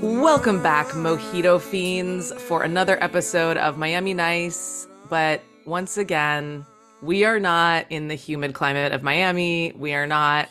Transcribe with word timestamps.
Welcome 0.00 0.62
back, 0.62 0.86
Mojito 0.90 1.60
Fiends, 1.60 2.32
for 2.42 2.62
another 2.62 3.02
episode 3.02 3.56
of 3.56 3.76
Miami 3.76 4.14
Nice. 4.14 4.86
But 5.08 5.42
once 5.64 5.98
again, 5.98 6.64
we 7.02 7.24
are 7.24 7.40
not 7.40 7.86
in 7.90 8.06
the 8.06 8.14
humid 8.14 8.54
climate 8.54 8.92
of 8.92 9.02
Miami. 9.02 9.72
We 9.72 9.94
are 9.94 10.06
not 10.06 10.48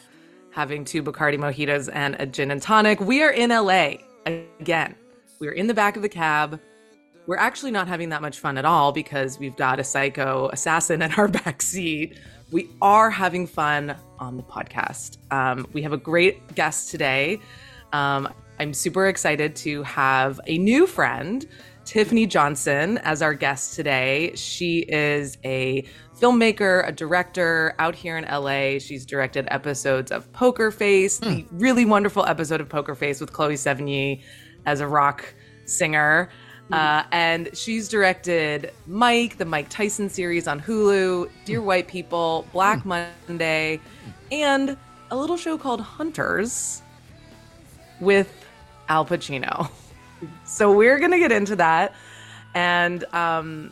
having 0.58 0.84
two 0.84 1.04
Bacardi 1.04 1.38
mojitos 1.38 1.88
and 1.94 2.16
a 2.18 2.26
gin 2.26 2.50
and 2.50 2.60
tonic. 2.60 3.00
We 3.00 3.22
are 3.22 3.30
in 3.30 3.52
LA 3.52 3.98
again. 4.26 4.96
We're 5.40 5.52
in 5.52 5.68
the 5.68 5.74
back 5.76 5.96
of 5.96 6.02
the 6.02 6.10
cab. 6.10 6.60
We're 7.28 7.38
actually 7.38 7.70
not 7.70 7.88
having 7.88 8.10
that 8.10 8.24
much 8.24 8.40
fun 8.40 8.58
at 8.58 8.66
all 8.66 8.92
because 8.92 9.38
we've 9.38 9.56
got 9.56 9.80
a 9.80 9.84
psycho 9.84 10.50
assassin 10.52 11.04
in 11.04 11.12
our 11.12 11.28
back 11.44 11.62
seat. 11.62 12.20
We 12.52 12.72
are 12.82 13.12
having 13.12 13.46
fun 13.46 13.96
on 14.17 14.36
the 14.36 14.42
podcast. 14.42 15.20
Um, 15.32 15.67
we 15.73 15.84
have 15.84 15.94
a 15.94 15.98
great 15.98 16.56
guest 16.56 16.90
today. 16.90 17.40
Um, 17.94 18.28
I'm 18.60 18.73
super 18.73 19.06
excited 19.06 19.56
to 19.58 19.84
have 19.84 20.42
a 20.48 20.58
new 20.58 20.88
friend, 20.88 21.48
Tiffany 21.87 22.25
Johnson, 22.27 22.98
as 22.98 23.21
our 23.21 23.33
guest 23.33 23.73
today. 23.73 24.33
She 24.36 24.80
is 24.80 25.37
a 25.45 25.86
filmmaker, 26.20 26.86
a 26.86 26.92
director 26.92 27.75
out 27.80 27.95
here 27.95 28.17
in 28.17 28.25
LA. 28.25 28.77
She's 28.80 29.05
directed 29.05 29.48
episodes 29.49 30.11
of 30.11 30.30
Poker 30.33 30.70
Face, 30.70 31.20
hmm. 31.20 31.23
the 31.23 31.45
really 31.53 31.86
wonderful 31.86 32.25
episode 32.25 32.59
of 32.59 32.67
Poker 32.67 32.93
Face 32.93 33.21
with 33.21 33.31
Chloe 33.31 33.53
Sevigny 33.53 34.21
as 34.65 34.81
a 34.81 34.87
rock 34.87 35.33
singer. 35.65 36.30
Hmm. 36.67 36.73
Uh, 36.73 37.03
and 37.14 37.49
she's 37.53 37.87
directed 37.87 38.73
Mike, 38.86 39.37
the 39.37 39.45
Mike 39.45 39.69
Tyson 39.69 40.09
series 40.09 40.45
on 40.45 40.59
Hulu, 40.59 41.30
Dear 41.45 41.61
hmm. 41.61 41.67
White 41.67 41.87
People, 41.87 42.45
Black 42.52 42.86
Monday, 42.86 43.80
and 44.30 44.75
a 45.09 45.15
little 45.15 45.37
show 45.37 45.58
called 45.58 45.80
Hunters 45.80 46.81
with 48.02 48.45
Al 48.89 49.05
Pacino. 49.05 49.71
So 50.44 50.72
we're 50.76 51.00
going 51.00 51.11
to 51.11 51.20
get 51.20 51.32
into 51.32 51.55
that. 51.58 51.94
And 52.54 53.04
um, 53.14 53.72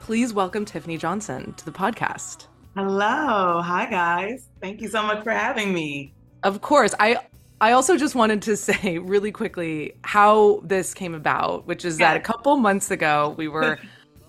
please 0.00 0.32
welcome 0.32 0.64
Tiffany 0.64 0.98
Johnson 0.98 1.52
to 1.54 1.64
the 1.64 1.72
podcast. 1.72 2.46
Hello. 2.76 3.62
Hi, 3.62 3.86
guys. 3.88 4.48
Thank 4.60 4.80
you 4.82 4.88
so 4.88 5.02
much 5.02 5.22
for 5.24 5.30
having 5.30 5.72
me. 5.72 6.12
Of 6.42 6.60
course, 6.60 6.94
I 7.00 7.18
I 7.60 7.72
also 7.72 7.96
just 7.96 8.14
wanted 8.14 8.42
to 8.42 8.56
say 8.68 8.98
really 8.98 9.32
quickly 9.32 9.94
how 10.02 10.60
this 10.62 10.92
came 10.92 11.14
about, 11.14 11.66
which 11.66 11.84
is 11.84 11.98
that 11.98 12.16
a 12.16 12.20
couple 12.20 12.56
months 12.56 12.90
ago 12.90 13.34
we 13.38 13.48
were 13.56 13.78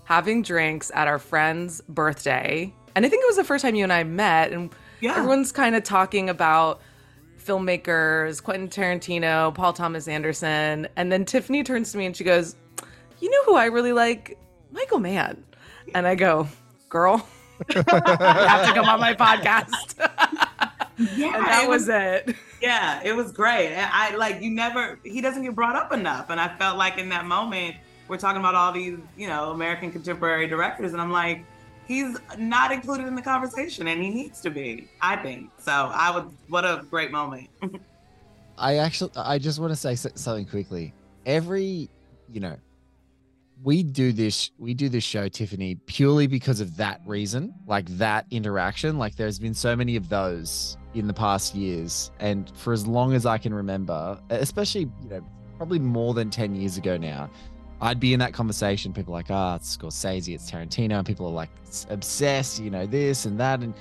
having 0.04 0.42
drinks 0.42 0.90
at 0.94 1.06
our 1.06 1.18
friend's 1.18 1.82
birthday, 1.82 2.72
and 2.96 3.04
I 3.04 3.08
think 3.10 3.22
it 3.22 3.26
was 3.26 3.36
the 3.36 3.44
first 3.44 3.62
time 3.62 3.74
you 3.74 3.84
and 3.84 3.92
I 3.92 4.04
met, 4.04 4.52
and 4.52 4.70
Yeah. 5.00 5.16
everyone's 5.16 5.52
kind 5.52 5.76
of 5.76 5.84
talking 5.84 6.30
about 6.30 6.80
filmmakers, 7.48 8.42
Quentin 8.42 8.68
Tarantino, 8.68 9.54
Paul 9.54 9.72
Thomas 9.72 10.06
Anderson, 10.06 10.86
and 10.96 11.10
then 11.10 11.24
Tiffany 11.24 11.64
turns 11.64 11.92
to 11.92 11.98
me 11.98 12.06
and 12.06 12.16
she 12.16 12.24
goes, 12.24 12.54
"You 13.20 13.30
know 13.30 13.44
who 13.44 13.56
I 13.56 13.66
really 13.66 13.92
like? 13.92 14.38
Michael 14.70 14.98
Mann." 14.98 15.42
And 15.94 16.06
I 16.06 16.14
go, 16.14 16.46
"Girl, 16.88 17.26
you 17.74 17.82
have 17.86 18.66
to 18.68 18.74
come 18.74 18.86
on 18.86 19.00
my 19.00 19.14
podcast." 19.14 20.08
Yeah. 21.16 21.36
and 21.36 21.46
that 21.46 21.62
it 21.62 21.70
was 21.70 21.88
it. 21.88 22.34
Yeah, 22.60 23.00
it 23.04 23.14
was 23.14 23.30
great. 23.30 23.68
And 23.68 23.88
I 23.92 24.16
like 24.16 24.42
you 24.42 24.50
never 24.50 24.98
he 25.04 25.20
doesn't 25.20 25.44
get 25.44 25.54
brought 25.54 25.76
up 25.76 25.92
enough. 25.92 26.28
And 26.28 26.40
I 26.40 26.48
felt 26.56 26.76
like 26.76 26.98
in 26.98 27.10
that 27.10 27.24
moment 27.24 27.76
we're 28.08 28.16
talking 28.16 28.40
about 28.40 28.56
all 28.56 28.72
these, 28.72 28.98
you 29.16 29.28
know, 29.28 29.52
American 29.52 29.92
contemporary 29.92 30.48
directors 30.48 30.94
and 30.94 31.00
I'm 31.00 31.12
like 31.12 31.44
he's 31.88 32.16
not 32.36 32.70
included 32.70 33.06
in 33.06 33.16
the 33.16 33.22
conversation 33.22 33.88
and 33.88 34.00
he 34.00 34.10
needs 34.10 34.40
to 34.42 34.50
be, 34.50 34.88
I 35.00 35.16
think. 35.16 35.50
So 35.58 35.72
I 35.72 36.14
would 36.14 36.30
what 36.48 36.64
a 36.64 36.84
great 36.88 37.10
moment. 37.10 37.48
I 38.58 38.76
actually, 38.76 39.12
I 39.16 39.38
just 39.38 39.58
want 39.58 39.72
to 39.72 39.76
say 39.76 39.94
something 39.94 40.44
quickly. 40.44 40.92
Every, 41.24 41.88
you 42.30 42.40
know, 42.40 42.56
we 43.62 43.82
do 43.82 44.12
this, 44.12 44.50
we 44.58 44.74
do 44.74 44.88
this 44.88 45.04
show, 45.04 45.28
Tiffany, 45.28 45.76
purely 45.86 46.26
because 46.26 46.60
of 46.60 46.76
that 46.76 47.00
reason, 47.06 47.54
like 47.66 47.86
that 47.98 48.26
interaction. 48.30 48.98
Like 48.98 49.16
there's 49.16 49.38
been 49.38 49.54
so 49.54 49.74
many 49.74 49.96
of 49.96 50.08
those 50.08 50.76
in 50.94 51.06
the 51.06 51.14
past 51.14 51.54
years, 51.54 52.10
and 52.20 52.50
for 52.56 52.72
as 52.72 52.86
long 52.86 53.14
as 53.14 53.26
I 53.26 53.38
can 53.38 53.54
remember, 53.54 54.20
especially, 54.30 54.90
you 55.02 55.08
know, 55.08 55.24
probably 55.56 55.78
more 55.78 56.14
than 56.14 56.30
ten 56.30 56.54
years 56.54 56.76
ago 56.76 56.96
now. 56.96 57.30
I'd 57.80 58.00
be 58.00 58.12
in 58.12 58.20
that 58.20 58.32
conversation. 58.32 58.92
People 58.92 59.12
like, 59.12 59.30
ah, 59.30 59.56
it's 59.56 59.76
Scorsese, 59.76 60.34
it's 60.34 60.50
Tarantino. 60.50 60.98
And 60.98 61.06
people 61.06 61.26
are 61.26 61.32
like 61.32 61.50
obsessed, 61.90 62.60
you 62.60 62.70
know, 62.70 62.86
this 62.86 63.24
and 63.24 63.38
that. 63.38 63.60
And 63.60 63.74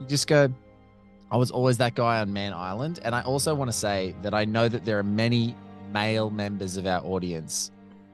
you 0.00 0.06
just 0.06 0.26
go, 0.26 0.48
I 1.30 1.36
was 1.36 1.50
always 1.50 1.78
that 1.78 1.94
guy 1.94 2.20
on 2.20 2.32
Mann 2.32 2.52
Island. 2.52 3.00
And 3.04 3.14
I 3.14 3.22
also 3.22 3.54
want 3.54 3.70
to 3.70 3.76
say 3.76 4.14
that 4.22 4.34
I 4.34 4.44
know 4.44 4.68
that 4.68 4.84
there 4.84 4.98
are 4.98 5.04
many 5.04 5.54
male 5.92 6.30
members 6.30 6.76
of 6.76 6.86
our 6.86 7.04
audience 7.04 7.70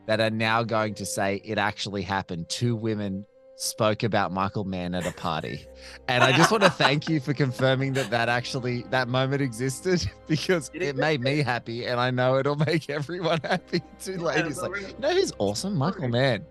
that 0.06 0.20
are 0.20 0.30
now 0.30 0.62
going 0.62 0.94
to 0.94 1.06
say 1.06 1.40
it 1.44 1.56
actually 1.56 2.02
happened. 2.02 2.48
Two 2.48 2.76
women 2.76 3.24
spoke 3.60 4.02
about 4.04 4.32
Michael 4.32 4.64
Mann 4.64 4.94
at 4.94 5.06
a 5.06 5.12
party. 5.12 5.66
And 6.08 6.24
I 6.24 6.34
just 6.34 6.50
want 6.50 6.62
to 6.62 6.70
thank 6.84 7.10
you 7.10 7.20
for 7.20 7.34
confirming 7.34 7.92
that 7.92 8.08
that 8.10 8.28
actually, 8.30 8.84
that 8.90 9.06
moment 9.06 9.42
existed 9.42 10.10
because 10.26 10.70
It 10.72 10.96
made 10.96 11.20
me 11.20 11.42
happy. 11.42 11.84
And 11.86 12.00
I 12.00 12.10
know 12.10 12.38
it'll 12.38 12.56
make 12.56 12.88
everyone 12.88 13.38
happy. 13.44 13.82
too. 14.00 14.12
Yeah, 14.12 14.18
ladies 14.18 14.62
like, 14.62 14.80
you 14.80 14.94
know 14.98 15.12
who's 15.12 15.32
awesome? 15.38 15.76
Michael 15.76 16.08
Mann. 16.08 16.44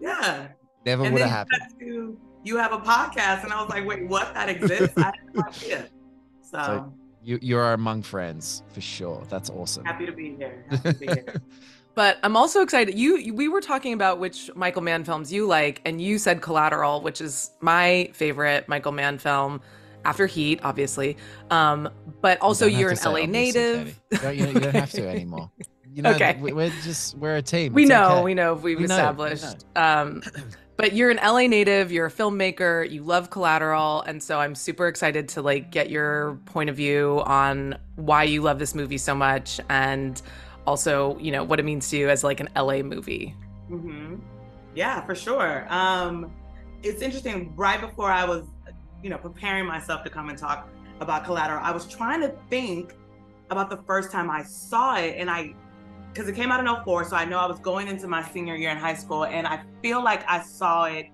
Yeah. 0.00 0.48
Never 0.86 1.02
would 1.10 1.20
have 1.20 1.30
happened. 1.30 1.62
to- 1.80 2.18
you 2.42 2.56
have 2.56 2.72
a 2.72 2.78
podcast 2.78 3.42
and 3.44 3.52
I 3.52 3.60
was 3.60 3.68
like, 3.68 3.84
wait, 3.86 4.06
what? 4.08 4.32
That 4.32 4.48
exists? 4.48 4.96
I 4.96 5.02
had 5.06 5.14
no 5.34 5.42
idea. 5.46 5.88
So, 6.40 6.58
So- 6.58 6.94
You, 7.22 7.38
you 7.42 7.58
are 7.58 7.74
among 7.74 8.02
friends 8.02 8.62
for 8.72 8.80
sure. 8.80 9.24
That's 9.28 9.50
awesome. 9.50 9.84
happy 9.84 10.06
to 10.06 10.12
be 10.12 10.36
here. 10.36 10.64
Happy 10.70 10.92
to 10.92 10.98
be 10.98 11.06
here. 11.06 11.34
But 11.96 12.18
I'm 12.22 12.36
also 12.36 12.60
excited. 12.62 12.96
You, 12.96 13.16
you- 13.16 13.34
we 13.34 13.48
were 13.48 13.60
talking 13.62 13.92
about 13.94 14.20
which 14.20 14.50
Michael 14.54 14.82
Mann 14.82 15.02
films 15.02 15.32
you 15.32 15.46
like, 15.46 15.80
and 15.84 16.00
you 16.00 16.18
said 16.18 16.42
Collateral, 16.42 17.00
which 17.00 17.20
is 17.20 17.50
my 17.60 18.10
favorite 18.12 18.68
Michael 18.68 18.92
Mann 18.92 19.18
film. 19.18 19.60
after 20.04 20.26
Heat, 20.26 20.60
obviously. 20.62 21.16
Um, 21.50 21.88
but 22.20 22.38
also 22.40 22.68
don't 22.68 22.78
you're 22.78 22.90
an 22.90 22.98
LA 23.04 23.26
native. 23.26 23.98
Katie. 24.10 24.22
Don't- 24.22 24.36
you, 24.36 24.46
you 24.46 24.60
don't 24.60 24.74
have 24.76 24.92
to 24.92 25.08
anymore. 25.08 25.50
You 25.96 26.02
know, 26.02 26.10
Okay. 26.12 26.36
we- 26.38 26.52
we're 26.52 26.68
just 26.84 27.16
we're 27.16 27.36
a 27.36 27.42
team. 27.42 27.72
We 27.72 27.84
It's 27.84 27.88
know, 27.88 28.16
okay. 28.16 28.22
we 28.24 28.34
know, 28.34 28.52
we've 28.52 28.78
We 28.78 28.84
know, 28.84 28.94
established. 28.94 29.64
Um, 29.76 30.22
but 30.76 30.92
you're 30.92 31.08
an 31.08 31.16
LA 31.24 31.46
native, 31.46 31.90
you're 31.90 32.04
a 32.04 32.10
filmmaker, 32.10 32.88
you 32.90 33.02
love 33.02 33.30
collateral, 33.30 34.02
and 34.02 34.22
so 34.22 34.38
I'm 34.38 34.54
super 34.54 34.88
excited 34.88 35.26
to 35.30 35.40
like 35.40 35.70
get 35.70 35.88
your 35.88 36.38
point 36.44 36.68
of 36.68 36.76
view 36.76 37.22
on 37.24 37.78
why 37.94 38.24
you 38.24 38.42
love 38.42 38.58
this 38.58 38.74
movie 38.74 38.98
so 38.98 39.14
much 39.14 39.58
and 39.70 40.20
also, 40.66 41.18
you 41.18 41.32
know, 41.32 41.44
what 41.44 41.60
it 41.60 41.64
means 41.64 41.88
to 41.90 41.96
you 41.96 42.08
as 42.08 42.24
like 42.24 42.40
an 42.40 42.48
LA 42.56 42.82
movie. 42.82 43.34
hmm 43.68 44.16
Yeah, 44.74 45.04
for 45.04 45.14
sure. 45.14 45.66
Um, 45.68 46.32
it's 46.82 47.02
interesting. 47.02 47.54
Right 47.56 47.80
before 47.80 48.10
I 48.10 48.24
was, 48.24 48.44
you 49.02 49.10
know, 49.10 49.18
preparing 49.18 49.66
myself 49.66 50.04
to 50.04 50.10
come 50.10 50.28
and 50.28 50.38
talk 50.38 50.68
about 51.00 51.24
Collateral, 51.24 51.60
I 51.62 51.70
was 51.70 51.86
trying 51.86 52.20
to 52.22 52.34
think 52.50 52.94
about 53.50 53.70
the 53.70 53.78
first 53.86 54.10
time 54.10 54.30
I 54.30 54.42
saw 54.42 54.96
it, 54.96 55.16
and 55.18 55.30
I, 55.30 55.54
because 56.12 56.28
it 56.28 56.34
came 56.34 56.50
out 56.50 56.60
in 56.60 56.84
04, 56.84 57.04
so 57.04 57.16
I 57.16 57.24
know 57.24 57.38
I 57.38 57.46
was 57.46 57.60
going 57.60 57.88
into 57.88 58.08
my 58.08 58.22
senior 58.30 58.56
year 58.56 58.70
in 58.70 58.78
high 58.78 58.94
school, 58.94 59.24
and 59.24 59.46
I 59.46 59.62
feel 59.82 60.02
like 60.02 60.28
I 60.28 60.42
saw 60.42 60.84
it 60.84 61.06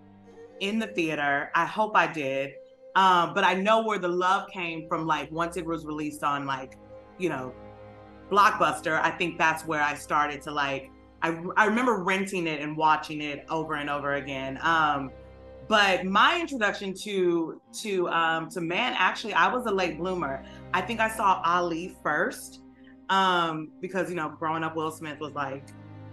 in 0.60 0.78
the 0.78 0.86
theater. 0.86 1.50
I 1.54 1.66
hope 1.66 1.96
I 1.96 2.06
did. 2.06 2.52
Um, 2.94 3.32
but 3.34 3.42
I 3.42 3.54
know 3.54 3.82
where 3.82 3.98
the 3.98 4.08
love 4.08 4.48
came 4.50 4.86
from, 4.88 5.06
like 5.06 5.30
once 5.32 5.56
it 5.56 5.64
was 5.64 5.84
released 5.84 6.22
on 6.22 6.46
like, 6.46 6.76
you 7.18 7.28
know, 7.28 7.54
Blockbuster, 8.32 9.00
I 9.00 9.10
think 9.10 9.38
that's 9.38 9.66
where 9.66 9.82
I 9.82 9.94
started 9.94 10.40
to 10.42 10.50
like 10.50 10.90
I, 11.22 11.40
I 11.56 11.66
remember 11.66 11.98
renting 11.98 12.46
it 12.46 12.60
and 12.60 12.76
watching 12.76 13.20
it 13.20 13.44
over 13.48 13.74
and 13.74 13.88
over 13.88 14.14
again. 14.14 14.58
Um, 14.62 15.10
but 15.68 16.04
my 16.04 16.40
introduction 16.40 16.94
to 17.02 17.60
to 17.80 18.08
um, 18.08 18.50
to 18.50 18.60
Mann, 18.60 18.94
actually, 18.98 19.34
I 19.34 19.52
was 19.52 19.66
a 19.66 19.70
late 19.70 19.98
bloomer. 19.98 20.44
I 20.74 20.80
think 20.80 21.00
I 21.00 21.08
saw 21.08 21.40
Ali 21.44 21.96
first 22.02 22.62
um, 23.08 23.70
because 23.80 24.10
you 24.10 24.16
know, 24.16 24.34
growing 24.38 24.64
up, 24.64 24.74
Will 24.74 24.90
Smith 24.90 25.20
was 25.20 25.32
like, 25.34 25.64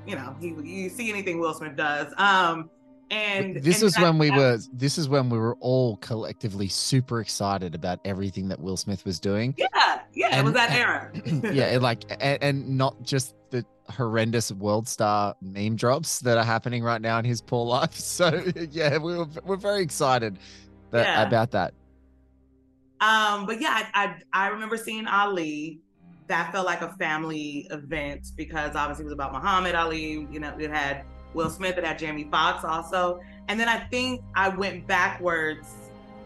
you 0.05 0.15
know, 0.15 0.35
he 0.39 0.55
you 0.63 0.89
see 0.89 1.09
anything 1.09 1.39
Will 1.39 1.53
Smith 1.53 1.75
does. 1.75 2.13
Um, 2.17 2.69
and 3.11 3.55
this 3.63 3.77
and 3.81 3.87
is 3.87 3.93
that- 3.95 4.03
when 4.03 4.17
we 4.17 4.31
were 4.31 4.59
this 4.73 4.97
is 4.97 5.09
when 5.09 5.29
we 5.29 5.37
were 5.37 5.55
all 5.59 5.97
collectively 5.97 6.67
super 6.67 7.21
excited 7.21 7.75
about 7.75 7.99
everything 8.05 8.47
that 8.49 8.59
Will 8.59 8.77
Smith 8.77 9.03
was 9.05 9.19
doing. 9.19 9.55
Yeah, 9.57 9.67
yeah, 10.13 10.39
it 10.39 10.43
was 10.43 10.53
And- 10.53 10.55
that 10.55 10.71
era. 10.71 11.11
yeah, 11.53 11.65
and 11.73 11.81
like 11.83 12.03
and, 12.21 12.41
and 12.43 12.77
not 12.77 13.01
just 13.03 13.35
the 13.49 13.65
horrendous 13.89 14.51
world 14.51 14.87
star 14.87 15.35
meme 15.41 15.75
drops 15.75 16.19
that 16.19 16.37
are 16.37 16.43
happening 16.43 16.83
right 16.83 17.01
now 17.01 17.17
in 17.17 17.25
his 17.25 17.41
poor 17.41 17.65
life. 17.65 17.93
So 17.99 18.43
yeah, 18.71 18.97
we 18.97 19.17
were 19.17 19.27
we're 19.43 19.55
very 19.57 19.81
excited 19.81 20.37
that, 20.91 21.05
Yeah. 21.07 21.27
about 21.27 21.51
that. 21.51 21.73
Um, 23.01 23.45
but 23.45 23.61
yeah, 23.61 23.87
I, 23.93 24.03
I 24.33 24.45
I 24.45 24.47
remember 24.49 24.77
seeing 24.77 25.07
Ali. 25.07 25.79
That 26.27 26.51
felt 26.51 26.67
like 26.67 26.81
a 26.83 26.93
family 26.99 27.65
event 27.71 28.33
because 28.37 28.75
obviously 28.75 29.01
it 29.03 29.05
was 29.05 29.13
about 29.13 29.33
Muhammad 29.33 29.73
Ali. 29.73 30.27
You 30.29 30.39
know, 30.39 30.55
it 30.59 30.69
had 30.69 31.03
Will 31.33 31.49
Smith, 31.49 31.77
it 31.77 31.85
had 31.85 31.99
Jamie 31.99 32.27
Foxx 32.31 32.63
also. 32.63 33.21
And 33.47 33.59
then 33.59 33.67
I 33.67 33.79
think 33.79 34.21
I 34.35 34.49
went 34.49 34.87
backwards 34.87 35.67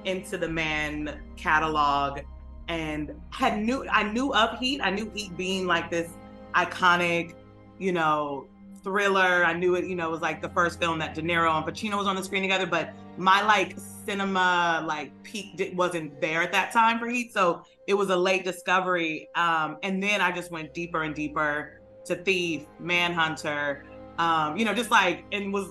into 0.06 0.38
the 0.38 0.48
Mann 0.48 1.20
catalog 1.38 2.22
and 2.68 3.14
had 3.32 3.60
knew 3.60 3.86
I 3.90 4.04
knew 4.04 4.34
of 4.34 4.58
Heat. 4.60 4.82
I 4.82 4.90
knew 4.90 5.12
Heat 5.14 5.36
being 5.38 5.68
like 5.68 5.90
this 5.90 6.10
iconic, 6.56 7.36
you 7.80 7.92
know, 7.92 8.48
thriller. 8.84 9.46
I 9.46 9.54
knew 9.54 9.76
it, 9.76 9.86
you 9.86 9.96
know, 9.96 10.10
was 10.10 10.22
like 10.22 10.42
the 10.42 10.50
first 10.50 10.80
film 10.80 11.00
that 11.00 11.14
De 11.14 11.22
Niro 11.22 11.56
and 11.56 11.66
Pacino 11.66 11.98
was 11.98 12.08
on 12.08 12.16
the 12.16 12.24
screen 12.24 12.42
together, 12.42 12.66
but 12.66 12.94
my 13.18 13.42
like 13.42 13.78
cinema 14.06 14.84
like 14.86 15.12
peak 15.24 15.74
wasn't 15.76 16.20
there 16.20 16.42
at 16.42 16.52
that 16.52 16.72
time 16.72 17.00
for 17.00 17.08
Heat. 17.08 17.34
So 17.34 17.64
it 17.88 17.94
was 17.94 18.10
a 18.10 18.16
late 18.16 18.44
discovery. 18.44 19.30
Um, 19.36 19.78
and 19.84 20.02
then 20.02 20.22
I 20.22 20.32
just 20.32 20.52
went 20.52 20.74
deeper 20.74 21.04
and 21.04 21.16
deeper 21.16 21.80
to 22.06 22.16
Thief, 22.16 22.66
Manhunter, 22.80 23.86
um, 24.18 24.58
you 24.58 24.66
know, 24.66 24.74
just 24.74 24.92
like 24.92 25.26
and 25.32 25.54
was 25.54 25.70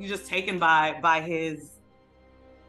just 0.00 0.26
taken 0.26 0.58
by 0.58 0.98
by 1.02 1.20
his 1.20 1.70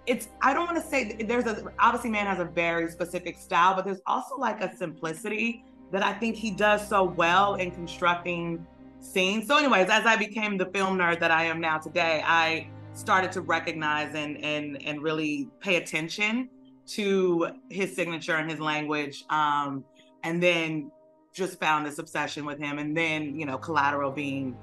it's 0.05 0.27
I 0.41 0.53
don't 0.53 0.65
want 0.65 0.83
to 0.83 0.89
say 0.89 1.23
there's 1.23 1.45
a 1.45 1.63
obviously 1.79 2.09
Mann 2.09 2.27
has 2.27 2.39
a 2.39 2.45
very 2.45 2.89
specific 2.91 3.37
style, 3.37 3.75
but 3.75 3.85
there's 3.85 4.01
also 4.05 4.37
like 4.37 4.61
a 4.61 4.75
simplicity 4.75 5.63
that 5.91 6.03
I 6.03 6.13
think 6.13 6.35
he 6.35 6.51
does 6.51 6.87
so 6.87 7.03
well 7.03 7.55
in 7.55 7.71
constructing 7.71 8.65
scenes. 8.99 9.47
So, 9.47 9.57
anyways, 9.57 9.89
as 9.89 10.05
I 10.05 10.15
became 10.15 10.57
the 10.57 10.65
film 10.67 10.97
nerd 10.97 11.19
that 11.19 11.31
I 11.31 11.45
am 11.45 11.61
now 11.61 11.77
today, 11.77 12.21
I 12.25 12.67
started 12.93 13.31
to 13.33 13.41
recognize 13.41 14.13
and 14.15 14.43
and 14.43 14.81
and 14.83 15.01
really 15.01 15.49
pay 15.61 15.77
attention 15.77 16.49
to 16.85 17.51
his 17.69 17.95
signature 17.95 18.35
and 18.35 18.49
his 18.49 18.59
language. 18.59 19.23
Um, 19.29 19.85
and 20.23 20.41
then 20.41 20.91
just 21.33 21.59
found 21.59 21.85
this 21.85 21.97
obsession 21.99 22.45
with 22.45 22.59
him. 22.59 22.79
And 22.79 22.95
then, 22.95 23.37
you 23.37 23.45
know, 23.45 23.57
Collateral 23.57 24.11
being 24.11 24.55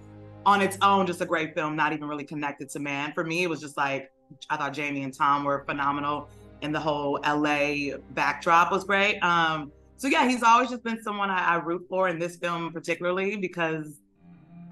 on 0.46 0.62
its 0.62 0.76
own, 0.82 1.06
just 1.06 1.20
a 1.20 1.26
great 1.26 1.54
film, 1.54 1.76
not 1.76 1.92
even 1.92 2.08
really 2.08 2.25
connected 2.25 2.69
to 2.70 2.78
Mann. 2.78 3.12
For 3.12 3.25
me, 3.25 3.42
it 3.42 3.48
was 3.50 3.60
just 3.60 3.76
like 3.76 4.10
I 4.48 4.56
thought 4.56 4.72
Jamie 4.72 5.02
and 5.02 5.12
Tom 5.12 5.44
were 5.44 5.64
phenomenal, 5.66 6.28
and 6.62 6.75
the 6.75 6.81
whole 6.81 7.19
LA 7.26 7.96
backdrop 8.10 8.70
was 8.72 8.84
great. 8.84 9.19
Um, 9.20 9.70
so 9.96 10.08
yeah, 10.08 10.26
he's 10.28 10.42
always 10.42 10.70
just 10.70 10.82
been 10.82 11.02
someone 11.02 11.31
I, 11.31 11.54
I 11.54 11.54
root 11.56 11.84
for 11.88 12.08
in 12.08 12.19
this 12.19 12.37
film 12.37 12.72
particularly 12.72 13.37
because 13.37 14.00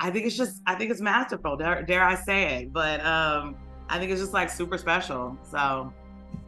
I 0.01 0.11
think 0.11 0.27
it's 0.27 0.37
just 0.37 0.63
I 0.67 0.75
think 0.75 0.91
it's 0.91 1.01
masterful. 1.01 1.57
Dare, 1.57 1.83
dare 1.83 2.03
I 2.05 2.15
say 2.15 2.63
it? 2.63 2.73
But 2.73 3.05
um, 3.05 3.57
I 3.91 3.99
think 3.99 4.11
it's 4.11 4.21
just 4.21 4.33
like 4.33 4.49
super 4.49 4.79
special. 4.79 5.37
So 5.51 5.93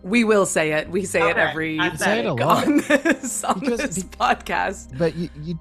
We 0.02 0.24
will 0.24 0.46
say 0.46 0.72
it. 0.72 0.88
We 0.88 1.04
say 1.04 1.28
it 1.28 1.36
every 1.36 1.78
I 1.78 1.94
say 1.94 2.20
it 2.20 2.26
a 2.26 2.34
week 2.34 2.44
lot. 2.44 2.66
on 2.66 2.76
this, 2.78 3.44
on 3.44 3.60
Because- 3.60 3.80
this 3.80 4.02
podcast. 4.04 4.96
But 4.96 5.14
you 5.14 5.28
you 5.42 5.58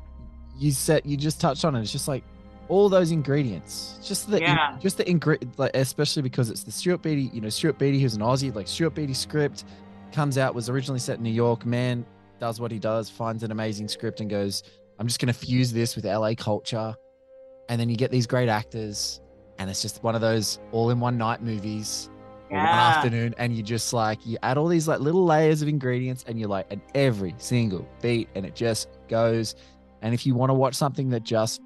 you 0.57 0.71
said 0.71 1.01
you 1.03 1.17
just 1.17 1.41
touched 1.41 1.65
on 1.65 1.75
it. 1.75 1.81
It's 1.81 1.91
just 1.91 2.07
like 2.07 2.23
all 2.69 2.87
those 2.89 3.11
ingredients, 3.11 3.99
just 4.03 4.29
the 4.29 4.39
Yeah. 4.39 4.77
just 4.79 4.97
the 4.97 5.09
ingredient, 5.09 5.57
like 5.59 5.71
especially 5.75 6.21
because 6.21 6.49
it's 6.49 6.63
the 6.63 6.71
Stuart 6.71 7.01
Beattie. 7.01 7.29
You 7.33 7.41
know, 7.41 7.49
Stuart 7.49 7.77
Beattie, 7.77 7.99
who's 7.99 8.13
an 8.15 8.21
Aussie, 8.21 8.53
like 8.55 8.67
Stuart 8.67 8.91
Beattie 8.95 9.13
script 9.13 9.65
comes 10.11 10.37
out 10.37 10.55
was 10.55 10.69
originally 10.69 10.99
set 10.99 11.17
in 11.17 11.23
New 11.23 11.31
York. 11.31 11.65
Mann 11.65 12.05
does 12.39 12.59
what 12.61 12.71
he 12.71 12.79
does, 12.79 13.09
finds 13.09 13.43
an 13.43 13.51
amazing 13.51 13.87
script, 13.87 14.21
and 14.21 14.29
goes, 14.29 14.63
"I'm 14.97 15.07
just 15.07 15.19
going 15.19 15.27
to 15.27 15.33
fuse 15.33 15.73
this 15.73 15.95
with 15.95 16.05
LA 16.05 16.33
culture." 16.35 16.95
And 17.67 17.79
then 17.79 17.89
you 17.89 17.95
get 17.95 18.09
these 18.11 18.25
great 18.25 18.49
actors, 18.49 19.19
and 19.59 19.69
it's 19.69 19.81
just 19.81 20.01
one 20.03 20.15
of 20.15 20.21
those 20.21 20.59
all-in-one 20.71 21.17
night 21.17 21.41
movies. 21.43 22.09
or 22.51 22.57
One 22.57 22.65
afternoon, 22.65 23.35
and 23.37 23.55
you 23.55 23.61
just 23.61 23.93
like 23.93 24.25
you 24.25 24.37
add 24.41 24.57
all 24.57 24.67
these 24.67 24.87
like 24.87 24.99
little 25.01 25.23
layers 25.25 25.61
of 25.61 25.67
ingredients, 25.67 26.25
and 26.27 26.39
you're 26.39 26.49
like, 26.49 26.65
and 26.71 26.81
every 26.95 27.35
single 27.37 27.87
beat, 28.01 28.27
and 28.33 28.43
it 28.45 28.55
just 28.55 28.89
goes. 29.07 29.53
And 30.01 30.13
if 30.15 30.25
you 30.25 30.33
want 30.33 30.49
to 30.49 30.55
watch 30.55 30.73
something 30.73 31.09
that 31.09 31.21
just 31.23 31.61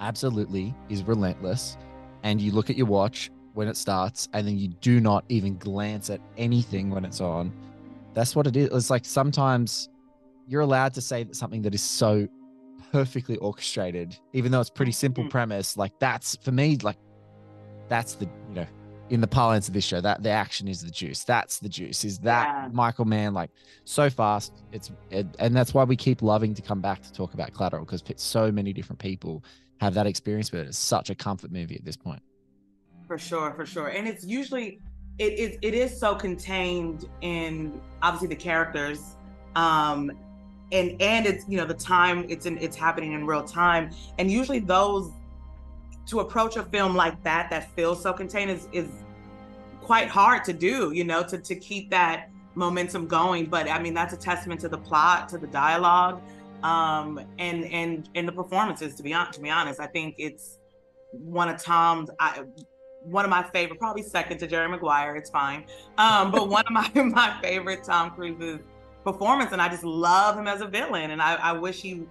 absolutely 0.00 0.74
is 0.88 1.02
relentless, 1.04 1.76
and 2.22 2.40
you 2.40 2.52
look 2.52 2.70
at 2.70 2.76
your 2.76 2.86
watch 2.86 3.30
when 3.54 3.68
it 3.68 3.76
starts, 3.76 4.28
and 4.32 4.46
then 4.46 4.58
you 4.58 4.68
do 4.68 5.00
not 5.00 5.24
even 5.28 5.56
glance 5.58 6.10
at 6.10 6.20
anything 6.36 6.90
when 6.90 7.04
it's 7.04 7.20
on, 7.20 7.52
that's 8.14 8.34
what 8.34 8.46
it 8.46 8.56
is. 8.56 8.68
It's 8.72 8.90
like 8.90 9.04
sometimes 9.04 9.88
you're 10.46 10.62
allowed 10.62 10.94
to 10.94 11.00
say 11.00 11.22
that 11.24 11.36
something 11.36 11.62
that 11.62 11.74
is 11.74 11.82
so 11.82 12.26
perfectly 12.92 13.36
orchestrated, 13.38 14.16
even 14.32 14.50
though 14.50 14.60
it's 14.60 14.70
pretty 14.70 14.92
simple 14.92 15.24
Mhm. 15.24 15.30
premise. 15.30 15.76
Like 15.76 15.92
that's 15.98 16.36
for 16.36 16.52
me, 16.52 16.76
like 16.82 16.96
that's 17.88 18.14
the 18.14 18.26
you 18.48 18.54
know, 18.54 18.66
in 19.10 19.20
the 19.20 19.26
parlance 19.28 19.66
of 19.68 19.74
this 19.74 19.84
show, 19.84 20.00
that 20.00 20.22
the 20.22 20.30
action 20.30 20.68
is 20.68 20.82
the 20.82 20.90
juice. 20.90 21.24
That's 21.24 21.58
the 21.58 21.68
juice. 21.68 22.04
Is 22.04 22.18
that 22.20 22.48
Yeah. 22.48 22.68
Michael 22.72 23.04
Mann 23.04 23.34
like 23.34 23.50
so 23.84 24.08
fast? 24.10 24.52
It's 24.72 24.90
it, 25.10 25.26
and 25.38 25.54
that's 25.54 25.74
why 25.74 25.84
we 25.84 25.96
keep 25.96 26.22
loving 26.22 26.54
to 26.54 26.62
come 26.62 26.80
back 26.80 27.02
to 27.02 27.12
talk 27.12 27.34
about 27.34 27.52
Collateral 27.52 27.84
because 27.84 28.02
so 28.16 28.50
many 28.52 28.72
different 28.72 28.98
people 28.98 29.44
have 29.80 29.94
that 29.94 30.06
experience 30.06 30.52
with 30.52 30.62
it. 30.62 30.68
It's 30.68 30.78
such 30.78 31.10
a 31.10 31.14
comfort 31.14 31.50
movie 31.50 31.76
at 31.76 31.84
this 31.84 31.96
point. 31.96 32.22
For 33.06 33.18
sure, 33.18 33.52
for 33.54 33.66
sure. 33.66 33.88
And 33.88 34.06
it's 34.06 34.24
usually 34.24 34.80
it 35.18 35.38
is 35.38 35.58
it 35.62 35.74
is 35.74 35.98
so 35.98 36.14
contained 36.14 37.08
in 37.22 37.80
obviously 38.02 38.28
the 38.28 38.36
characters. 38.36 39.16
Um 39.56 40.12
and 40.70 41.00
and 41.00 41.26
it's 41.26 41.44
you 41.48 41.56
know 41.56 41.64
the 41.64 41.74
time 41.74 42.26
it's 42.28 42.46
in 42.46 42.58
it's 42.58 42.76
happening 42.76 43.12
in 43.12 43.26
real 43.26 43.42
time. 43.42 43.90
And 44.18 44.30
usually 44.30 44.60
those 44.60 45.10
to 46.06 46.20
approach 46.20 46.56
a 46.56 46.62
film 46.64 46.94
like 46.94 47.22
that 47.24 47.50
that 47.50 47.70
feels 47.74 48.02
so 48.02 48.12
contained 48.12 48.50
is 48.50 48.68
is 48.72 48.88
quite 49.80 50.08
hard 50.08 50.44
to 50.44 50.52
do, 50.52 50.92
you 50.92 51.04
know, 51.04 51.22
to 51.24 51.38
to 51.38 51.56
keep 51.56 51.90
that 51.90 52.30
momentum 52.54 53.06
going. 53.06 53.46
But 53.46 53.68
I 53.68 53.80
mean 53.80 53.94
that's 53.94 54.12
a 54.12 54.18
testament 54.18 54.60
to 54.60 54.68
the 54.68 54.78
plot, 54.78 55.30
to 55.30 55.38
the 55.38 55.46
dialogue, 55.46 56.20
um, 56.64 57.18
and 57.38 57.64
and 57.66 58.08
and 58.14 58.28
the 58.28 58.32
performances. 58.32 58.94
To 58.96 59.02
be 59.02 59.12
honest, 59.14 59.34
to 59.34 59.40
be 59.42 59.50
honest, 59.50 59.80
I 59.80 59.86
think 59.86 60.14
it's 60.18 60.58
one 61.12 61.48
of 61.48 61.62
Tom's. 61.62 62.10
I, 62.18 62.42
one 63.02 63.24
of 63.24 63.30
my 63.30 63.42
favorite, 63.42 63.78
probably 63.78 64.02
second 64.02 64.38
to 64.38 64.46
Jerry 64.46 64.68
Maguire. 64.68 65.16
It's 65.16 65.30
fine, 65.30 65.64
um, 65.98 66.30
but 66.30 66.48
one 66.48 66.64
of 66.66 66.72
my 66.72 66.90
my 67.02 67.38
favorite 67.42 67.82
Tom 67.84 68.10
Cruise's 68.10 68.60
performance, 69.04 69.52
and 69.52 69.62
I 69.62 69.68
just 69.68 69.84
love 69.84 70.36
him 70.38 70.46
as 70.46 70.60
a 70.60 70.66
villain, 70.66 71.10
and 71.12 71.22
I, 71.22 71.34
I 71.36 71.52
wish 71.52 71.80
he 71.80 72.02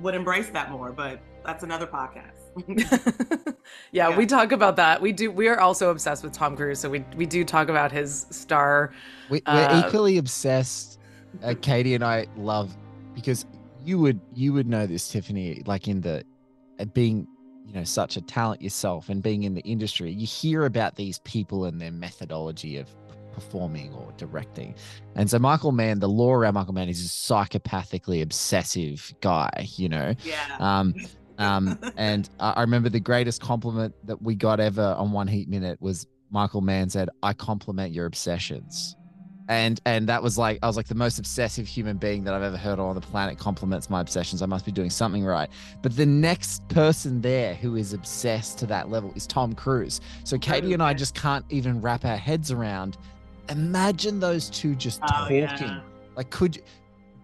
would 0.00 0.14
embrace 0.14 0.48
that 0.50 0.70
more. 0.70 0.90
But 0.92 1.20
that's 1.44 1.64
another 1.64 1.86
podcast. 1.86 2.32
yeah, 2.66 3.52
Yeah. 3.92 4.16
we 4.16 4.24
talk 4.26 4.52
about 4.52 4.76
that. 4.76 5.00
We 5.02 5.12
do. 5.12 5.30
We 5.30 5.48
are 5.48 5.60
also 5.60 5.90
obsessed 5.90 6.24
with 6.24 6.32
Tom 6.32 6.56
Cruise, 6.56 6.78
so 6.80 6.88
we 6.88 7.04
we 7.16 7.26
do 7.26 7.44
talk 7.44 7.68
about 7.68 7.92
his 7.92 8.26
star. 8.30 8.92
We, 9.28 9.42
we're 9.46 9.52
Uh, 9.52 9.82
equally 9.86 10.16
obsessed 10.16 10.98
uh, 11.42 11.54
Katie 11.60 11.94
and 11.94 12.02
I 12.02 12.26
love 12.38 12.74
because 13.14 13.44
you 13.88 13.98
would 13.98 14.20
you 14.34 14.52
would 14.52 14.68
know 14.68 14.86
this, 14.86 15.08
Tiffany. 15.08 15.62
Like 15.64 15.88
in 15.88 16.02
the 16.02 16.22
uh, 16.78 16.84
being 16.84 17.26
you 17.66 17.72
know 17.72 17.84
such 17.84 18.16
a 18.16 18.20
talent 18.20 18.60
yourself 18.60 19.08
and 19.08 19.22
being 19.22 19.44
in 19.44 19.54
the 19.54 19.62
industry, 19.62 20.12
you 20.12 20.26
hear 20.26 20.66
about 20.66 20.96
these 20.96 21.20
people 21.20 21.64
and 21.64 21.80
their 21.80 21.90
methodology 21.90 22.76
of 22.76 22.88
performing 23.32 23.94
or 23.94 24.12
directing. 24.18 24.74
And 25.14 25.30
so 25.30 25.38
Michael 25.38 25.72
Mann, 25.72 26.00
the 26.00 26.08
law 26.08 26.34
around 26.34 26.54
Michael 26.54 26.74
Mann 26.74 26.88
is 26.88 27.00
a 27.00 27.08
psychopathically 27.08 28.20
obsessive 28.20 29.14
guy, 29.20 29.68
you 29.76 29.88
know. 29.88 30.14
Yeah. 30.22 30.56
Um, 30.58 30.94
um, 31.38 31.78
and 31.96 32.28
I 32.40 32.50
I 32.52 32.60
remember 32.60 32.90
the 32.90 33.00
greatest 33.00 33.40
compliment 33.40 33.94
that 34.04 34.20
we 34.20 34.34
got 34.34 34.60
ever 34.60 34.94
on 34.98 35.12
One 35.12 35.28
Heat 35.28 35.48
Minute 35.48 35.80
was 35.80 36.06
Michael 36.30 36.60
Mann 36.60 36.90
said, 36.90 37.08
"I 37.22 37.32
compliment 37.32 37.94
your 37.94 38.04
obsessions," 38.04 38.96
and 39.48 39.80
and 39.86 40.08
that 40.08 40.22
was 40.22 40.36
like 40.38 40.58
I 40.62 40.66
was 40.66 40.76
like 40.76 40.86
the 40.88 40.94
most 40.94 41.18
obsessive 41.18 41.66
human 41.66 41.96
being 41.96 42.24
that 42.24 42.34
I've 42.34 42.42
ever 42.42 42.56
heard 42.56 42.78
on 42.78 42.94
the 42.94 43.00
planet 43.00 43.38
compliments 43.38 43.88
my 43.90 44.00
obsessions. 44.00 44.42
I 44.42 44.46
must 44.46 44.64
be 44.66 44.72
doing 44.72 44.90
something 44.90 45.24
right. 45.24 45.48
But 45.82 45.96
the 45.96 46.06
next 46.06 46.66
person 46.68 47.20
there 47.22 47.54
who 47.54 47.76
is 47.76 47.92
obsessed 47.94 48.58
to 48.58 48.66
that 48.66 48.90
level 48.90 49.12
is 49.16 49.26
Tom 49.26 49.54
Cruise. 49.54 50.00
So 50.24 50.36
oh, 50.36 50.38
Katie 50.38 50.74
and 50.74 50.82
I 50.82 50.92
just 50.94 51.14
can't 51.14 51.44
even 51.48 51.80
wrap 51.80 52.04
our 52.04 52.16
heads 52.16 52.50
around. 52.52 52.98
Imagine 53.48 54.20
those 54.20 54.50
two 54.50 54.74
just 54.74 55.00
Oh, 55.02 55.06
talking. 55.06 55.38
yeah. 55.38 55.80
Like, 56.16 56.30
could 56.30 56.56
you 56.56 56.62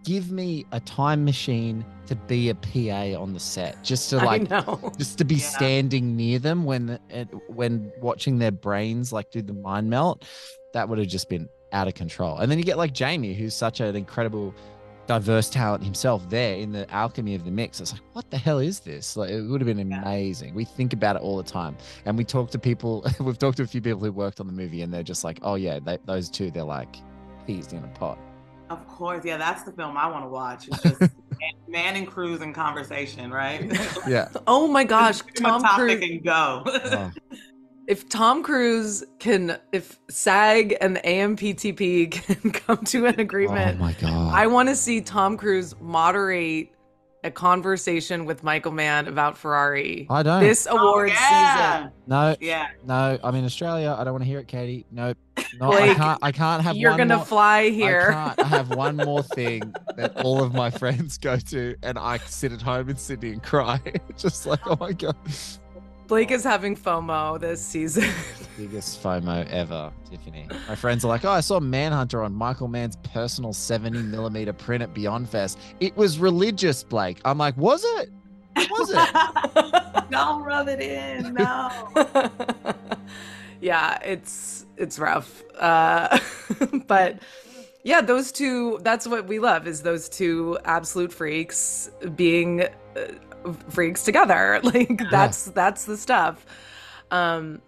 give 0.04 0.30
me 0.30 0.64
a 0.72 0.80
time 0.80 1.24
machine 1.24 1.84
to 2.06 2.14
be 2.14 2.48
a 2.50 2.54
PA 2.54 3.20
on 3.20 3.32
the 3.34 3.40
set, 3.40 3.82
just 3.82 4.08
to 4.10 4.16
like 4.18 4.48
just 4.98 5.18
to 5.18 5.24
be 5.24 5.36
Yeah. 5.36 5.40
standing 5.48 6.16
near 6.16 6.38
them 6.38 6.64
when 6.64 6.98
uh, 7.14 7.24
when 7.48 7.92
watching 8.00 8.38
their 8.38 8.52
brains 8.52 9.12
like 9.12 9.30
do 9.30 9.42
the 9.42 9.52
mind 9.54 9.90
melt 9.90 10.24
that 10.72 10.88
would 10.88 10.98
have 10.98 11.08
just 11.08 11.28
been 11.28 11.48
out 11.74 11.88
of 11.88 11.94
control. 11.94 12.38
And 12.38 12.50
then 12.50 12.58
you 12.58 12.64
get 12.64 12.78
like 12.78 12.94
jamie 12.94 13.34
who's 13.34 13.54
such 13.54 13.80
an 13.80 13.94
incredible 13.96 14.54
diverse 15.06 15.50
talent 15.50 15.84
himself 15.84 16.26
there 16.30 16.54
in 16.56 16.72
the 16.72 16.90
alchemy 16.90 17.34
of 17.34 17.44
the 17.44 17.50
mix. 17.50 17.78
It's 17.80 17.92
like 17.92 18.00
what 18.14 18.30
the 18.30 18.38
hell 18.38 18.58
is 18.58 18.80
this? 18.80 19.16
Like 19.16 19.30
it 19.30 19.42
would 19.42 19.60
have 19.60 19.66
been 19.66 19.92
amazing. 19.92 20.54
We 20.54 20.64
think 20.64 20.92
about 20.94 21.16
it 21.16 21.22
all 21.22 21.36
the 21.36 21.42
time. 21.42 21.76
And 22.06 22.16
we 22.16 22.24
talk 22.24 22.50
to 22.52 22.58
people 22.58 23.04
we've 23.20 23.38
talked 23.38 23.58
to 23.58 23.64
a 23.64 23.66
few 23.66 23.82
people 23.82 24.00
who 24.00 24.12
worked 24.12 24.40
on 24.40 24.46
the 24.46 24.52
movie 24.52 24.80
and 24.82 24.92
they're 24.94 25.02
just 25.02 25.24
like 25.24 25.38
oh 25.42 25.56
yeah 25.56 25.78
they, 25.80 25.98
those 26.06 26.30
two 26.30 26.50
they're 26.50 26.62
like 26.64 26.96
peas 27.46 27.72
in 27.72 27.84
a 27.84 27.88
pot. 27.88 28.18
Of 28.70 28.86
course, 28.88 29.24
yeah, 29.26 29.36
that's 29.36 29.62
the 29.62 29.72
film 29.72 29.96
I 29.98 30.08
want 30.08 30.24
to 30.24 30.28
watch. 30.30 30.68
It's 30.68 30.82
just 30.82 31.12
Mann, 31.68 31.96
and 31.96 32.06
Cruise 32.06 32.40
in 32.40 32.54
conversation, 32.54 33.30
right? 33.30 33.70
yeah. 34.08 34.28
Oh 34.46 34.66
my 34.68 34.84
gosh, 34.84 35.22
Pick 35.22 35.40
'em 35.40 35.46
a 35.46 35.48
Tom 35.50 35.62
topic 35.62 35.98
Cruise. 35.98 36.10
and 36.10 36.24
go. 36.24 36.62
Oh, 36.64 37.10
If 37.86 38.08
Tom 38.08 38.42
Cruise 38.42 39.04
can, 39.18 39.58
if 39.72 39.98
SAG 40.08 40.74
and 40.80 40.96
the 40.96 41.00
AMPTP 41.00 42.10
can 42.42 42.50
come 42.50 42.78
to 42.86 43.06
an 43.06 43.20
agreement, 43.20 43.58
oh 43.58 43.70
agreement, 43.74 43.78
my 43.80 43.92
god 43.94 44.34
I 44.34 44.46
want 44.46 44.68
to 44.70 44.76
see 44.76 45.00
Tom 45.00 45.36
Cruise 45.36 45.74
moderate 45.80 46.70
a 47.24 47.30
conversation 47.30 48.26
with 48.26 48.42
Michael 48.42 48.72
Mann 48.72 49.08
about 49.08 49.38
Ferrari. 49.38 50.06
i 50.10 50.22
don't 50.22 50.42
This 50.42 50.66
Oh, 50.70 50.76
award 50.76 51.08
yeah. 51.10 51.76
season. 51.78 51.92
no 52.06 52.36
Yeah. 52.40 52.66
No, 52.86 53.18
I'm 53.24 53.34
in 53.34 53.44
Australia. 53.46 53.96
I 53.98 54.04
don't 54.04 54.12
want 54.12 54.24
to 54.24 54.28
hear 54.28 54.40
it, 54.40 54.48
Katie. 54.48 54.84
Nope. 54.90 55.16
No, 55.60 55.72
I 55.72 55.94
can't. 55.94 56.18
I 56.22 56.32
can't 56.32 56.62
have. 56.62 56.76
You're 56.76 56.90
one 56.92 56.98
gonna 56.98 57.16
more, 57.16 57.24
fly 57.24 57.58
I 57.60 57.70
here. 57.70 58.10
can't 58.12 58.40
have 58.48 58.70
one 58.74 58.96
more 58.96 59.22
thing 59.22 59.72
that 59.96 60.16
all 60.24 60.42
of 60.42 60.52
my 60.52 60.68
friends 60.70 61.16
go 61.16 61.36
to, 61.36 61.76
and 61.82 61.98
I 61.98 62.18
sit 62.18 62.52
at 62.52 62.60
home 62.60 62.88
in 62.90 62.96
Sydney 62.96 63.30
and 63.30 63.42
cry, 63.42 63.80
just 64.18 64.46
like, 64.46 64.60
oh 64.66 64.76
my 64.80 64.92
god, 64.92 65.16
Blake 66.06 66.30
is 66.30 66.44
having 66.44 66.76
FOMO 66.76 67.40
this 67.40 67.64
season. 67.64 68.10
biggest 68.56 69.02
FOMO 69.02 69.48
ever, 69.48 69.92
Tiffany. 70.08 70.46
My 70.68 70.74
friends 70.74 71.04
are 71.04 71.08
like, 71.08 71.24
oh, 71.24 71.30
I 71.30 71.40
saw 71.40 71.60
Manhunter 71.60 72.22
on 72.22 72.34
Michael 72.34 72.68
Mann's 72.68 72.96
personal 72.96 73.52
70 73.52 74.02
millimeter 74.02 74.52
print 74.52 74.82
at 74.82 74.92
Beyond 74.92 75.28
Fest. 75.28 75.58
It 75.80 75.96
was 75.96 76.18
religious, 76.18 76.84
Blake. 76.84 77.20
I'm 77.24 77.38
like, 77.38 77.56
was 77.56 77.84
it? 77.98 78.10
Was 78.56 78.90
it? 78.90 80.04
Don't 80.10 80.42
rub 80.42 80.68
it 80.68 80.80
in. 80.80 81.34
No. 81.34 81.70
yeah, 83.60 83.98
it's 84.04 84.66
it's 84.76 84.98
rough. 84.98 85.42
Uh, 85.58 86.18
but 86.86 87.20
yeah, 87.82 88.00
those 88.00 88.30
two 88.30 88.78
that's 88.82 89.06
what 89.08 89.26
we 89.26 89.38
love 89.40 89.66
is 89.66 89.82
those 89.82 90.08
two 90.08 90.58
absolute 90.64 91.12
freaks 91.12 91.90
being 92.14 92.62
uh, 92.62 92.68
freaks 93.68 94.04
together. 94.04 94.60
Like 94.64 95.00
that's 95.10 95.46
that's 95.46 95.84
the 95.84 95.96
stuff. 95.96 96.44
Um 97.10 97.60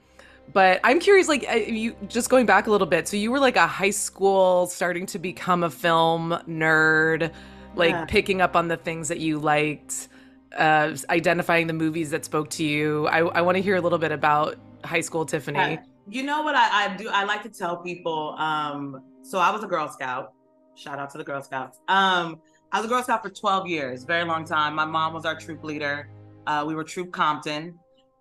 but 0.53 0.81
I'm 0.85 1.01
curious 1.01 1.29
like 1.29 1.43
you 1.69 1.97
just 2.09 2.31
going 2.31 2.47
back 2.47 2.67
a 2.67 2.71
little 2.71 2.87
bit. 2.87 3.09
So 3.09 3.17
you 3.17 3.31
were 3.33 3.41
like 3.41 3.57
a 3.57 3.67
high 3.67 3.91
school 3.91 4.67
starting 4.67 5.07
to 5.07 5.19
become 5.19 5.65
a 5.65 5.71
film 5.71 6.39
nerd, 6.49 7.33
like 7.75 7.91
Yeah. 7.91 8.05
picking 8.07 8.41
up 8.41 8.55
on 8.55 8.69
the 8.69 8.77
things 8.77 9.09
that 9.09 9.19
you 9.19 9.39
liked 9.39 10.09
uh, 10.57 10.97
identifying 11.11 11.67
the 11.67 11.73
movies 11.73 12.11
that 12.11 12.25
spoke 12.25 12.49
to 12.51 12.65
you. 12.65 13.07
I, 13.09 13.19
I 13.19 13.41
want 13.43 13.57
to 13.57 13.63
hear 13.63 13.77
a 13.77 13.81
little 13.81 13.99
bit 13.99 14.13
about 14.13 14.57
high 14.85 15.01
school 15.03 15.27
Tiffany. 15.27 15.59
Yeah. 15.59 15.83
You 16.09 16.23
know 16.23 16.43
what 16.43 16.55
I, 16.55 16.85
I 16.85 16.97
do? 16.97 17.09
I 17.09 17.25
like 17.25 17.43
to 17.43 17.49
tell 17.51 17.79
people. 17.79 18.37
Um, 18.39 19.03
so 19.23 19.39
I 19.39 19.51
was 19.51 19.65
a 19.65 19.67
Girl 19.67 19.89
Scout. 19.89 20.33
Shout 20.77 20.99
out 20.99 21.11
to 21.11 21.19
the 21.19 21.25
Girl 21.25 21.43
Scouts. 21.43 21.81
Um, 21.89 22.41
I 22.73 22.79
was 22.79 22.87
a 22.87 22.89
Girl 22.89 23.03
Scout 23.03 23.23
for 23.23 23.31
12 23.31 23.69
years, 23.69 24.05
very 24.05 24.25
long 24.25 24.45
time. 24.45 24.75
My 24.75 24.85
mom 24.85 25.15
was 25.15 25.25
our 25.25 25.37
troop 25.37 25.63
leader. 25.63 26.09
Uh, 26.47 26.65
we 26.67 26.75
were 26.75 26.85
Troop 26.85 27.13
Compton. 27.13 27.79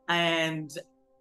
And 0.08 0.72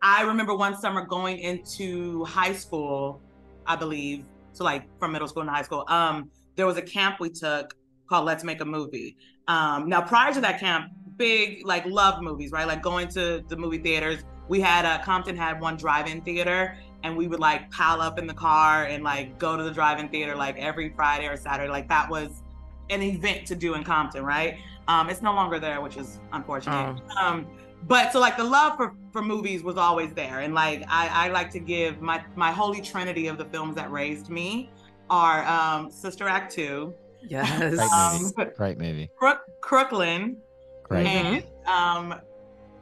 I 0.02 0.22
remember 0.22 0.54
one 0.54 0.76
summer 0.76 1.04
going 1.04 1.38
into 1.38 2.24
high 2.24 2.52
school, 2.52 3.22
I 3.66 3.76
believe, 3.76 4.26
so 4.52 4.62
like 4.62 4.86
from 4.98 5.12
middle 5.12 5.26
school 5.26 5.40
and 5.40 5.50
high 5.50 5.62
school. 5.62 5.84
Um, 5.88 6.30
there 6.56 6.66
was 6.66 6.76
a 6.76 6.82
camp 6.82 7.18
we 7.18 7.30
took 7.30 7.74
called 8.08 8.26
Let's 8.26 8.44
Make 8.44 8.60
a 8.60 8.64
Movie. 8.64 9.16
Um, 9.48 9.88
now, 9.88 10.02
prior 10.02 10.32
to 10.34 10.40
that 10.42 10.60
camp, 10.60 10.92
big 11.16 11.66
like 11.66 11.86
love 11.86 12.22
movies, 12.22 12.52
right? 12.52 12.66
Like 12.66 12.82
going 12.82 13.08
to 13.08 13.42
the 13.48 13.56
movie 13.56 13.78
theaters. 13.78 14.22
We 14.48 14.60
had 14.60 14.84
uh, 14.84 15.02
Compton 15.02 15.36
had 15.36 15.60
one 15.60 15.78
drive-in 15.78 16.20
theater, 16.20 16.76
and 17.02 17.16
we 17.16 17.26
would 17.26 17.40
like 17.40 17.70
pile 17.70 18.02
up 18.02 18.18
in 18.18 18.26
the 18.26 18.34
car 18.34 18.84
and 18.84 19.02
like 19.02 19.38
go 19.38 19.56
to 19.56 19.62
the 19.62 19.70
drive-in 19.70 20.10
theater 20.10 20.36
like 20.36 20.58
every 20.58 20.90
Friday 20.90 21.26
or 21.26 21.38
Saturday. 21.38 21.70
Like 21.70 21.88
that 21.88 22.10
was 22.10 22.43
an 22.90 23.02
event 23.02 23.46
to 23.46 23.54
do 23.54 23.74
in 23.74 23.84
Compton, 23.84 24.24
right? 24.24 24.58
Um, 24.88 25.08
it's 25.08 25.22
no 25.22 25.32
longer 25.34 25.58
there, 25.58 25.80
which 25.80 25.96
is 25.96 26.20
unfortunate. 26.32 27.00
Um, 27.18 27.46
but 27.86 28.12
so 28.12 28.20
like 28.20 28.36
the 28.36 28.44
love 28.44 28.76
for 28.76 28.94
for 29.12 29.22
movies 29.22 29.62
was 29.62 29.76
always 29.76 30.12
there, 30.14 30.40
and 30.40 30.54
like 30.54 30.84
I, 30.88 31.26
I 31.26 31.28
like 31.28 31.50
to 31.52 31.58
give 31.58 32.00
my 32.00 32.22
my 32.36 32.50
holy 32.52 32.80
trinity 32.80 33.26
of 33.28 33.38
the 33.38 33.44
films 33.46 33.74
that 33.76 33.90
raised 33.90 34.28
me 34.28 34.70
are 35.10 35.44
um, 35.44 35.90
Sister 35.90 36.26
Act 36.28 36.52
two, 36.52 36.94
Yes. 37.22 37.58
Great 37.58 37.80
Um, 37.90 38.22
movie. 38.22 38.50
Great 38.56 38.78
movie. 38.78 39.10
Crook, 39.16 39.40
Crooklyn, 39.60 40.36
Great. 40.82 41.06
and 41.06 41.44
um, 41.66 42.14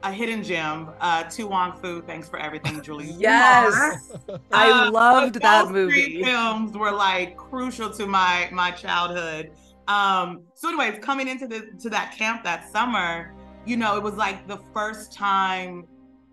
a 0.03 0.11
hidden 0.11 0.43
gem, 0.43 0.89
uh, 1.01 1.23
To 1.23 1.47
Wong 1.47 1.77
Foo. 1.81 2.01
Thanks 2.01 2.27
for 2.29 2.37
everything, 2.39 2.81
Julie. 2.81 3.11
Yes. 3.17 3.73
I 4.51 4.69
Uh, 4.87 4.91
loved 4.91 5.33
but 5.33 5.41
that 5.43 5.63
those 5.63 5.71
three 5.71 5.85
movie. 5.85 6.23
films 6.23 6.77
were 6.77 6.91
like 6.91 7.35
crucial 7.37 7.89
to 7.91 8.05
my 8.07 8.49
my 8.51 8.71
childhood. 8.71 9.51
Um, 9.87 10.43
so, 10.53 10.69
anyways, 10.69 10.99
coming 10.99 11.27
into 11.27 11.47
the 11.47 11.71
to 11.81 11.89
that 11.89 12.15
camp 12.17 12.43
that 12.43 12.71
summer, 12.71 13.33
you 13.65 13.77
know, 13.77 13.97
it 13.97 14.03
was 14.03 14.15
like 14.15 14.47
the 14.47 14.57
first 14.73 15.13
time 15.13 15.85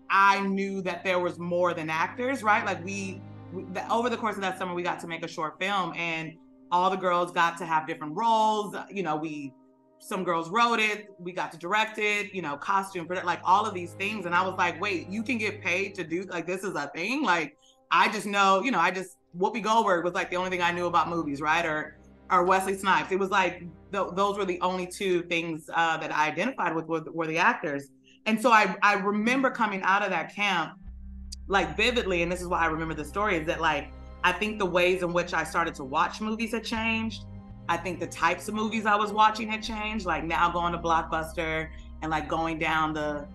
I 0.09 0.41
knew 0.41 0.81
that 0.83 1.03
there 1.03 1.19
was 1.19 1.39
more 1.39 1.73
than 1.73 1.89
actors, 1.89 2.43
right? 2.43 2.65
Like 2.65 2.83
we, 2.83 3.21
we 3.53 3.63
the, 3.73 3.89
over 3.91 4.09
the 4.09 4.17
course 4.17 4.35
of 4.35 4.41
that 4.41 4.57
summer, 4.57 4.73
we 4.73 4.83
got 4.83 4.99
to 5.01 5.07
make 5.07 5.23
a 5.23 5.27
short 5.27 5.59
film, 5.59 5.93
and 5.95 6.33
all 6.71 6.89
the 6.89 6.97
girls 6.97 7.31
got 7.31 7.57
to 7.57 7.65
have 7.65 7.87
different 7.87 8.15
roles. 8.15 8.75
You 8.89 9.03
know, 9.03 9.15
we 9.15 9.53
some 9.99 10.23
girls 10.23 10.49
wrote 10.49 10.79
it, 10.79 11.09
we 11.19 11.31
got 11.31 11.51
to 11.51 11.57
direct 11.59 11.99
it, 11.99 12.33
you 12.33 12.41
know, 12.41 12.57
costume, 12.57 13.07
like 13.23 13.39
all 13.43 13.67
of 13.67 13.73
these 13.73 13.93
things. 13.93 14.25
And 14.25 14.33
I 14.33 14.41
was 14.41 14.57
like, 14.57 14.81
wait, 14.81 15.07
you 15.09 15.21
can 15.21 15.37
get 15.37 15.61
paid 15.61 15.93
to 15.95 16.03
do 16.03 16.23
like 16.23 16.47
this 16.47 16.63
is 16.63 16.75
a 16.75 16.87
thing? 16.95 17.23
Like, 17.23 17.55
I 17.91 18.11
just 18.11 18.25
know, 18.25 18.63
you 18.63 18.71
know, 18.71 18.79
I 18.79 18.89
just 18.89 19.17
Whoopi 19.37 19.61
Goldberg 19.61 20.03
was 20.03 20.13
like 20.13 20.29
the 20.29 20.37
only 20.37 20.49
thing 20.49 20.61
I 20.61 20.71
knew 20.71 20.87
about 20.87 21.07
movies, 21.07 21.39
right? 21.39 21.65
Or 21.65 21.97
or 22.31 22.43
Wesley 22.45 22.75
Snipes. 22.75 23.11
It 23.11 23.19
was 23.19 23.29
like 23.29 23.59
th- 23.91 24.07
those 24.13 24.37
were 24.37 24.45
the 24.45 24.59
only 24.61 24.87
two 24.87 25.23
things 25.23 25.69
uh, 25.73 25.97
that 25.97 26.15
I 26.15 26.27
identified 26.27 26.73
with 26.75 26.87
were, 26.87 27.03
were 27.11 27.27
the 27.27 27.37
actors. 27.37 27.89
And 28.25 28.41
so 28.41 28.51
I 28.51 28.75
I 28.81 28.93
remember 28.93 29.51
coming 29.51 29.81
out 29.83 30.01
of 30.03 30.09
that 30.11 30.33
camp 30.33 30.79
like 31.47 31.75
vividly, 31.75 32.23
and 32.23 32.31
this 32.31 32.41
is 32.41 32.47
why 32.47 32.59
I 32.59 32.67
remember 32.67 32.93
the 32.93 33.05
story 33.05 33.37
is 33.37 33.45
that 33.47 33.59
like 33.59 33.91
I 34.23 34.31
think 34.31 34.59
the 34.59 34.65
ways 34.65 35.03
in 35.03 35.13
which 35.13 35.33
I 35.33 35.43
started 35.43 35.75
to 35.75 35.83
watch 35.83 36.21
movies 36.21 36.51
had 36.53 36.63
changed. 36.63 37.25
I 37.69 37.77
think 37.77 37.99
the 37.99 38.07
types 38.07 38.47
of 38.47 38.53
movies 38.53 38.85
I 38.85 38.95
was 38.95 39.11
watching 39.11 39.47
had 39.47 39.63
changed. 39.63 40.05
Like 40.05 40.23
now 40.23 40.51
going 40.51 40.73
to 40.73 40.79
Blockbuster 40.79 41.69
and 42.01 42.11
like 42.11 42.27
going 42.27 42.59
down 42.59 42.93
the, 42.93 43.27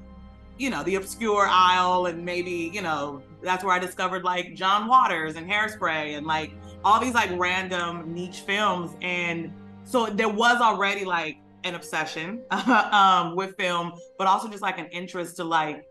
you 0.58 0.70
know, 0.70 0.82
the 0.84 0.96
obscure 0.96 1.46
aisle 1.48 2.06
and 2.06 2.24
maybe, 2.24 2.70
you 2.72 2.82
know, 2.82 3.22
that's 3.42 3.64
where 3.64 3.74
I 3.74 3.78
discovered 3.78 4.24
like 4.24 4.54
John 4.54 4.88
Waters 4.88 5.36
and 5.36 5.48
Hairspray 5.50 6.16
and 6.16 6.26
like 6.26 6.52
all 6.86 7.00
these 7.00 7.14
like 7.14 7.30
random 7.36 8.14
niche 8.14 8.42
films. 8.42 8.92
And 9.02 9.52
so 9.82 10.06
there 10.06 10.28
was 10.28 10.60
already 10.60 11.04
like 11.04 11.38
an 11.64 11.74
obsession 11.74 12.44
um, 12.92 13.34
with 13.34 13.56
film, 13.56 13.92
but 14.18 14.28
also 14.28 14.48
just 14.48 14.62
like 14.62 14.78
an 14.78 14.86
interest 14.86 15.34
to 15.36 15.44
like 15.44 15.84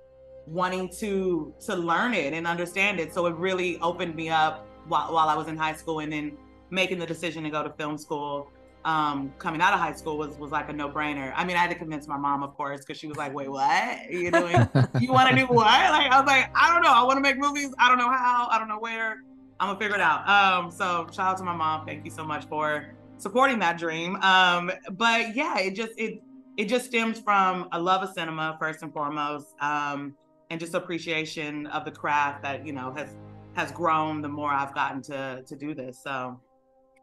wanting 0.48 0.88
to 1.00 1.54
to 1.66 1.76
learn 1.76 2.14
it 2.14 2.32
and 2.32 2.48
understand 2.48 3.02
it. 3.02 3.14
So 3.14 3.26
it 3.26 3.36
really 3.36 3.78
opened 3.80 4.16
me 4.16 4.30
up 4.30 4.66
while, 4.88 5.14
while 5.14 5.28
I 5.28 5.36
was 5.36 5.50
in 5.50 5.58
high 5.58 5.74
school 5.74 6.00
and 6.00 6.14
then 6.14 6.38
making 6.70 6.98
the 6.98 7.06
decision 7.06 7.44
to 7.44 7.50
go 7.50 7.62
to 7.62 7.72
film 7.72 7.98
school 7.98 8.50
um, 8.86 9.34
coming 9.38 9.60
out 9.60 9.74
of 9.74 9.80
high 9.80 9.94
school 9.94 10.18
was 10.18 10.38
was 10.38 10.52
like 10.52 10.70
a 10.70 10.74
no 10.74 10.88
brainer. 10.88 11.34
I 11.36 11.44
mean, 11.44 11.58
I 11.58 11.60
had 11.60 11.72
to 11.72 11.76
convince 11.76 12.08
my 12.08 12.18
mom, 12.18 12.42
of 12.42 12.56
course, 12.56 12.82
because 12.82 12.98
she 12.98 13.08
was 13.08 13.18
like, 13.18 13.34
"Wait, 13.34 13.50
what? 13.50 14.10
You 14.10 14.32
doing? 14.32 14.56
you 15.02 15.12
want 15.12 15.30
to 15.30 15.36
do 15.36 15.46
what?" 15.48 15.66
Like 15.66 16.10
I 16.10 16.22
was 16.22 16.28
like, 16.28 16.52
"I 16.56 16.72
don't 16.72 16.84
know. 16.84 16.94
I 16.94 17.04
want 17.04 17.18
to 17.18 17.22
make 17.22 17.38
movies. 17.38 17.74
I 17.80 17.90
don't 17.90 17.98
know 17.98 18.10
how. 18.10 18.48
I 18.50 18.58
don't 18.60 18.70
know 18.70 18.80
where. 18.80 19.18
I'm 19.60 19.70
gonna 19.70 19.80
figure 19.80 19.96
it 19.96 20.02
out." 20.02 20.28
Um, 20.28 20.72
so 20.72 21.08
shout 21.12 21.32
out 21.32 21.38
to 21.38 21.44
my 21.44 21.56
mom. 21.56 21.86
Thank 21.86 22.06
you 22.06 22.12
so 22.12 22.24
much 22.26 22.46
for 22.46 22.96
supporting 23.18 23.60
that 23.60 23.78
dream. 23.78 24.16
Um, 24.18 24.72
but 24.92 25.36
yeah, 25.36 25.60
it 25.60 25.76
just 25.76 25.94
it 25.98 26.22
it 26.58 26.66
just 26.66 26.86
stems 26.86 27.20
from 27.20 27.68
a 27.72 27.80
love 27.80 28.04
of 28.04 28.14
cinema 28.14 28.58
first 28.60 28.82
and 28.82 28.94
foremost, 28.94 29.54
um, 29.60 30.16
and 30.50 30.60
just 30.60 30.74
appreciation 30.74 31.68
of 31.68 31.86
the 31.86 31.92
craft 31.92 32.44
that 32.44 32.66
you 32.66 32.74
know 32.74 32.94
has 32.94 33.16
has 33.56 33.72
grown 33.72 34.22
the 34.22 34.30
more 34.30 34.52
I've 34.52 34.74
gotten 34.74 35.02
to 35.04 35.44
to 35.46 35.56
do 35.56 35.74
this. 35.74 36.02
So 36.04 36.40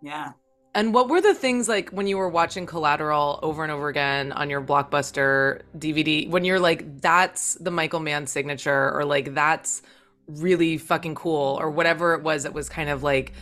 yeah. 0.03 0.33
And 0.75 0.95
what 0.95 1.11
were 1.11 1.21
the 1.21 1.35
things 1.35 1.69
like 1.69 1.91
when 1.91 2.07
you 2.07 2.17
were 2.17 2.31
watching 2.31 2.65
Collateral 2.65 3.39
over 3.43 3.63
and 3.63 3.71
over 3.71 3.89
again 3.89 4.33
on 4.33 4.49
your 4.49 4.63
blockbuster 4.63 5.61
DVD 5.77 6.29
when 6.31 6.45
you're 6.45 6.61
like 6.61 7.01
that's 7.01 7.55
the 7.55 7.71
Michael 7.71 8.01
Mann 8.01 8.27
signature 8.27 8.91
or 8.95 9.05
like 9.05 9.35
that's 9.35 9.83
really 10.29 10.79
fucking 10.79 11.15
cool 11.15 11.59
or 11.61 11.71
whatever 11.71 12.15
it 12.15 12.23
was 12.23 12.45
that 12.45 12.55
was 12.55 12.69
kind 12.69 12.89
of 12.89 13.03
like 13.03 13.33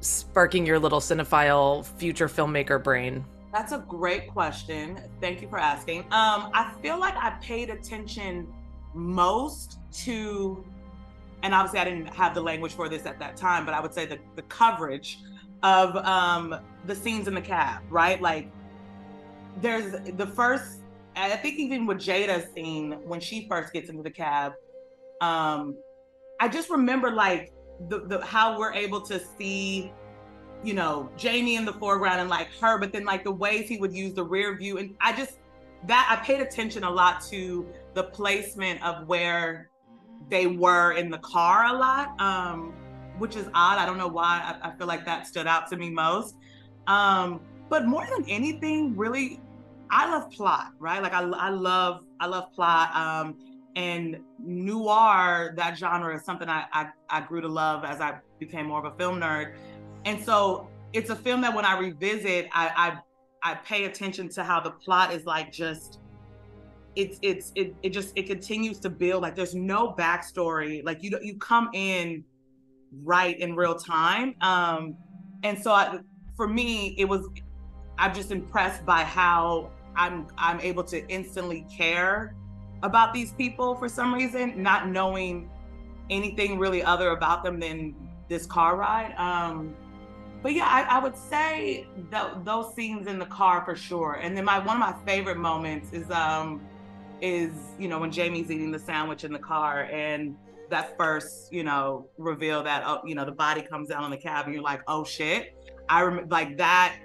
sparking 0.00 0.66
your 0.66 0.78
little 0.78 1.00
cinephile 1.00 1.84
future 1.98 2.28
filmmaker 2.28 2.82
brain? 2.82 3.24
That's 3.52 3.72
a 3.72 3.84
great 3.86 4.28
question. 4.28 4.98
Thank 5.20 5.42
you 5.42 5.48
for 5.48 5.58
asking. 5.58 6.00
Um, 6.04 6.50
I 6.54 6.72
feel 6.80 6.98
like 6.98 7.14
I 7.16 7.30
paid 7.42 7.68
attention 7.70 8.52
most 8.94 9.78
to, 10.04 10.64
and 11.42 11.54
obviously 11.54 11.80
I 11.80 11.84
didn't 11.84 12.06
have 12.14 12.34
the 12.34 12.40
language 12.40 12.72
for 12.72 12.88
this 12.88 13.04
at 13.04 13.18
that 13.18 13.36
time, 13.36 13.64
but 13.66 13.74
I 13.74 13.80
would 13.80 13.92
say 13.92 14.06
the, 14.06 14.18
the 14.36 14.42
coverage 14.42 15.18
of 15.62 15.96
um, 15.96 16.56
the 16.86 16.94
scenes 16.94 17.28
in 17.28 17.34
the 17.34 17.42
cab, 17.42 17.82
right? 17.90 18.20
Like 18.20 18.50
there's 19.60 19.92
the 20.16 20.26
first, 20.26 20.80
I 21.14 21.36
think 21.36 21.58
even 21.58 21.86
with 21.86 21.98
Jada's 21.98 22.52
scene 22.54 22.92
when 23.04 23.20
she 23.20 23.46
first 23.48 23.72
gets 23.72 23.90
into 23.90 24.02
the 24.02 24.10
cab, 24.10 24.54
um, 25.22 25.76
I 26.40 26.48
just 26.48 26.68
remember 26.68 27.10
like 27.10 27.52
the, 27.88 28.00
the 28.00 28.24
how 28.24 28.58
we're 28.58 28.72
able 28.72 29.00
to 29.02 29.20
see, 29.38 29.92
you 30.62 30.74
know, 30.74 31.10
Jamie 31.16 31.56
in 31.56 31.64
the 31.64 31.72
foreground 31.74 32.20
and 32.20 32.28
like 32.28 32.48
her, 32.60 32.78
but 32.78 32.92
then 32.92 33.04
like 33.04 33.24
the 33.24 33.32
ways 33.32 33.68
he 33.68 33.78
would 33.78 33.94
use 33.94 34.14
the 34.14 34.24
rear 34.24 34.56
view. 34.56 34.78
And 34.78 34.94
I 35.00 35.12
just 35.16 35.38
that 35.86 36.06
I 36.10 36.24
paid 36.24 36.40
attention 36.40 36.84
a 36.84 36.90
lot 36.90 37.22
to 37.30 37.66
the 37.94 38.04
placement 38.04 38.82
of 38.84 39.08
where 39.08 39.70
they 40.28 40.46
were 40.46 40.92
in 40.92 41.10
the 41.10 41.18
car 41.18 41.66
a 41.66 41.72
lot. 41.72 42.20
Um, 42.20 42.74
which 43.18 43.36
is 43.36 43.46
odd. 43.54 43.78
I 43.78 43.86
don't 43.86 43.98
know 43.98 44.08
why. 44.08 44.58
I, 44.62 44.68
I 44.68 44.76
feel 44.76 44.86
like 44.86 45.04
that 45.04 45.26
stood 45.26 45.46
out 45.46 45.68
to 45.68 45.76
me 45.76 45.90
most. 45.90 46.36
Um, 46.86 47.40
but 47.68 47.86
more 47.86 48.06
than 48.06 48.28
anything, 48.28 48.96
really, 48.96 49.40
I 49.90 50.10
love 50.10 50.30
plot, 50.30 50.72
right? 50.78 51.02
Like 51.02 51.12
I, 51.12 51.22
I 51.22 51.50
love, 51.50 52.04
I 52.20 52.26
love 52.26 52.52
plot. 52.52 52.94
Um, 52.94 53.36
and 53.76 54.18
noir, 54.38 55.54
that 55.56 55.78
genre 55.78 56.14
is 56.14 56.24
something 56.24 56.48
I, 56.48 56.64
I, 56.72 56.88
I 57.08 57.20
grew 57.22 57.40
to 57.40 57.48
love 57.48 57.84
as 57.84 58.00
I 58.00 58.18
became 58.38 58.66
more 58.66 58.84
of 58.84 58.92
a 58.92 58.96
film 58.96 59.20
nerd. 59.20 59.54
And 60.04 60.22
so 60.22 60.68
it's 60.92 61.10
a 61.10 61.16
film 61.16 61.40
that 61.42 61.54
when 61.54 61.64
I 61.64 61.78
revisit, 61.78 62.48
I, 62.52 62.98
I, 63.42 63.52
I 63.52 63.54
pay 63.56 63.84
attention 63.84 64.28
to 64.30 64.44
how 64.44 64.60
the 64.60 64.70
plot 64.70 65.12
is 65.12 65.24
like 65.24 65.52
just 65.52 65.98
it's 66.94 67.18
it's 67.22 67.52
it, 67.54 67.74
it 67.82 67.90
just 67.90 68.12
it 68.16 68.26
continues 68.26 68.78
to 68.80 68.90
build 68.90 69.22
like 69.22 69.34
there's 69.34 69.54
no 69.54 69.92
backstory 69.92 70.84
like 70.84 71.02
you 71.02 71.18
you 71.22 71.38
come 71.38 71.70
in 71.72 72.22
right 73.02 73.38
in 73.38 73.56
real 73.56 73.74
time. 73.74 74.34
Um, 74.42 74.96
and 75.42 75.60
so 75.60 75.72
I, 75.72 75.98
for 76.36 76.46
me, 76.46 76.94
it 76.98 77.06
was 77.06 77.26
I'm 77.98 78.14
just 78.14 78.30
impressed 78.30 78.84
by 78.84 79.04
how 79.04 79.70
I'm 79.96 80.26
I'm 80.36 80.60
able 80.60 80.84
to 80.84 81.06
instantly 81.08 81.66
care 81.74 82.34
about 82.82 83.14
these 83.14 83.32
people 83.32 83.74
for 83.74 83.88
some 83.88 84.12
reason, 84.14 84.62
not 84.62 84.88
knowing 84.88 85.50
anything 86.10 86.58
really 86.58 86.82
other 86.82 87.10
about 87.10 87.44
them 87.44 87.60
than 87.60 87.94
this 88.28 88.46
car 88.46 88.76
ride. 88.76 89.14
Um, 89.16 89.74
but 90.42 90.52
yeah, 90.52 90.66
I, 90.66 90.96
I 90.96 90.98
would 90.98 91.16
say 91.16 91.86
those 92.44 92.74
scenes 92.74 93.06
in 93.06 93.18
the 93.18 93.26
car 93.26 93.64
for 93.64 93.76
sure. 93.76 94.18
And 94.20 94.36
then 94.36 94.44
my 94.44 94.58
one 94.58 94.76
of 94.76 94.80
my 94.80 94.94
favorite 95.06 95.38
moments 95.38 95.92
is 95.92 96.10
um 96.10 96.60
is 97.20 97.52
you 97.78 97.86
know 97.86 98.00
when 98.00 98.10
Jamie's 98.10 98.50
eating 98.50 98.72
the 98.72 98.78
sandwich 98.78 99.22
in 99.22 99.32
the 99.32 99.38
car 99.38 99.84
and 99.84 100.36
that 100.72 100.96
first, 100.96 101.52
you 101.52 101.62
know, 101.62 102.08
reveal 102.18 102.62
that, 102.64 102.82
oh, 102.84 103.02
you 103.06 103.14
know, 103.14 103.24
the 103.24 103.32
body 103.32 103.62
comes 103.62 103.90
out 103.90 104.02
on 104.02 104.10
the 104.10 104.16
cab 104.16 104.46
and 104.46 104.54
you're 104.54 104.64
like, 104.64 104.82
oh 104.88 105.04
shit. 105.04 105.54
I 105.88 106.00
remember 106.00 106.28
like 106.30 106.56
that 106.56 106.96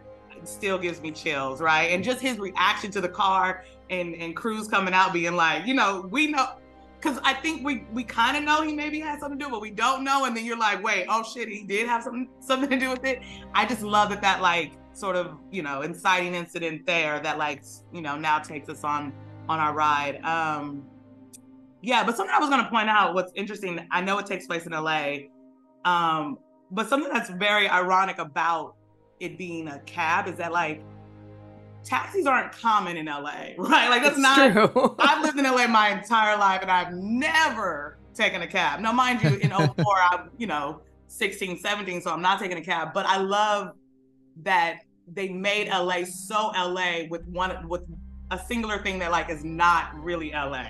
still 0.44 0.78
gives 0.78 1.02
me 1.02 1.12
chills, 1.12 1.62
right? 1.62 1.92
And 1.92 2.04
just 2.04 2.22
his 2.22 2.40
reaction 2.40 2.92
to 2.92 3.02
the 3.02 3.10
car 3.10 3.64
and 3.90 4.16
and 4.16 4.36
Cruise 4.36 4.68
coming 4.68 4.94
out 4.94 5.14
being 5.14 5.36
like, 5.36 5.66
you 5.66 5.74
know, 5.74 6.08
we 6.12 6.28
know 6.28 6.58
because 7.00 7.20
I 7.24 7.34
think 7.34 7.66
we 7.66 7.86
we 7.92 8.04
kind 8.04 8.38
of 8.38 8.44
know 8.44 8.62
he 8.62 8.74
maybe 8.74 9.00
had 9.00 9.20
something 9.20 9.40
to 9.40 9.46
do, 9.46 9.52
but 9.52 9.62
we 9.62 9.72
don't 9.72 10.04
know. 10.04 10.26
And 10.26 10.36
then 10.36 10.46
you're 10.46 10.58
like, 10.58 10.84
wait, 10.84 11.06
oh 11.10 11.24
shit, 11.24 11.48
he 11.48 11.64
did 11.64 11.88
have 11.88 12.04
something 12.04 12.28
something 12.40 12.70
to 12.70 12.80
do 12.80 12.90
with 12.90 13.06
it. 13.06 13.22
I 13.54 13.66
just 13.66 13.82
love 13.82 14.10
that 14.10 14.22
that 14.22 14.42
like 14.42 14.74
sort 14.94 15.16
of 15.16 15.38
you 15.52 15.62
know 15.62 15.82
inciting 15.82 16.34
incident 16.34 16.86
there 16.86 17.20
that 17.20 17.38
like 17.38 17.64
you 17.94 18.02
know 18.02 18.18
now 18.18 18.40
takes 18.40 18.68
us 18.70 18.84
on 18.84 19.14
on 19.48 19.60
our 19.60 19.74
ride. 19.74 20.22
Um, 20.24 20.84
yeah, 21.82 22.04
but 22.04 22.18
something 22.18 22.34
I 22.36 22.40
was 22.40 22.50
going 22.50 22.64
to 22.64 22.70
point 22.70 22.90
out 22.90 23.14
what's 23.14 23.32
interesting, 23.36 23.86
I 23.92 24.02
know 24.02 24.18
it 24.18 24.26
takes 24.26 24.48
place 24.48 24.66
in 24.66 24.72
LA, 24.72 25.18
um, 25.86 26.40
but 26.72 26.90
something 26.90 27.12
that's 27.14 27.30
very 27.30 27.70
ironic 27.70 28.18
about 28.18 28.77
it 29.20 29.38
being 29.38 29.68
a 29.68 29.80
cab 29.80 30.28
is 30.28 30.36
that 30.38 30.52
like 30.52 30.84
taxis 31.84 32.26
aren't 32.26 32.52
common 32.52 32.98
in 32.98 33.06
LA, 33.06 33.20
right? 33.58 33.90
Like 33.90 34.04
that's 34.04 34.18
it's 34.18 34.20
not 34.20 34.52
true. 34.52 34.96
I've 35.00 35.24
lived 35.24 35.38
in 35.38 35.46
LA 35.46 35.68
my 35.70 35.90
entire 35.90 36.38
life 36.38 36.62
and 36.62 36.72
I've 36.72 36.94
never 36.94 37.98
taken 38.14 38.42
a 38.42 38.48
cab. 38.48 38.80
Now 38.80 38.92
mind 38.92 39.24
you, 39.24 39.36
in 39.38 39.50
04, 39.76 39.76
I'm, 40.12 40.30
you 40.38 40.48
know, 40.48 40.82
16, 41.08 41.60
17, 41.60 42.02
so 42.02 42.12
I'm 42.12 42.22
not 42.22 42.40
taking 42.40 42.58
a 42.58 42.64
cab, 42.64 42.94
but 42.94 43.06
I 43.06 43.18
love 43.18 43.74
that 44.44 44.80
they 45.14 45.30
made 45.30 45.70
LA 45.70 46.04
so 46.04 46.52
LA 46.56 47.04
with 47.10 47.26
one 47.28 47.68
with 47.68 47.84
a 48.32 48.38
singular 48.38 48.78
thing 48.80 49.00
that 49.00 49.10
like 49.12 49.30
is 49.30 49.44
not 49.44 49.96
really 49.96 50.32
LA, 50.32 50.66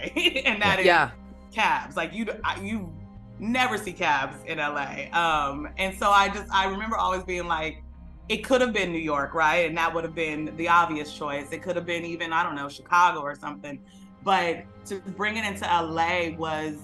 and 0.45 0.61
that 0.61 0.79
is 0.79 0.85
yeah. 0.85 1.09
cabs. 1.51 1.97
Like 1.97 2.13
you, 2.13 2.27
you 2.61 2.93
never 3.39 3.77
see 3.77 3.93
cabs 3.93 4.37
in 4.45 4.59
LA. 4.59 5.07
Um, 5.11 5.67
and 5.77 5.97
so 5.97 6.11
I 6.11 6.29
just 6.29 6.51
I 6.51 6.67
remember 6.67 6.97
always 6.97 7.23
being 7.23 7.47
like, 7.47 7.83
it 8.29 8.43
could 8.43 8.61
have 8.61 8.73
been 8.73 8.91
New 8.91 8.99
York, 8.99 9.33
right? 9.33 9.67
And 9.67 9.77
that 9.77 9.93
would 9.93 10.03
have 10.03 10.15
been 10.15 10.55
the 10.57 10.67
obvious 10.67 11.15
choice. 11.15 11.51
It 11.51 11.63
could 11.63 11.75
have 11.75 11.85
been 11.85 12.05
even 12.05 12.33
I 12.33 12.43
don't 12.43 12.55
know 12.55 12.69
Chicago 12.69 13.21
or 13.21 13.35
something. 13.35 13.79
But 14.23 14.65
to 14.87 14.99
bring 14.99 15.37
it 15.37 15.45
into 15.45 15.65
LA 15.65 16.35
was, 16.37 16.75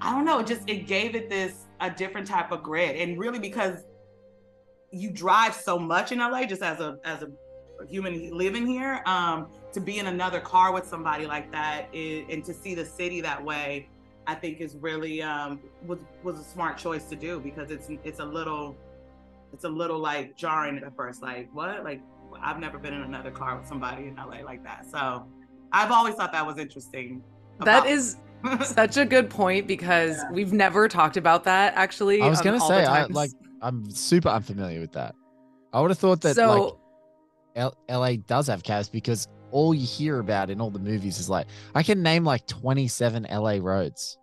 I 0.00 0.12
don't 0.12 0.24
know, 0.24 0.38
it 0.38 0.46
just 0.46 0.68
it 0.68 0.86
gave 0.86 1.14
it 1.14 1.28
this 1.28 1.64
a 1.80 1.90
different 1.90 2.26
type 2.26 2.52
of 2.52 2.62
grit, 2.62 2.96
and 2.96 3.18
really 3.18 3.40
because 3.40 3.84
you 4.92 5.10
drive 5.10 5.54
so 5.54 5.78
much 5.78 6.12
in 6.12 6.18
LA 6.18 6.44
just 6.44 6.62
as 6.62 6.78
a 6.78 6.98
as 7.04 7.22
a 7.22 7.30
human 7.88 8.36
living 8.36 8.66
here. 8.66 9.02
Um, 9.06 9.48
to 9.72 9.80
be 9.80 9.98
in 9.98 10.06
another 10.06 10.38
car 10.38 10.72
with 10.72 10.86
somebody 10.86 11.26
like 11.26 11.50
that 11.50 11.88
is, 11.92 12.24
and 12.30 12.44
to 12.44 12.54
see 12.54 12.76
the 12.76 12.84
city 12.84 13.20
that 13.22 13.44
way, 13.44 13.88
I 14.28 14.36
think 14.36 14.60
is 14.60 14.76
really 14.76 15.20
um, 15.20 15.60
was 15.84 15.98
was 16.22 16.38
a 16.38 16.44
smart 16.44 16.78
choice 16.78 17.06
to 17.06 17.16
do 17.16 17.40
because 17.40 17.72
it's 17.72 17.88
it's 18.04 18.20
a 18.20 18.24
little 18.24 18.76
it's 19.54 19.64
a 19.64 19.68
little 19.68 20.00
like 20.00 20.36
jarring 20.36 20.78
at 20.78 20.94
first. 20.96 21.22
Like 21.22 21.48
what? 21.52 21.84
Like 21.84 22.02
I've 22.42 22.58
never 22.58 22.78
been 22.78 22.92
in 22.92 23.02
another 23.02 23.30
car 23.30 23.56
with 23.56 23.66
somebody 23.66 24.08
in 24.08 24.16
LA 24.16 24.42
like 24.44 24.64
that. 24.64 24.84
So 24.90 25.26
I've 25.72 25.92
always 25.92 26.16
thought 26.16 26.32
that 26.32 26.44
was 26.44 26.58
interesting. 26.58 27.22
That 27.60 27.86
is 27.86 28.16
such 28.64 28.96
a 28.96 29.04
good 29.04 29.30
point 29.30 29.68
because 29.68 30.16
yeah. 30.16 30.32
we've 30.32 30.52
never 30.52 30.88
talked 30.88 31.16
about 31.16 31.44
that 31.44 31.74
actually. 31.76 32.20
I 32.20 32.28
was 32.28 32.40
um, 32.40 32.44
gonna 32.44 32.60
say 32.60 32.84
I 32.84 33.04
like 33.06 33.30
I'm 33.62 33.88
super 33.90 34.28
unfamiliar 34.28 34.80
with 34.80 34.92
that. 34.92 35.14
I 35.72 35.80
would 35.80 35.90
have 35.90 35.98
thought 35.98 36.20
that 36.22 36.34
so, 36.34 36.62
like 36.64 36.74
L- 37.56 37.76
LA 37.88 38.16
does 38.26 38.48
have 38.48 38.64
cabs 38.64 38.88
because 38.88 39.28
all 39.52 39.72
you 39.72 39.86
hear 39.86 40.18
about 40.18 40.50
in 40.50 40.60
all 40.60 40.70
the 40.70 40.80
movies 40.80 41.20
is 41.20 41.30
like 41.30 41.46
I 41.76 41.84
can 41.84 42.02
name 42.02 42.24
like 42.24 42.46
27 42.48 43.28
LA 43.30 43.58
roads. 43.60 44.18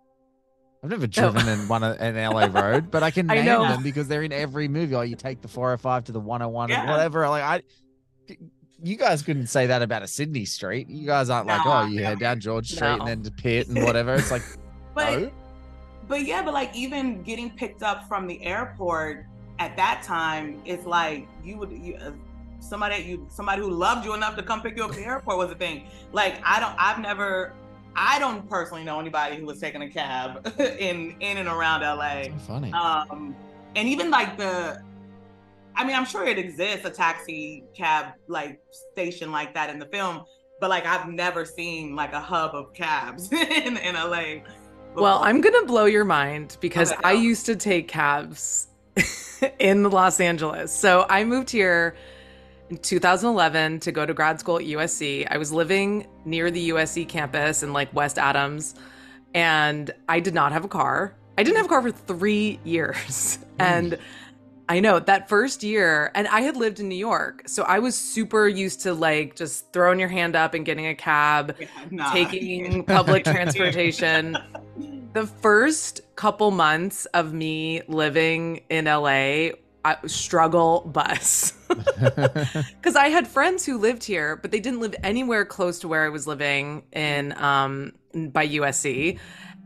I've 0.82 0.90
never 0.90 1.06
driven 1.06 1.48
oh. 1.48 1.52
in 1.52 1.68
one 1.68 1.84
an 1.84 2.16
LA 2.16 2.46
road, 2.50 2.90
but 2.90 3.02
I 3.02 3.10
can 3.10 3.28
name 3.28 3.48
I 3.48 3.68
them 3.68 3.82
because 3.82 4.08
they're 4.08 4.24
in 4.24 4.32
every 4.32 4.66
movie. 4.66 4.94
Oh, 4.94 5.02
you 5.02 5.14
take 5.14 5.40
the 5.40 5.48
405 5.48 6.04
to 6.04 6.12
the 6.12 6.20
101 6.20 6.70
yeah. 6.70 6.90
whatever. 6.90 7.28
Like 7.28 7.42
I 7.44 8.36
you 8.82 8.96
guys 8.96 9.22
couldn't 9.22 9.46
say 9.46 9.66
that 9.66 9.80
about 9.80 10.02
a 10.02 10.08
Sydney 10.08 10.44
street. 10.44 10.88
You 10.88 11.06
guys 11.06 11.30
aren't 11.30 11.46
no, 11.46 11.56
like, 11.56 11.66
oh, 11.66 11.86
you 11.86 12.00
no. 12.00 12.06
head 12.06 12.18
down 12.18 12.40
George 12.40 12.68
Street 12.68 12.88
no. 12.88 12.98
and 12.98 13.06
then 13.06 13.22
to 13.22 13.30
Pitt 13.30 13.68
and 13.68 13.82
whatever. 13.84 14.14
It's 14.14 14.30
like, 14.30 14.42
but, 14.94 15.20
no. 15.20 15.30
but 16.08 16.24
yeah, 16.24 16.42
but 16.42 16.52
like 16.52 16.74
even 16.74 17.22
getting 17.22 17.50
picked 17.50 17.82
up 17.82 18.08
from 18.08 18.26
the 18.26 18.42
airport 18.42 19.26
at 19.60 19.76
that 19.76 20.02
time, 20.02 20.60
it's 20.64 20.84
like 20.84 21.28
you 21.44 21.58
would 21.58 21.70
you, 21.70 21.94
uh, 21.96 22.10
somebody 22.58 23.02
you 23.02 23.26
somebody 23.30 23.62
who 23.62 23.70
loved 23.70 24.04
you 24.04 24.14
enough 24.14 24.34
to 24.36 24.42
come 24.42 24.60
pick 24.60 24.76
you 24.76 24.84
up 24.84 24.90
at 24.90 24.96
the 24.96 25.04
airport 25.04 25.38
was 25.38 25.50
a 25.50 25.54
thing. 25.54 25.86
Like 26.12 26.40
I 26.44 26.58
don't 26.58 26.74
I've 26.76 26.98
never 26.98 27.52
I 27.94 28.18
don't 28.18 28.48
personally 28.48 28.84
know 28.84 28.98
anybody 29.00 29.36
who 29.36 29.46
was 29.46 29.60
taking 29.60 29.82
a 29.82 29.88
cab 29.90 30.52
in 30.58 31.14
in 31.20 31.36
and 31.38 31.48
around 31.48 31.82
LA. 31.82 32.24
So 32.24 32.30
funny. 32.46 32.72
Um 32.72 33.36
and 33.76 33.88
even 33.88 34.10
like 34.10 34.36
the 34.36 34.82
I 35.74 35.84
mean, 35.84 35.96
I'm 35.96 36.04
sure 36.04 36.24
it 36.26 36.38
exists 36.38 36.84
a 36.84 36.90
taxi 36.90 37.64
cab 37.74 38.12
like 38.28 38.60
station 38.92 39.32
like 39.32 39.54
that 39.54 39.70
in 39.70 39.78
the 39.78 39.86
film, 39.86 40.22
but 40.60 40.68
like 40.70 40.84
I've 40.86 41.08
never 41.08 41.44
seen 41.44 41.96
like 41.96 42.12
a 42.12 42.20
hub 42.20 42.54
of 42.54 42.72
cabs 42.74 43.32
in, 43.32 43.76
in 43.78 43.94
LA. 43.94 44.42
Well. 44.94 45.20
I'm 45.22 45.40
gonna 45.40 45.64
blow 45.64 45.86
your 45.86 46.04
mind 46.04 46.58
because 46.60 46.92
Okay, 46.92 47.00
I 47.04 47.14
go. 47.14 47.20
used 47.20 47.46
to 47.46 47.56
take 47.56 47.88
cabs 47.88 48.68
in 49.58 49.84
Los 49.84 50.20
Angeles. 50.20 50.70
So 50.72 51.06
I 51.08 51.24
moved 51.24 51.48
here 51.50 51.96
in 51.96 52.02
2011 52.78 53.80
to 53.80 53.92
go 53.92 54.06
to 54.06 54.14
grad 54.14 54.40
school 54.40 54.56
at 54.56 54.64
USC. 54.64 55.26
I 55.30 55.38
was 55.38 55.52
living 55.52 56.06
near 56.24 56.50
the 56.50 56.70
USC 56.70 57.08
campus 57.08 57.62
in 57.62 57.72
like 57.72 57.92
West 57.94 58.18
Adams, 58.18 58.74
and 59.34 59.90
I 60.08 60.20
did 60.20 60.34
not 60.34 60.52
have 60.52 60.64
a 60.64 60.68
car. 60.68 61.14
I 61.38 61.42
didn't 61.42 61.56
have 61.56 61.66
a 61.66 61.68
car 61.68 61.82
for 61.82 61.90
three 61.90 62.60
years. 62.64 63.38
And 63.58 63.96
I 64.68 64.80
know 64.80 64.98
that 64.98 65.28
first 65.28 65.62
year, 65.62 66.10
and 66.16 66.26
I 66.26 66.40
had 66.40 66.56
lived 66.56 66.80
in 66.80 66.88
New 66.88 66.96
York. 66.96 67.42
So 67.46 67.62
I 67.62 67.78
was 67.78 67.96
super 67.96 68.48
used 68.48 68.80
to 68.82 68.92
like 68.92 69.36
just 69.36 69.72
throwing 69.72 70.00
your 70.00 70.08
hand 70.08 70.34
up 70.34 70.54
and 70.54 70.64
getting 70.64 70.86
a 70.86 70.96
cab 70.96 71.54
Yeah, 71.60 71.66
nah. 71.90 72.12
taking 72.12 72.82
public 72.84 73.24
transportation. 73.34 74.36
The 75.12 75.26
first 75.26 76.00
couple 76.16 76.50
months 76.50 77.04
of 77.06 77.32
me 77.32 77.82
living 77.86 78.62
in 78.68 78.86
LA, 78.86 79.50
I 79.84 79.96
struggle 80.06 80.80
bus. 80.92 81.52
Cuz 82.82 82.96
I 82.96 83.08
had 83.08 83.26
friends 83.26 83.66
who 83.66 83.78
lived 83.78 84.04
here, 84.04 84.36
but 84.36 84.50
they 84.50 84.60
didn't 84.60 84.80
live 84.80 84.94
anywhere 85.02 85.44
close 85.44 85.80
to 85.80 85.88
where 85.88 86.04
I 86.04 86.08
was 86.08 86.26
living 86.26 86.84
in 86.92 87.32
um 87.36 87.92
by 88.14 88.46
USC. 88.46 89.18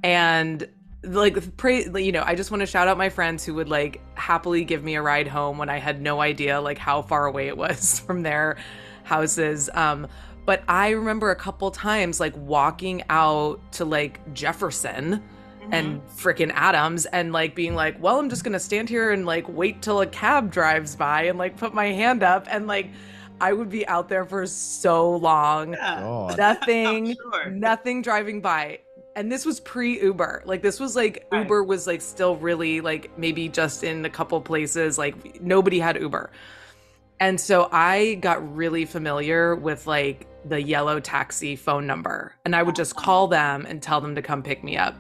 And 0.03 0.69
like 1.03 1.57
pray 1.57 1.85
you 2.03 2.13
know, 2.13 2.23
I 2.25 2.35
just 2.35 2.51
want 2.51 2.61
to 2.61 2.67
shout 2.67 2.89
out 2.89 2.97
my 2.97 3.11
friends 3.11 3.45
who 3.45 3.55
would 3.55 3.69
like 3.69 4.01
happily 4.15 4.65
give 4.65 4.83
me 4.83 4.95
a 4.95 5.03
ride 5.03 5.29
home 5.29 5.59
when 5.59 5.69
I 5.69 5.79
had 5.79 6.01
no 6.01 6.21
idea 6.21 6.61
like 6.61 6.79
how 6.79 7.03
far 7.03 7.27
away 7.27 7.49
it 7.49 7.57
was 7.57 8.01
from 8.07 8.23
their 8.23 8.57
houses. 9.05 9.69
Um 9.75 10.07
but 10.47 10.63
I 10.69 10.91
remember 10.91 11.33
a 11.33 11.37
couple 11.37 11.71
times 11.73 12.21
like 12.21 12.35
walking 12.37 13.03
out 13.11 13.61
to 13.73 13.85
like 13.85 14.33
Jefferson 14.33 15.23
and 15.73 16.01
mm-hmm. 16.01 16.29
freaking 16.29 16.51
Adams 16.55 17.07
and 17.07 17.33
like 17.33 17.55
being 17.55 17.75
like, 17.75 18.01
well, 18.01 18.19
I'm 18.19 18.29
just 18.29 18.45
gonna 18.45 18.61
stand 18.61 18.89
here 18.89 19.13
and 19.13 19.27
like 19.27 19.49
wait 19.49 19.83
till 19.83 20.01
a 20.01 20.07
cab 20.07 20.51
drives 20.51 20.97
by 20.97 21.23
and 21.23 21.39
like 21.39 21.57
put 21.57 21.75
my 21.75 21.87
hand 21.87 22.23
up 22.23 22.47
and 22.51 22.67
like 22.67 22.91
I 23.41 23.53
would 23.53 23.69
be 23.69 23.87
out 23.87 24.09
there 24.09 24.25
for 24.25 24.47
so 24.47 25.17
long. 25.17 25.73
Yeah. 25.73 26.01
God. 26.01 26.39
Nothing, 26.39 27.17
Sure. 27.33 27.51
nothing 27.51 28.03
driving 28.03 28.41
by. 28.41 28.81
And 29.15 29.31
this 29.33 29.47
was 29.47 29.61
pre 29.61 30.01
Uber. 30.01 30.43
Like 30.45 30.63
this 30.63 30.79
was 30.81 30.97
like 30.97 31.27
Right. 31.31 31.43
Uber 31.43 31.65
was 31.65 31.87
like 31.87 32.01
still 32.03 32.37
really 32.37 32.81
like 32.81 33.17
maybe 33.19 33.49
just 33.49 33.85
in 33.85 34.05
a 34.05 34.11
couple 34.11 34.41
places. 34.41 34.99
Like 34.99 35.41
nobody 35.41 35.79
had 35.79 36.01
Uber. 36.01 36.31
And 37.19 37.41
so 37.41 37.69
I 37.73 38.15
got 38.17 38.55
really 38.55 38.85
familiar 38.85 39.55
with 39.55 39.87
like 39.87 40.27
the 40.45 40.63
yellow 40.63 41.01
taxi 41.01 41.57
phone 41.57 41.87
number. 41.87 42.35
And 42.45 42.55
I 42.55 42.63
would 42.63 42.75
just 42.75 42.95
call 42.95 43.27
them 43.27 43.65
and 43.67 43.83
tell 43.83 44.01
them 44.01 44.15
to 44.15 44.23
come 44.23 44.43
pick 44.43 44.63
me 44.63 44.77
up. 44.77 44.97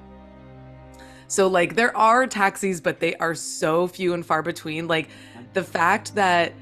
So 1.29 1.47
like 1.49 1.75
there 1.75 1.97
are 1.97 2.27
taxis, 2.27 2.81
but 2.81 3.01
they 3.01 3.15
are 3.17 3.35
so 3.35 3.87
few 3.89 4.15
and 4.15 4.25
far 4.25 4.43
between. 4.43 4.87
Like 4.89 5.09
the 5.55 5.63
fact 5.63 6.15
that 6.15 6.53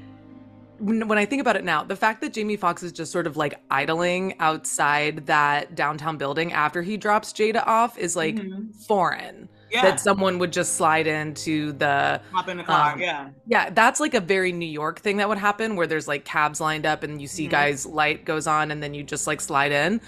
when, 0.79 1.17
I 1.17 1.25
think 1.25 1.39
about 1.41 1.55
it 1.55 1.63
now, 1.63 1.83
the 1.83 1.95
fact 1.95 2.19
that 2.21 2.33
Jamie 2.33 2.57
Foxx 2.57 2.83
is 2.83 2.91
just 2.91 3.11
sort 3.11 3.27
of 3.27 3.37
like 3.37 3.55
idling 3.71 4.35
outside 4.39 5.25
that 5.27 5.73
downtown 5.75 6.17
building 6.17 6.51
after 6.51 6.81
he 6.81 6.97
drops 6.97 7.31
Jada 7.31 7.65
off 7.65 7.97
is 7.97 8.15
like 8.15 8.35
Mhm. 8.35 8.75
foreign. 8.85 9.47
Yeah. 9.71 9.81
That 9.83 9.99
someone 9.99 10.37
would 10.39 10.53
just 10.53 10.75
slide 10.75 11.07
into 11.07 11.71
the 11.73 12.21
hop 12.31 12.47
in 12.49 12.57
the 12.57 12.63
car. 12.63 12.93
um, 12.93 12.99
yeah. 13.01 13.29
yeah, 13.47 13.69
that's 13.71 13.99
like 13.99 14.13
a 14.13 14.19
very 14.21 14.51
New 14.51 14.65
York 14.67 14.99
thing 14.99 15.17
that 15.17 15.27
would 15.27 15.37
happen 15.37 15.75
where 15.75 15.87
there's 15.87 16.07
like 16.07 16.23
cabs 16.23 16.61
lined 16.61 16.85
up 16.85 17.03
and 17.03 17.21
you 17.21 17.27
see 17.27 17.47
Mhm. 17.47 17.51
guys 17.51 17.85
light 17.85 18.25
goes 18.25 18.45
on 18.47 18.69
and 18.71 18.81
then 18.83 18.93
you 18.93 19.03
just 19.03 19.27
like 19.27 19.41
slide 19.41 19.71
in. 19.71 19.99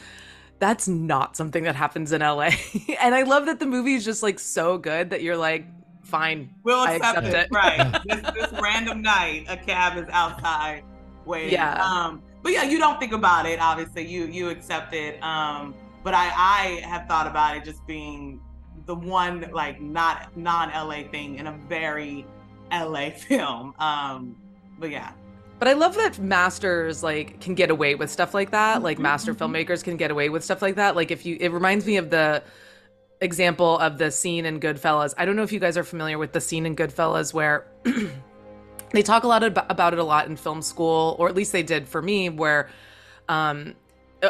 That's 0.60 0.88
not 0.88 1.36
something 1.38 1.64
that 1.64 1.76
happens 1.76 2.12
in 2.12 2.22
LA. 2.22 2.52
and 3.02 3.14
I 3.14 3.24
love 3.24 3.46
that 3.46 3.60
the 3.60 3.66
movie 3.66 3.94
is 3.94 4.04
just 4.04 4.24
like 4.24 4.40
so 4.40 4.78
good 4.78 5.12
that 5.12 5.22
you're 5.22 5.38
like, 5.38 5.66
fine. 6.04 6.50
We'll 6.64 6.80
I 6.80 6.94
accept, 6.94 7.18
accept 7.20 7.36
it. 7.36 7.36
it. 7.36 7.50
Right. 7.52 8.02
this, 8.06 8.22
this 8.34 8.62
random 8.62 9.02
night, 9.02 9.46
a 9.50 9.58
cab 9.58 9.98
is 9.98 10.10
outside 10.12 10.84
waiting. 11.26 11.54
Yeah. 11.54 11.84
Um, 11.84 12.24
but 12.42 12.54
yeah, 12.54 12.64
you 12.64 12.80
don't 12.80 13.00
think 13.00 13.14
about 13.14 13.46
it. 13.46 13.60
Obviously, 13.60 14.08
you 14.08 14.26
you 14.26 14.50
accept 14.50 14.94
it. 14.94 15.22
Um, 15.22 15.76
but 16.04 16.14
I 16.14 16.32
I 16.36 16.88
have 16.88 17.08
thought 17.08 17.28
about 17.28 17.58
it 17.58 17.64
just 17.64 17.86
being 17.86 18.40
the 18.86 18.96
one 18.96 19.50
like 19.52 19.82
not 19.82 20.36
non 20.38 20.70
LA 20.70 21.10
thing 21.12 21.36
in 21.36 21.48
a 21.48 21.58
very 21.68 22.26
LA 22.72 23.10
film. 23.16 23.74
Um, 23.80 24.36
but 24.80 24.90
yeah. 24.90 25.12
But 25.60 25.68
I 25.68 25.74
love 25.74 25.96
that 25.96 26.20
masters 26.20 27.02
like 27.02 27.42
can 27.42 27.56
get 27.56 27.72
away 27.72 27.96
with 27.96 28.12
stuff 28.12 28.34
like 28.34 28.52
that. 28.52 28.84
Like 28.84 29.00
master 29.00 29.34
Mhm. 29.34 29.38
filmmakers 29.40 29.84
can 29.84 29.98
get 29.98 30.12
away 30.12 30.30
with 30.30 30.44
stuff 30.44 30.62
like 30.62 30.76
that. 30.76 30.96
Like 30.96 31.10
if 31.12 31.26
you 31.26 31.38
it 31.40 31.52
reminds 31.52 31.86
me 31.86 31.98
of 31.98 32.10
the 32.10 32.44
example 33.22 33.80
of 33.80 33.98
the 33.98 34.12
scene 34.12 34.46
in 34.46 34.60
Goodfellas. 34.60 35.14
I 35.18 35.26
don't 35.26 35.36
know 35.36 35.42
if 35.44 35.52
you 35.52 35.60
guys 35.60 35.78
are 35.78 35.84
familiar 35.84 36.20
with 36.20 36.34
the 36.34 36.42
scene 36.42 36.66
in 36.68 36.76
Goodfellas 36.76 37.34
where 37.34 37.66
they 38.92 39.02
talk 39.02 39.24
a 39.24 39.28
lot 39.28 39.44
about 39.44 39.94
it 39.94 40.00
a 40.00 40.04
lot 40.04 40.28
in 40.28 40.36
film 40.36 40.62
school, 40.62 41.16
or 41.18 41.28
at 41.28 41.36
least 41.36 41.52
they 41.52 41.64
did 41.64 41.88
for 41.88 42.02
me, 42.02 42.30
where 42.30 42.70
um, 43.28 43.74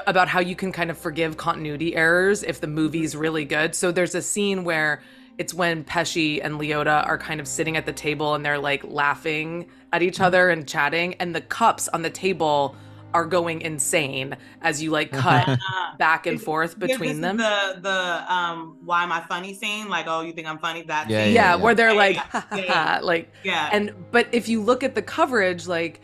about 0.05 0.27
how 0.29 0.39
you 0.39 0.55
can 0.55 0.71
kind 0.71 0.89
of 0.89 0.97
forgive 0.97 1.35
continuity 1.37 1.95
errors 1.95 2.43
if 2.43 2.61
the 2.61 2.67
movie's 2.67 3.15
really 3.15 3.45
good. 3.45 3.75
So 3.75 3.91
there's 3.91 4.15
a 4.15 4.21
scene 4.21 4.63
where 4.63 5.01
it's 5.37 5.53
when 5.53 5.83
Pesci 5.83 6.39
and 6.43 6.55
Liotta 6.55 7.05
are 7.05 7.17
kind 7.17 7.39
of 7.39 7.47
sitting 7.47 7.77
at 7.77 7.85
the 7.85 7.93
table 7.93 8.33
and 8.35 8.43
they're 8.45 8.57
like 8.57 8.83
laughing 8.85 9.69
at 9.93 10.02
each 10.02 10.19
other 10.19 10.50
and 10.50 10.67
chatting, 10.67 11.15
and 11.15 11.36
the 11.36 11.41
cups 11.41 11.88
on 11.89 12.02
the 12.02 12.10
table 12.10 12.76
are 13.13 13.26
going 13.26 13.62
insane 13.62 14.36
as 14.62 14.84
you 14.84 14.91
like 14.91 15.12
cut 15.12 15.47
Uh, 15.47 15.58
back 15.97 16.28
and 16.28 16.41
forth 16.41 16.78
between 16.78 17.21
them. 17.21 17.38
The 17.38 17.80
the 17.82 18.34
um 18.34 18.78
why 18.84 19.04
am 19.04 19.12
I 19.12 19.21
funny 19.21 19.54
scene? 19.54 19.88
Like, 19.89 20.06
oh, 20.08 20.21
you 20.21 20.34
think 20.34 20.45
I'm 20.47 20.60
funny? 20.60 20.84
That 20.84 21.10
Yeah, 21.10 21.23
scene? 21.26 21.34
yeah, 21.34 21.56
yeah. 21.56 21.56
where 21.56 21.73
they're 21.73 21.93
like, 21.93 22.17
yeah, 22.17 22.23
ha, 22.30 22.47
ha, 22.50 22.62
ha, 22.67 23.00
like 23.02 23.32
yeah. 23.43 23.69
and 23.71 23.93
but 24.12 24.28
if 24.34 24.50
you 24.50 24.62
look 24.62 24.84
at 24.84 24.93
the 24.93 25.02
coverage 25.02 25.67
like 25.67 26.02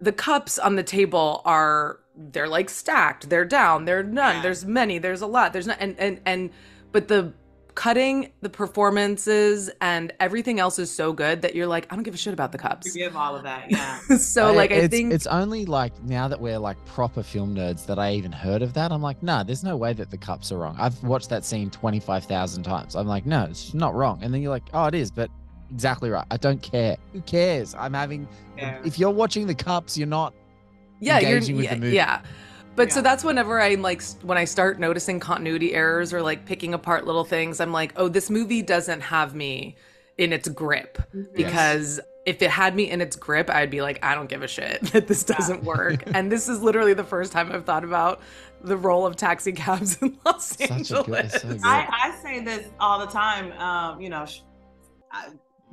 the 0.00 0.12
cups 0.12 0.58
on 0.58 0.76
the 0.76 0.82
table 0.82 1.42
are 1.44 1.98
they're 2.16 2.48
like 2.48 2.70
stacked 2.70 3.28
they're 3.28 3.44
down 3.44 3.84
they're 3.84 4.02
none 4.02 4.36
Yeah. 4.36 4.42
there's 4.42 4.64
many 4.64 4.98
there's 4.98 5.22
a 5.22 5.26
lot 5.26 5.52
there's 5.52 5.66
not 5.66 5.78
and 5.80 5.98
and 5.98 6.20
and 6.24 6.50
but 6.92 7.08
the 7.08 7.32
cutting 7.74 8.30
the 8.40 8.50
performances 8.50 9.70
and 9.80 10.12
everything 10.20 10.60
else 10.60 10.78
is 10.78 10.94
so 10.94 11.12
good 11.12 11.42
that 11.42 11.54
you're 11.54 11.66
like 11.66 11.90
i 11.90 11.94
don't 11.94 12.02
give 12.02 12.14
a 12.14 12.18
shit 12.18 12.32
about 12.32 12.52
the 12.52 12.58
cups 12.58 12.88
forgive 12.92 13.16
all 13.16 13.34
of 13.34 13.42
that. 13.42 13.70
Yeah. 13.70 13.98
so 14.18 14.52
like 14.52 14.70
i 14.70 14.74
it's, 14.74 14.94
think 14.94 15.12
it's 15.12 15.26
only 15.26 15.64
like 15.64 15.92
now 16.02 16.28
that 16.28 16.40
we're 16.40 16.58
like 16.58 16.82
proper 16.86 17.22
film 17.22 17.54
nerds 17.54 17.86
that 17.86 17.98
I 17.98 18.12
even 18.14 18.32
heard 18.32 18.62
of 18.62 18.74
that. 18.74 18.92
I'm 18.92 19.02
like, 19.02 19.22
nah, 19.22 19.42
there's 19.42 19.64
no 19.64 19.76
way 19.76 19.92
that 19.94 20.10
the 20.10 20.16
cups 20.18 20.52
are 20.52 20.58
wrong. 20.58 20.76
I've 20.78 21.02
watched 21.02 21.28
that 21.30 21.44
scene 21.44 21.70
25,000 21.70 22.62
times. 22.62 22.96
I'm 22.96 23.06
like, 23.06 23.26
no, 23.26 23.44
it's 23.44 23.74
not 23.74 23.94
wrong. 23.94 24.22
And 24.22 24.32
then 24.32 24.42
you're 24.42 24.50
like, 24.50 24.64
oh, 24.72 24.86
it 24.86 24.94
is, 24.94 25.10
but 25.10 25.30
exactly 25.72 26.10
right. 26.10 26.26
I 26.30 26.36
don't 26.36 26.60
care. 26.62 26.96
Who 27.12 27.20
cares? 27.22 27.74
I'm 27.74 27.94
having. 27.94 28.28
Yeah. 28.56 28.80
If 28.84 28.98
you're 28.98 29.10
watching 29.10 29.46
the 29.46 29.54
cups, 29.54 29.96
you're 29.96 30.08
not. 30.08 30.34
yeah 31.00 31.18
you're 31.18 31.30
engaging 31.30 31.56
with 31.56 31.64
yeah, 31.64 31.74
the 31.74 31.80
movie. 31.80 31.96
yeah 31.96 32.22
but 32.76 32.92
so 32.92 33.00
that's 33.02 33.22
whenever 33.24 33.60
i'm 33.60 33.82
like 33.82 34.02
when 34.22 34.38
i 34.38 34.44
start 34.44 34.78
noticing 34.80 35.20
continuity 35.20 35.74
errors 35.74 36.12
or 36.12 36.22
like 36.22 36.44
picking 36.46 36.74
apart 36.74 37.06
little 37.06 37.24
things 37.24 37.60
i'm 37.60 37.72
like 37.72 37.92
oh 37.96 38.08
this 38.08 38.30
movie 38.30 38.62
doesn't 38.62 39.00
have 39.00 39.34
me 39.34 39.76
in 40.18 40.32
its 40.32 40.48
grip 40.48 40.98
because 41.34 41.98
if 42.24 42.40
it 42.42 42.50
had 42.50 42.76
me 42.76 42.88
in 42.88 43.00
its 43.00 43.16
grip, 43.16 43.50
I'd 43.50 43.70
be 43.70 43.82
like, 43.82 43.98
I 44.04 44.14
don't 44.14 44.28
give 44.28 44.42
a 44.42 44.46
shit 44.46 44.80
that 44.92 45.08
this 45.08 45.24
doesn't 45.24 45.64
work. 45.74 46.04
and 46.14 46.30
this 46.30 46.48
is 46.48 46.62
literally 46.62 46.94
the 46.94 47.02
first 47.02 47.32
time 47.32 47.50
I've 47.50 47.64
thought 47.64 47.82
about 47.82 48.20
the 48.62 48.76
role 48.76 49.04
of 49.06 49.16
taxi 49.16 49.50
cabs 49.50 49.96
in 50.02 50.16
Los 50.24 50.48
Such 50.56 50.70
Angeles. 50.70 51.32
good- 51.42 51.60
so. 51.60 51.66
I, 51.66 51.88
I 51.90 52.22
say 52.22 52.44
this 52.44 52.68
all 52.78 53.00
the 53.00 53.10
time. 53.10 53.50
Um, 53.58 54.00
you 54.00 54.08
know, 54.08 54.24
sh- 54.24 54.42
I, 55.10 55.30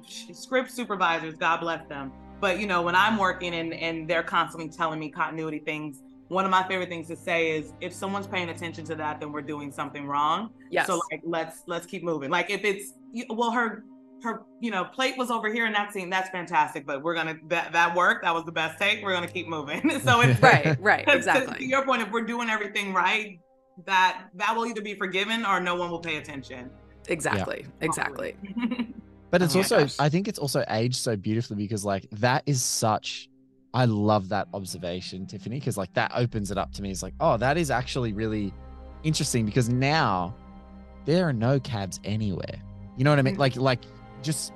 sh- 0.08 0.32
script 0.34 0.72
supervisors, 0.72 1.36
God 1.36 1.60
bless 1.60 1.86
them. 1.88 2.12
But 2.40 2.60
you 2.60 2.66
know, 2.66 2.82
when 2.82 2.96
I'm 2.96 3.18
working 3.18 3.54
and 3.54 3.72
and 3.74 4.10
they're 4.10 4.24
constantly 4.24 4.70
telling 4.70 5.00
me 5.00 5.12
continuity 5.12 5.60
things, 5.60 6.02
one 6.30 6.46
of 6.46 6.52
my 6.52 6.66
favorite 6.68 6.90
things 6.90 7.08
to 7.10 7.16
say 7.16 7.52
is, 7.58 7.74
if 7.82 7.92
someone's 7.94 8.28
paying 8.28 8.50
attention 8.50 8.86
to 8.86 8.96
that, 8.96 9.20
then 9.20 9.32
we're 9.32 9.42
doing 9.42 9.72
something 9.72 10.08
wrong. 10.08 10.52
Yes. 10.72 10.88
So 10.88 11.02
like, 11.12 11.22
let's 11.24 11.64
let's 11.68 11.86
keep 11.86 12.04
moving. 12.04 12.30
Like 12.30 12.50
if 12.50 12.62
it's 12.64 12.94
well, 13.30 13.52
her 13.52 13.84
her 14.24 14.44
you 14.60 14.70
know 14.72 14.84
plate 14.86 15.18
was 15.18 15.32
over 15.32 15.52
here 15.52 15.66
in 15.66 15.74
that 15.74 15.92
scene. 15.94 16.10
That's 16.10 16.30
fantastic. 16.30 16.86
But 16.86 17.04
we're 17.04 17.16
gonna 17.16 17.36
that 17.50 17.74
that 17.74 17.96
worked. 17.96 18.24
That 18.24 18.34
was 18.34 18.46
the 18.46 18.52
best 18.52 18.80
take. 18.80 19.04
We're 19.04 19.14
gonna 19.14 19.28
keep 19.28 19.48
moving. 19.48 19.82
so 20.04 20.22
it's 20.22 20.40
right, 20.50 20.78
right, 20.82 21.06
'Cause 21.06 21.26
to- 21.26 21.32
To 21.34 21.38
exactly. 21.42 21.66
your 21.66 21.84
point, 21.86 22.02
if 22.04 22.12
we're 22.12 22.26
doing 22.26 22.50
everything 22.50 22.94
right, 22.94 23.40
that 23.86 24.28
that 24.36 24.56
will 24.56 24.66
either 24.68 24.82
be 24.82 24.94
forgiven 24.96 25.46
or 25.46 25.60
no 25.60 25.76
one 25.76 25.90
will 25.90 26.00
pay 26.02 26.18
attention. 26.18 26.70
Exactly, 27.08 27.66
exactly. 27.82 28.36
But 29.32 29.42
it's 29.42 29.56
Oh 29.56 29.60
also, 29.60 29.80
gosh. 29.80 29.96
I 30.00 30.10
think 30.10 30.28
it's 30.28 30.38
also 30.40 30.64
aged 30.70 30.96
so 30.96 31.16
beautifully 31.16 31.56
because 31.58 31.84
like 31.86 32.06
that 32.12 32.44
is 32.46 32.64
such. 32.64 33.30
I 33.74 33.86
love 33.86 34.30
that 34.30 34.48
observation, 34.54 35.26
Tiffany, 35.26 35.60
because 35.60 35.78
like 35.78 35.94
that 35.94 36.12
opens 36.16 36.52
it 36.52 36.58
up 36.58 36.74
to 36.74 36.82
me. 36.82 36.92
It's 36.92 37.04
like, 37.04 37.14
oh, 37.20 37.38
that 37.38 37.58
is 37.58 37.70
actually 37.70 38.14
really 38.14 38.54
interesting 39.04 39.46
because 39.46 39.70
now 39.70 40.36
there 41.06 41.28
are 41.28 41.34
no 41.34 41.60
cabs 41.60 42.00
anywhere. 42.04 42.56
You 42.98 43.04
know 43.04 43.12
what 43.12 43.20
I 43.20 43.22
mean? 43.22 43.36
Mhm. 43.36 43.40
Like, 43.40 43.56
like 43.56 43.80
just, 44.24 44.52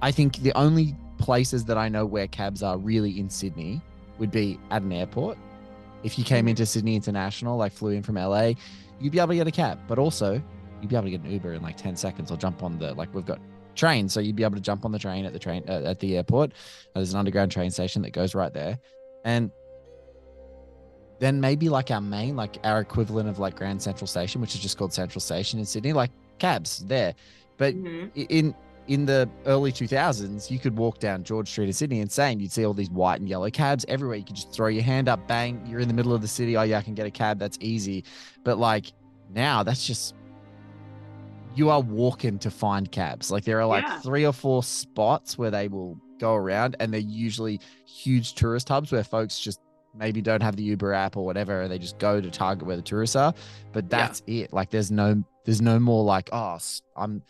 I 0.00 0.10
think 0.10 0.38
the 0.38 0.52
only 0.56 0.96
places 1.18 1.64
that 1.66 1.78
I 1.78 1.88
know 1.88 2.04
where 2.06 2.26
cabs 2.26 2.62
are 2.62 2.78
really 2.78 3.20
in 3.20 3.28
Sydney 3.30 3.80
would 4.18 4.30
be 4.30 4.58
at 4.70 4.82
an 4.82 4.92
airport. 4.92 5.38
If 6.02 6.18
you 6.18 6.24
came 6.24 6.48
into 6.48 6.66
Sydney 6.66 6.96
International, 6.96 7.56
like 7.56 7.72
flew 7.72 7.90
in 7.90 8.02
from 8.02 8.16
LA, 8.16 8.52
you'd 8.98 9.12
be 9.12 9.18
able 9.18 9.28
to 9.28 9.36
get 9.36 9.46
a 9.46 9.52
cab. 9.52 9.78
But 9.86 9.98
also, 9.98 10.42
you'd 10.80 10.88
be 10.88 10.96
able 10.96 11.04
to 11.04 11.10
get 11.10 11.20
an 11.20 11.30
Uber 11.30 11.52
in 11.52 11.62
like 11.62 11.76
10 11.76 11.96
seconds 11.96 12.32
or 12.32 12.36
jump 12.36 12.62
on 12.62 12.78
the, 12.78 12.94
like, 12.94 13.14
we've 13.14 13.26
got 13.26 13.38
trains. 13.74 14.12
So 14.12 14.20
you'd 14.20 14.36
be 14.36 14.42
able 14.44 14.56
to 14.56 14.60
jump 14.60 14.84
on 14.84 14.92
the 14.92 14.98
train 14.98 15.24
at 15.24 15.32
the 15.32 15.38
train 15.38 15.64
uh, 15.68 15.82
at 15.84 16.00
the 16.00 16.16
airport. 16.16 16.52
There's 16.94 17.12
an 17.12 17.18
underground 17.18 17.50
train 17.52 17.70
station 17.70 18.02
that 18.02 18.10
goes 18.10 18.34
right 18.34 18.52
there. 18.52 18.78
And 19.24 19.50
then 21.20 21.40
maybe 21.40 21.68
like 21.68 21.90
our 21.90 22.00
main, 22.00 22.34
like 22.34 22.58
our 22.64 22.80
equivalent 22.80 23.28
of 23.28 23.38
like 23.38 23.54
Grand 23.56 23.80
Central 23.80 24.06
Station, 24.08 24.40
which 24.40 24.54
is 24.54 24.60
just 24.60 24.76
called 24.76 24.92
Central 24.92 25.20
Station 25.20 25.58
in 25.60 25.64
Sydney, 25.66 25.92
like 25.92 26.10
cabs 26.38 26.78
there. 26.86 27.14
But 27.58 27.74
Mhm. 27.74 28.10
in 28.28 28.54
in 28.88 29.06
the 29.06 29.30
early 29.46 29.70
2000s, 29.70 30.50
you 30.50 30.58
could 30.58 30.76
walk 30.76 30.98
down 30.98 31.22
George 31.22 31.48
Street 31.48 31.66
in 31.68 31.72
Sydney 31.72 31.98
and 31.98 32.06
insane. 32.06 32.40
You'd 32.40 32.50
see 32.50 32.66
all 32.66 32.74
these 32.74 32.90
white 32.90 33.20
and 33.20 33.28
yellow 33.28 33.48
cabs 33.48 33.84
everywhere. 33.86 34.16
You 34.16 34.24
could 34.24 34.34
just 34.34 34.50
throw 34.52 34.66
your 34.66 34.82
hand 34.82 35.08
up, 35.08 35.28
bang, 35.28 35.64
you're 35.68 35.78
in 35.78 35.86
the 35.86 35.94
middle 35.94 36.12
of 36.12 36.20
the 36.20 36.26
city. 36.26 36.56
Oh, 36.56 36.62
yeah, 36.62 36.78
I 36.78 36.82
can 36.82 36.94
get 36.94 37.06
a 37.06 37.10
cab. 37.10 37.38
That's 37.38 37.56
easy. 37.60 38.02
But 38.42 38.58
like 38.58 38.86
now, 39.32 39.62
that's 39.62 39.86
just 39.86 40.14
you 41.54 41.70
are 41.70 41.80
walking 41.80 42.38
to 42.40 42.50
find 42.50 42.90
cabs. 42.90 43.30
Like 43.30 43.44
there 43.44 43.60
are 43.60 43.66
like 43.66 43.84
Yeah. 43.84 44.00
three 44.00 44.24
or 44.26 44.32
four 44.32 44.62
spots 44.62 45.36
where 45.36 45.50
they 45.50 45.68
will 45.68 45.98
go 46.18 46.34
around, 46.34 46.76
and 46.80 46.92
they're 46.92 47.00
usually 47.00 47.60
huge 47.86 48.34
tourist 48.34 48.68
hubs 48.68 48.92
where 48.92 49.04
folks 49.04 49.38
just 49.38 49.60
maybe 49.94 50.22
don't 50.22 50.42
have 50.42 50.56
the 50.56 50.62
Uber 50.62 50.92
app 50.94 51.16
or 51.16 51.24
whatever. 51.26 51.60
And 51.62 51.70
they 51.70 51.78
just 51.78 51.98
go 51.98 52.20
to 52.20 52.30
Target 52.30 52.66
where 52.66 52.76
the 52.76 52.82
tourists 52.82 53.16
are. 53.16 53.34
But 53.72 53.84
Yeah. 53.84 53.88
that's 53.90 54.22
it. 54.26 54.52
Like 54.52 54.70
there's 54.70 54.90
no 54.90 55.22
there's 55.44 55.60
no 55.60 55.78
more 55.80 56.04
like 56.04 56.30
oh 56.32 56.58
I'm 56.96 57.22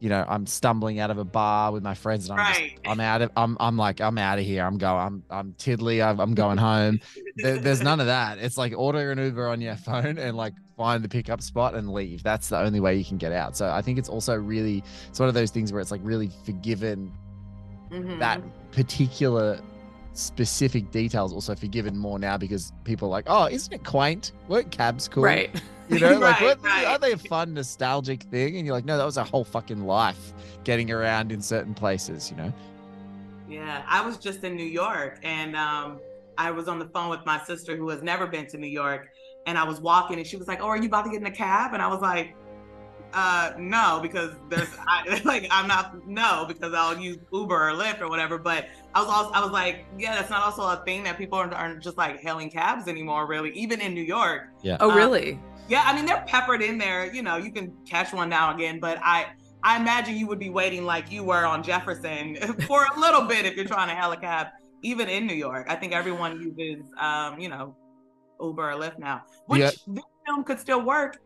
you 0.00 0.08
know 0.08 0.24
I'm 0.28 0.46
stumbling 0.46 1.00
out 1.00 1.10
of 1.10 1.18
a 1.18 1.24
bar 1.24 1.72
with 1.72 1.82
my 1.82 1.94
friends 1.94 2.28
and 2.28 2.38
I'm 2.38 2.46
just, 2.54 2.60
I'm 2.84 3.00
out 3.00 3.22
of 3.22 3.30
I'm 3.36 3.56
I'm 3.58 3.76
like 3.76 4.00
I'm 4.00 4.16
out 4.18 4.38
of 4.38 4.44
here. 4.44 4.64
I'm 4.64 4.78
going 4.78 5.00
I'm 5.00 5.22
I'm 5.30 5.54
tiddly. 5.58 6.02
I'm, 6.02 6.20
I'm 6.20 6.34
going 6.34 6.58
home. 6.58 7.00
There, 7.36 7.58
there's 7.58 7.82
none 7.82 8.00
of 8.00 8.06
that. 8.06 8.38
It's 8.38 8.56
like 8.56 8.72
order 8.76 9.10
an 9.10 9.18
Uber 9.18 9.48
on 9.48 9.60
your 9.60 9.76
phone 9.76 10.18
and 10.18 10.36
like 10.36 10.54
find 10.76 11.02
the 11.02 11.08
pickup 11.08 11.42
spot 11.42 11.74
and 11.74 11.92
leave. 11.92 12.22
That's 12.22 12.48
the 12.48 12.58
only 12.58 12.80
way 12.80 12.94
you 12.96 13.04
can 13.04 13.18
get 13.18 13.32
out. 13.32 13.56
So 13.56 13.68
I 13.68 13.82
think 13.82 13.98
it's 13.98 14.08
also 14.08 14.36
really 14.36 14.82
it's 15.08 15.18
one 15.18 15.28
of 15.28 15.34
those 15.34 15.50
things 15.50 15.72
where 15.72 15.80
it's 15.80 15.90
like 15.90 16.00
really 16.04 16.30
forgiven 16.44 17.12
Mhm. 17.90 18.18
that 18.18 18.42
particular 18.70 19.58
specific 20.12 20.90
details 20.90 21.32
also 21.32 21.54
forgiven 21.54 21.96
more 21.96 22.18
now 22.18 22.36
because 22.36 22.72
people 22.84 23.08
are 23.08 23.10
like, 23.10 23.24
oh, 23.28 23.46
isn't 23.46 23.72
it 23.72 23.84
quaint? 23.84 24.32
Weren't 24.48 24.70
cabs 24.70 25.08
cool? 25.08 25.22
Right. 25.24 25.50
You 25.88 26.00
know, 26.00 26.12
like, 26.18 26.40
Right, 26.40 26.58
what, 26.58 26.62
right. 26.62 26.86
are 26.86 26.98
they 26.98 27.12
a 27.12 27.18
fun, 27.18 27.54
nostalgic 27.54 28.22
thing? 28.24 28.56
And 28.56 28.66
you're 28.66 28.74
like, 28.74 28.84
no, 28.84 28.98
that 28.98 29.04
was 29.04 29.16
a 29.16 29.24
whole 29.24 29.44
fucking 29.44 29.84
life 29.84 30.32
getting 30.64 30.90
around 30.90 31.32
in 31.32 31.40
certain 31.40 31.74
places, 31.74 32.30
you 32.30 32.36
know? 32.36 32.52
Yeah, 33.48 33.82
I 33.86 34.04
was 34.04 34.18
just 34.18 34.44
in 34.44 34.56
New 34.56 34.66
York 34.66 35.20
and 35.22 35.56
um, 35.56 36.00
I 36.36 36.50
was 36.50 36.68
on 36.68 36.78
the 36.78 36.86
phone 36.86 37.08
with 37.10 37.24
my 37.24 37.42
sister 37.44 37.76
who 37.76 37.88
has 37.88 38.02
never 38.02 38.26
been 38.26 38.46
to 38.48 38.58
New 38.58 38.66
York. 38.66 39.08
And 39.46 39.56
I 39.56 39.64
was 39.64 39.80
walking 39.80 40.18
and 40.18 40.26
she 40.26 40.36
was 40.36 40.46
like, 40.46 40.60
Oh, 40.60 40.66
are 40.66 40.76
you 40.76 40.86
about 40.88 41.04
to 41.06 41.10
get 41.10 41.20
in 41.20 41.26
a 41.26 41.30
cab? 41.30 41.72
And 41.72 41.82
I 41.82 41.86
was 41.86 42.00
like, 42.02 42.34
uh, 43.14 43.52
no, 43.58 44.00
because 44.02 44.32
there's 44.48 44.68
I, 44.86 45.20
like, 45.24 45.46
I'm 45.50 45.66
not, 45.66 46.06
no, 46.06 46.44
because 46.46 46.74
I'll 46.74 46.98
use 46.98 47.18
Uber 47.32 47.70
or 47.70 47.72
Lyft 47.72 48.00
or 48.00 48.08
whatever. 48.08 48.38
But 48.38 48.68
I 48.94 49.00
was 49.00 49.08
also, 49.08 49.32
I 49.32 49.42
was 49.42 49.50
like, 49.52 49.86
yeah, 49.98 50.14
that's 50.14 50.30
not 50.30 50.42
also 50.42 50.62
a 50.62 50.82
thing 50.84 51.02
that 51.04 51.16
people 51.18 51.38
aren't, 51.38 51.54
aren't 51.54 51.82
just 51.82 51.96
like 51.96 52.20
hailing 52.20 52.50
cabs 52.50 52.88
anymore, 52.88 53.26
really, 53.26 53.50
even 53.52 53.80
in 53.80 53.94
New 53.94 54.02
York. 54.02 54.48
Yeah. 54.62 54.76
Oh, 54.80 54.90
Um, 54.90 54.96
really? 54.96 55.40
Yeah, 55.68 55.82
I 55.84 55.94
mean 55.94 56.06
they're 56.06 56.24
peppered 56.26 56.62
in 56.62 56.78
there. 56.78 57.12
You 57.12 57.22
know, 57.22 57.36
you 57.36 57.52
can 57.52 57.74
catch 57.86 58.12
one 58.14 58.30
now 58.30 58.50
and 58.50 58.58
again, 58.58 58.80
but 58.80 58.98
I 59.02 59.26
I 59.62 59.76
imagine 59.78 60.16
you 60.16 60.26
would 60.26 60.38
be 60.38 60.48
waiting 60.48 60.84
like 60.86 61.12
you 61.12 61.22
were 61.24 61.44
on 61.44 61.62
Jefferson 61.62 62.36
for 62.66 62.86
a 62.96 62.98
little 62.98 63.22
bit 63.22 63.44
if 63.44 63.54
you're 63.54 63.66
trying 63.66 63.88
to 63.88 63.94
hail 63.94 64.10
a 64.12 64.16
cab, 64.16 64.46
even 64.82 65.10
in 65.10 65.26
New 65.26 65.34
York. 65.34 65.66
I 65.68 65.74
think 65.74 65.92
everyone 65.92 66.40
uses 66.40 66.84
um, 66.98 67.38
you 67.38 67.50
know, 67.50 67.76
Uber 68.40 68.70
or 68.70 68.74
Lyft 68.76 68.98
now, 68.98 69.24
which 69.46 69.60
Yeah. 69.60 69.70
this 69.88 70.04
film 70.26 70.42
could 70.44 70.58
still 70.58 70.80
work 70.82 71.18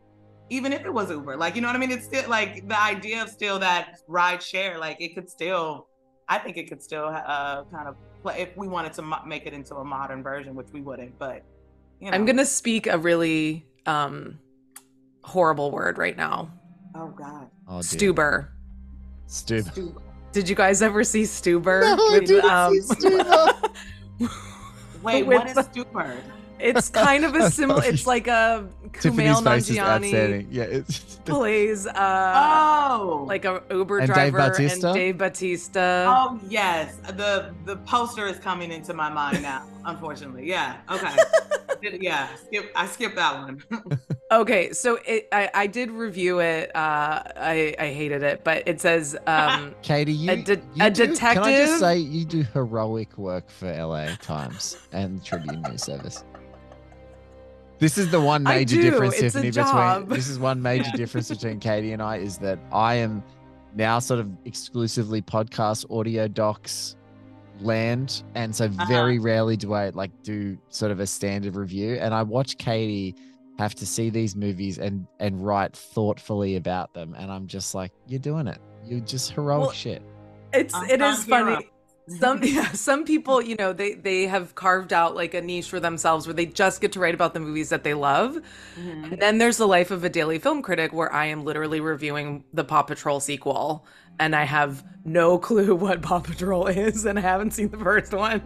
even 0.49 0.73
if 0.73 0.85
it 0.85 0.93
was 0.93 1.09
Uber. 1.09 1.37
Like, 1.37 1.55
you 1.55 1.61
know 1.61 1.67
what 1.67 1.75
I 1.75 1.79
mean? 1.79 1.91
It's 1.91 2.05
still 2.05 2.29
like 2.29 2.67
the 2.67 2.79
idea 2.81 3.21
of 3.23 3.29
still 3.29 3.59
that 3.59 3.99
ride 4.07 4.41
share, 4.43 4.77
like 4.77 4.97
it 4.99 5.15
could 5.15 5.29
still 5.29 5.87
I 6.29 6.37
think 6.39 6.57
it 6.57 6.69
could 6.69 6.81
still 6.81 7.05
uh 7.05 7.63
kind 7.71 7.87
of 7.87 7.95
play 8.21 8.41
if 8.41 8.55
we 8.55 8.67
wanted 8.67 8.93
to 8.93 9.01
mo- 9.01 9.23
make 9.25 9.45
it 9.45 9.53
into 9.53 9.75
a 9.75 9.83
modern 9.83 10.23
version, 10.23 10.55
which 10.55 10.67
we 10.71 10.81
wouldn't, 10.81 11.17
but 11.19 11.43
you 11.99 12.09
know. 12.09 12.15
I'm 12.15 12.25
going 12.25 12.37
to 12.37 12.45
speak 12.45 12.87
a 12.87 12.97
really 12.97 13.65
um 13.85 14.39
horrible 15.23 15.71
word 15.71 15.97
right 15.97 16.15
now. 16.17 16.51
Oh 16.95 17.07
God. 17.07 17.49
Oh, 17.67 17.81
dear. 17.81 18.13
Stuber. 18.13 18.47
Stupid. 19.27 19.71
Stu- 19.71 20.01
Did 20.31 20.47
you 20.49 20.55
guys 20.55 20.81
ever 20.81 21.03
see 21.03 21.23
Stuber? 21.23 21.81
No, 21.81 21.95
I 22.15 22.19
didn't 22.19 22.83
see 22.83 22.95
Stuber. 22.95 23.69
Wait, 25.01 25.25
With 25.25 25.37
what 25.37 25.47
is 25.47 25.55
the- 25.55 25.63
stupor? 25.63 26.15
It's 26.59 26.89
kind 26.89 27.25
of 27.25 27.35
a 27.35 27.51
similar. 27.59 27.83
It's 27.83 28.07
like 28.07 28.27
a 28.27 28.67
Kumail 28.93 29.43
face 29.43 29.69
Nanjiani 29.69 29.79
outstanding. 29.79 30.47
Yeah, 30.51 30.63
it's 30.63 30.99
plays 31.25 31.87
uh 31.87 32.89
Oh, 32.91 33.25
like 33.27 33.45
a 33.45 33.61
Uber 33.71 33.99
And 33.99 34.07
driver 34.11 34.37
Bautista? 34.37 34.87
and 34.87 34.95
Dave 34.95 35.17
Bautista. 35.17 36.05
oh 36.07 36.39
yes, 36.47 36.95
the 37.15 37.53
the 37.65 37.77
poster 37.77 38.27
is 38.27 38.37
coming 38.39 38.71
into 38.71 38.93
my 38.93 39.09
mind 39.09 39.41
now. 39.41 39.67
Unfortunately, 39.85 40.47
yeah. 40.47 40.77
Okay, 40.89 41.97
yeah. 41.99 42.29
Skip, 42.35 42.71
I 42.75 42.87
skipped 42.87 43.15
that 43.17 43.35
one. 43.35 43.63
Okay, 44.31 44.71
so 44.71 44.97
it, 45.05 45.27
I 45.33 45.49
I 45.53 45.67
did 45.67 45.91
review 45.91 46.39
it. 46.39 46.73
Uh, 46.75 47.23
I 47.35 47.75
I 47.77 47.87
hated 47.93 48.23
it, 48.23 48.43
but 48.45 48.63
it 48.65 48.79
says 48.79 49.17
um 49.27 49.75
Katie, 49.81 50.13
you, 50.13 50.31
A 50.31 50.35
de- 50.37 50.55
you 50.75 50.85
a 50.85 50.89
do, 50.89 51.13
Can 51.15 51.39
I 51.39 51.51
just 51.57 51.79
say 51.79 51.97
you 51.97 52.23
do 52.25 52.43
heroic 52.53 53.17
work 53.17 53.49
for 53.49 53.71
LA 53.71 54.15
Times 54.21 54.77
and 54.93 55.23
Tribune 55.25 55.61
News 55.63 55.83
Service? 55.83 56.23
This 57.79 57.97
is 57.97 58.09
the 58.11 58.21
one 58.21 58.45
I 58.47 58.55
major 58.59 58.75
do. 58.77 58.81
difference, 58.81 59.15
It's 59.15 59.35
a 59.35 59.41
Tiffany, 59.41 59.51
job. 59.51 60.01
between 60.03 60.17
this 60.17 60.27
is 60.29 60.39
one 60.39 60.61
major 60.61 60.91
difference 60.95 61.29
between 61.29 61.59
Katie 61.59 61.91
and 61.91 62.01
I 62.01 62.17
is 62.17 62.37
that 62.39 62.59
I 62.71 62.95
am 62.95 63.23
now 63.75 63.99
sort 63.99 64.19
of 64.19 64.29
exclusively 64.45 65.21
podcast 65.21 65.85
audio 65.91 66.27
docs 66.27 66.95
land. 67.59 68.23
And 68.35 68.55
so 68.55 68.65
Uh-huh. 68.65 68.85
very 68.87 69.19
rarely 69.19 69.57
do 69.57 69.73
I 69.73 69.89
like 69.89 70.11
do 70.23 70.57
sort 70.69 70.91
of 70.91 70.99
a 70.99 71.07
standard 71.07 71.55
review. 71.55 71.95
And 71.95 72.13
I 72.13 72.23
watch 72.23 72.57
Katie 72.57 73.15
have 73.59 73.75
to 73.75 73.85
see 73.85 74.09
these 74.09 74.35
movies 74.35 74.79
and 74.79 75.05
and 75.19 75.45
write 75.45 75.75
thoughtfully 75.75 76.55
about 76.55 76.93
them. 76.93 77.15
And 77.17 77.31
I'm 77.31 77.47
just 77.47 77.75
like, 77.75 77.91
you're 78.07 78.19
doing 78.19 78.47
it. 78.47 78.59
You're 78.85 78.99
just 79.01 79.31
heroic 79.31 79.61
Well, 79.61 79.71
shit. 79.71 80.01
it's 80.53 80.73
I'm 80.73 80.89
it 80.89 80.99
not 80.99 81.17
funny. 81.19 81.69
Hero. 82.07 82.19
Some 82.19 82.39
yeah, 82.43 82.71
some 82.71 83.03
people, 83.05 83.41
you 83.41 83.55
know, 83.55 83.73
they 83.73 83.93
they 83.93 84.27
have 84.27 84.55
carved 84.55 84.93
out 84.93 85.15
like 85.15 85.33
a 85.33 85.41
niche 85.41 85.69
for 85.69 85.79
themselves 85.79 86.27
where 86.27 86.33
they 86.33 86.45
just 86.45 86.81
get 86.81 86.91
to 86.93 86.99
write 86.99 87.13
about 87.15 87.33
the 87.33 87.39
movies 87.39 87.69
that 87.69 87.83
they 87.83 87.93
love. 87.93 88.37
Mhm. 88.79 89.13
And 89.13 89.21
then 89.21 89.37
there's 89.37 89.57
the 89.57 89.67
life 89.67 89.91
of 89.91 90.03
a 90.03 90.09
daily 90.09 90.39
film 90.39 90.61
critic 90.61 90.93
where 90.93 91.11
I 91.13 91.25
am 91.27 91.43
literally 91.43 91.79
reviewing 91.79 92.43
the 92.53 92.63
Paw 92.63 92.83
Patrol 92.83 93.19
sequel 93.19 93.85
and 94.19 94.35
I 94.35 94.43
have 94.43 94.83
no 95.05 95.37
clue 95.47 95.75
what 95.75 96.01
Paw 96.01 96.19
Patrol 96.19 96.67
is 96.67 97.05
and 97.05 97.17
I 97.17 97.21
haven't 97.21 97.51
seen 97.51 97.69
the 97.69 97.77
first 97.77 98.13
one. 98.13 98.41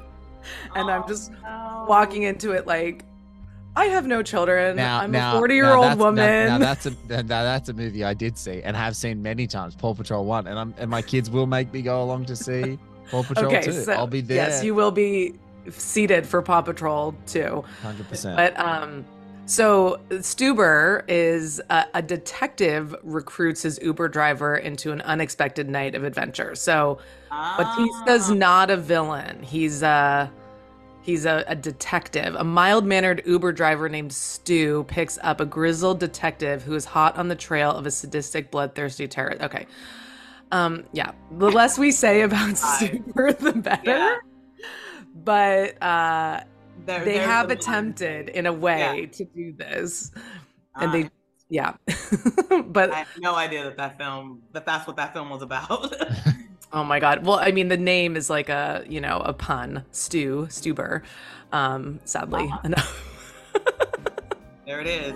And 0.75 0.89
I'm 0.89 1.03
Oh, 1.03 1.07
just 1.07 1.31
no. 1.43 1.85
walking 1.89 2.23
into 2.23 2.51
it 2.51 2.67
like 2.67 3.03
I 3.75 3.85
have 3.85 4.07
no 4.07 4.23
children. 4.23 4.75
Now, 4.75 5.01
I'm 5.01 5.11
now, 5.11 5.35
a 5.35 5.37
40 5.39 5.53
year 5.53 5.73
old 5.73 5.83
that's- 5.83 5.97
now- 5.97 6.03
woman. 6.03 6.47
Now, 6.47 6.57
that's 6.57 6.85
a 6.87 6.91
now 7.09 7.21
that's 7.43 7.69
a 7.69 7.73
movie 7.73 8.03
I 8.03 8.13
did 8.15 8.35
see 8.37 8.61
and 8.63 8.75
have 8.75 8.95
seen 8.95 9.21
many 9.21 9.45
times. 9.45 9.75
Paw 9.75 9.93
Patrol 9.93 10.25
one, 10.25 10.47
and 10.47 10.57
I'm 10.57 10.73
and 10.79 10.89
my 10.89 11.01
kids 11.03 11.29
will 11.29 11.45
make 11.45 11.71
me 11.73 11.81
go 11.83 12.01
along 12.01 12.25
to 12.25 12.35
see 12.35 12.79
Paw 13.09 13.23
Patrol 13.23 13.47
okay, 13.47 13.61
two. 13.61 13.71
so 13.71 13.91
I'll 13.93 14.07
be 14.07 14.21
there. 14.21 14.37
yes, 14.37 14.63
you 14.63 14.75
will 14.75 14.91
be 14.91 15.33
seated 15.69 16.25
for 16.25 16.41
Paw 16.41 16.61
Patrol 16.61 17.15
too. 17.25 17.63
hundred 17.81 18.07
percent. 18.09 18.35
But 18.37 18.57
um, 18.59 19.05
so 19.45 19.99
Stuber 20.09 21.03
is 21.07 21.61
a, 21.69 21.85
a 21.93 22.01
detective 22.01 22.93
recruits 23.03 23.61
his 23.63 23.79
Uber 23.81 24.09
driver 24.09 24.57
into 24.57 24.91
an 24.91 25.01
unexpected 25.01 25.69
night 25.69 25.95
of 25.95 26.03
adventure. 26.03 26.53
So 26.55 26.99
Bautista's 27.31 28.29
Ah. 28.29 28.33
not 28.33 28.69
a 28.69 28.77
villain. 28.77 29.41
He's 29.43 29.81
a 29.83 30.29
he's 31.01 31.25
a, 31.25 31.45
a 31.47 31.55
detective. 31.55 32.35
A 32.35 32.43
mild-mannered 32.43 33.23
Uber 33.25 33.53
driver 33.53 33.87
named 33.87 34.11
Stu 34.11 34.83
picks 34.89 35.17
up 35.23 35.39
a 35.39 35.45
grizzled 35.45 35.99
detective 36.01 36.63
who 36.63 36.73
is 36.75 36.83
hot 36.83 37.15
on 37.17 37.29
the 37.29 37.35
trail 37.35 37.71
of 37.71 37.85
a 37.85 37.91
sadistic, 37.91 38.51
bloodthirsty 38.51 39.07
terrorist. 39.07 39.41
Okay. 39.41 39.65
Um, 40.51 40.85
yeah. 40.93 41.11
The 41.37 41.49
less 41.51 41.77
we 41.77 41.91
say 41.91 42.21
about 42.27 42.55
Stuber, 42.55 43.37
the 43.45 43.53
better. 43.53 43.81
Yeah. 43.91 44.17
But 45.15 45.81
uh 45.81 46.41
There- 46.85 47.03
they 47.03 47.13
there's 47.15 47.25
have 47.25 47.47
the 47.49 47.55
attempted 47.55 48.29
in 48.29 48.45
a 48.45 48.53
way 48.53 49.01
Yeah. 49.01 49.05
to 49.17 49.25
do 49.25 49.53
this 49.53 50.11
and 50.75 50.93
they 50.93 51.03
Ah, 51.05 51.09
yeah 51.49 51.71
but 52.67 52.91
I 52.91 52.99
had 52.99 53.07
no 53.19 53.35
idea 53.35 53.63
that 53.63 53.77
that 53.77 53.97
film 53.97 54.41
that 54.53 54.65
that's 54.65 54.85
what 54.87 54.95
that 54.97 55.13
film 55.13 55.29
was 55.29 55.41
about. 55.41 55.93
oh 56.73 56.83
my 56.83 56.99
god 56.99 57.25
well 57.25 57.39
i 57.39 57.51
mean 57.51 57.67
the 57.69 57.77
name 57.77 58.15
is 58.15 58.29
like 58.29 58.49
a 58.49 58.83
you 58.87 58.99
know 59.01 59.19
a 59.25 59.33
pun 59.33 59.83
stew 59.91 60.45
stuber 60.49 61.01
um 61.51 61.99
sadly 62.05 62.47
Ah. 62.51 62.61
enough 62.63 62.91
there 64.65 64.81
it 64.81 64.87
is. 64.87 65.15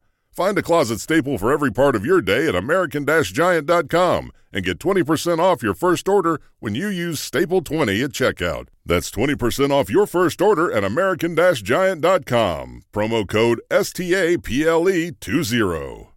Find 0.31 0.57
a 0.57 0.63
closet 0.63 1.01
staple 1.01 1.37
for 1.37 1.51
every 1.51 1.71
part 1.71 1.95
of 1.95 2.05
your 2.05 2.21
day 2.21 2.47
at 2.47 2.55
American-Giant.com 2.55 4.31
and 4.53 4.65
get 4.65 4.79
20% 4.79 5.39
off 5.39 5.61
your 5.61 5.73
first 5.73 6.07
order 6.07 6.39
when 6.59 6.73
you 6.73 6.87
use 6.87 7.19
Staple20 7.29 8.01
at 8.03 8.11
checkout. 8.11 8.67
That's 8.85 9.11
20% 9.11 9.71
off 9.71 9.89
your 9.89 10.07
first 10.07 10.41
order 10.41 10.71
at 10.71 10.85
American-Giant.com. 10.85 12.83
Promo 12.93 13.27
code 13.27 13.61
STAPLE20. 13.69 16.07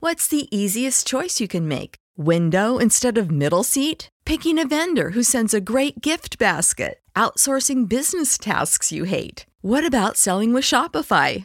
What's 0.00 0.26
the 0.26 0.56
easiest 0.56 1.06
choice 1.06 1.40
you 1.40 1.46
can 1.46 1.68
make? 1.68 1.94
Window 2.16 2.78
instead 2.78 3.16
of 3.16 3.30
middle 3.30 3.62
seat? 3.62 4.08
Picking 4.24 4.58
a 4.58 4.66
vendor 4.66 5.10
who 5.10 5.22
sends 5.22 5.54
a 5.54 5.60
great 5.60 6.00
gift 6.00 6.36
basket? 6.38 6.98
Outsourcing 7.14 7.88
business 7.88 8.38
tasks 8.38 8.90
you 8.90 9.04
hate? 9.04 9.46
What 9.60 9.86
about 9.86 10.16
selling 10.16 10.52
with 10.52 10.64
Shopify? 10.64 11.44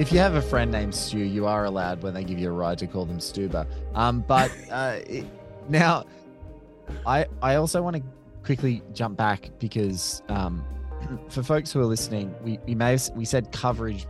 If 0.00 0.10
you 0.12 0.18
have 0.18 0.34
a 0.34 0.40
friend 0.40 0.72
named 0.72 0.94
Stu, 0.94 1.18
you 1.18 1.44
are 1.44 1.66
allowed 1.66 2.02
when 2.02 2.14
they 2.14 2.24
give 2.24 2.38
you 2.38 2.48
a 2.48 2.52
ride 2.52 2.78
to 2.78 2.86
call 2.86 3.04
them 3.04 3.18
Stuba. 3.18 3.66
Um, 3.94 4.22
but 4.22 4.50
uh, 4.70 5.00
it, 5.06 5.26
now, 5.68 6.06
I 7.04 7.26
I 7.42 7.56
also 7.56 7.82
want 7.82 7.96
to 7.96 8.02
quickly 8.42 8.82
jump 8.94 9.18
back 9.18 9.50
because 9.58 10.22
um, 10.30 10.64
for 11.28 11.42
folks 11.42 11.70
who 11.70 11.80
are 11.80 11.84
listening, 11.84 12.34
we, 12.42 12.58
we 12.66 12.74
may 12.74 12.92
have 12.92 13.10
we 13.14 13.26
said 13.26 13.52
coverage, 13.52 14.06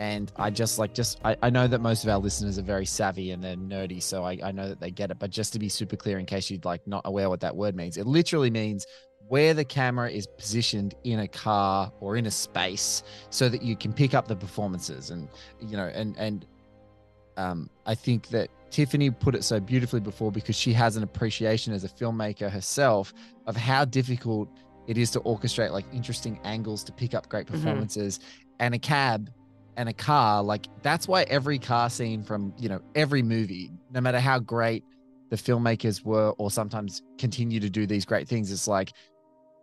and 0.00 0.32
I 0.34 0.50
just 0.50 0.80
like 0.80 0.94
just 0.94 1.20
I, 1.24 1.36
I 1.44 1.50
know 1.50 1.68
that 1.68 1.80
most 1.80 2.02
of 2.02 2.10
our 2.10 2.18
listeners 2.18 2.58
are 2.58 2.62
very 2.62 2.84
savvy 2.84 3.30
and 3.30 3.40
they're 3.40 3.54
nerdy, 3.54 4.02
so 4.02 4.24
I, 4.24 4.40
I 4.42 4.50
know 4.50 4.68
that 4.68 4.80
they 4.80 4.90
get 4.90 5.12
it. 5.12 5.20
But 5.20 5.30
just 5.30 5.52
to 5.52 5.60
be 5.60 5.68
super 5.68 5.94
clear, 5.94 6.18
in 6.18 6.26
case 6.26 6.50
you'd 6.50 6.64
like 6.64 6.84
not 6.88 7.02
aware 7.04 7.28
what 7.28 7.38
that 7.42 7.54
word 7.54 7.76
means, 7.76 7.98
it 7.98 8.06
literally 8.08 8.50
means 8.50 8.84
where 9.28 9.54
the 9.54 9.64
camera 9.64 10.10
is 10.10 10.26
positioned 10.26 10.94
in 11.04 11.20
a 11.20 11.28
car 11.28 11.92
or 12.00 12.16
in 12.16 12.26
a 12.26 12.30
space 12.30 13.02
so 13.30 13.48
that 13.48 13.62
you 13.62 13.76
can 13.76 13.92
pick 13.92 14.14
up 14.14 14.26
the 14.28 14.36
performances. 14.36 15.10
And 15.10 15.28
you 15.60 15.76
know 15.76 15.86
and 15.86 16.16
and 16.16 16.46
um, 17.36 17.70
I 17.86 17.94
think 17.94 18.28
that 18.28 18.50
Tiffany 18.70 19.10
put 19.10 19.34
it 19.34 19.44
so 19.44 19.60
beautifully 19.60 20.00
before 20.00 20.32
because 20.32 20.56
she 20.56 20.72
has 20.72 20.96
an 20.96 21.04
appreciation 21.04 21.72
as 21.72 21.84
a 21.84 21.88
filmmaker 21.88 22.50
herself 22.50 23.14
of 23.46 23.56
how 23.56 23.84
difficult 23.84 24.48
it 24.88 24.98
is 24.98 25.10
to 25.12 25.20
orchestrate 25.20 25.70
like 25.70 25.84
interesting 25.92 26.40
angles 26.44 26.82
to 26.84 26.92
pick 26.92 27.14
up 27.14 27.28
great 27.28 27.46
performances. 27.46 28.20
And 28.58 28.74
a 28.74 28.78
cab 28.78 29.30
and 29.76 29.88
a 29.88 29.92
car 29.92 30.42
like 30.42 30.66
that's 30.82 31.06
why 31.06 31.22
every 31.24 31.58
car 31.58 31.88
scene 31.88 32.24
from 32.24 32.52
you 32.58 32.68
know 32.68 32.80
every 32.96 33.22
movie 33.22 33.70
no 33.92 34.00
matter 34.00 34.18
how 34.18 34.36
great 34.40 34.84
the 35.30 35.36
filmmakers 35.36 36.04
were 36.04 36.30
or 36.38 36.50
sometimes 36.50 37.00
continue 37.16 37.60
to 37.60 37.70
do 37.70 37.86
these 37.86 38.04
great 38.04 38.26
things 38.26 38.50
it's 38.50 38.66
like 38.66 38.92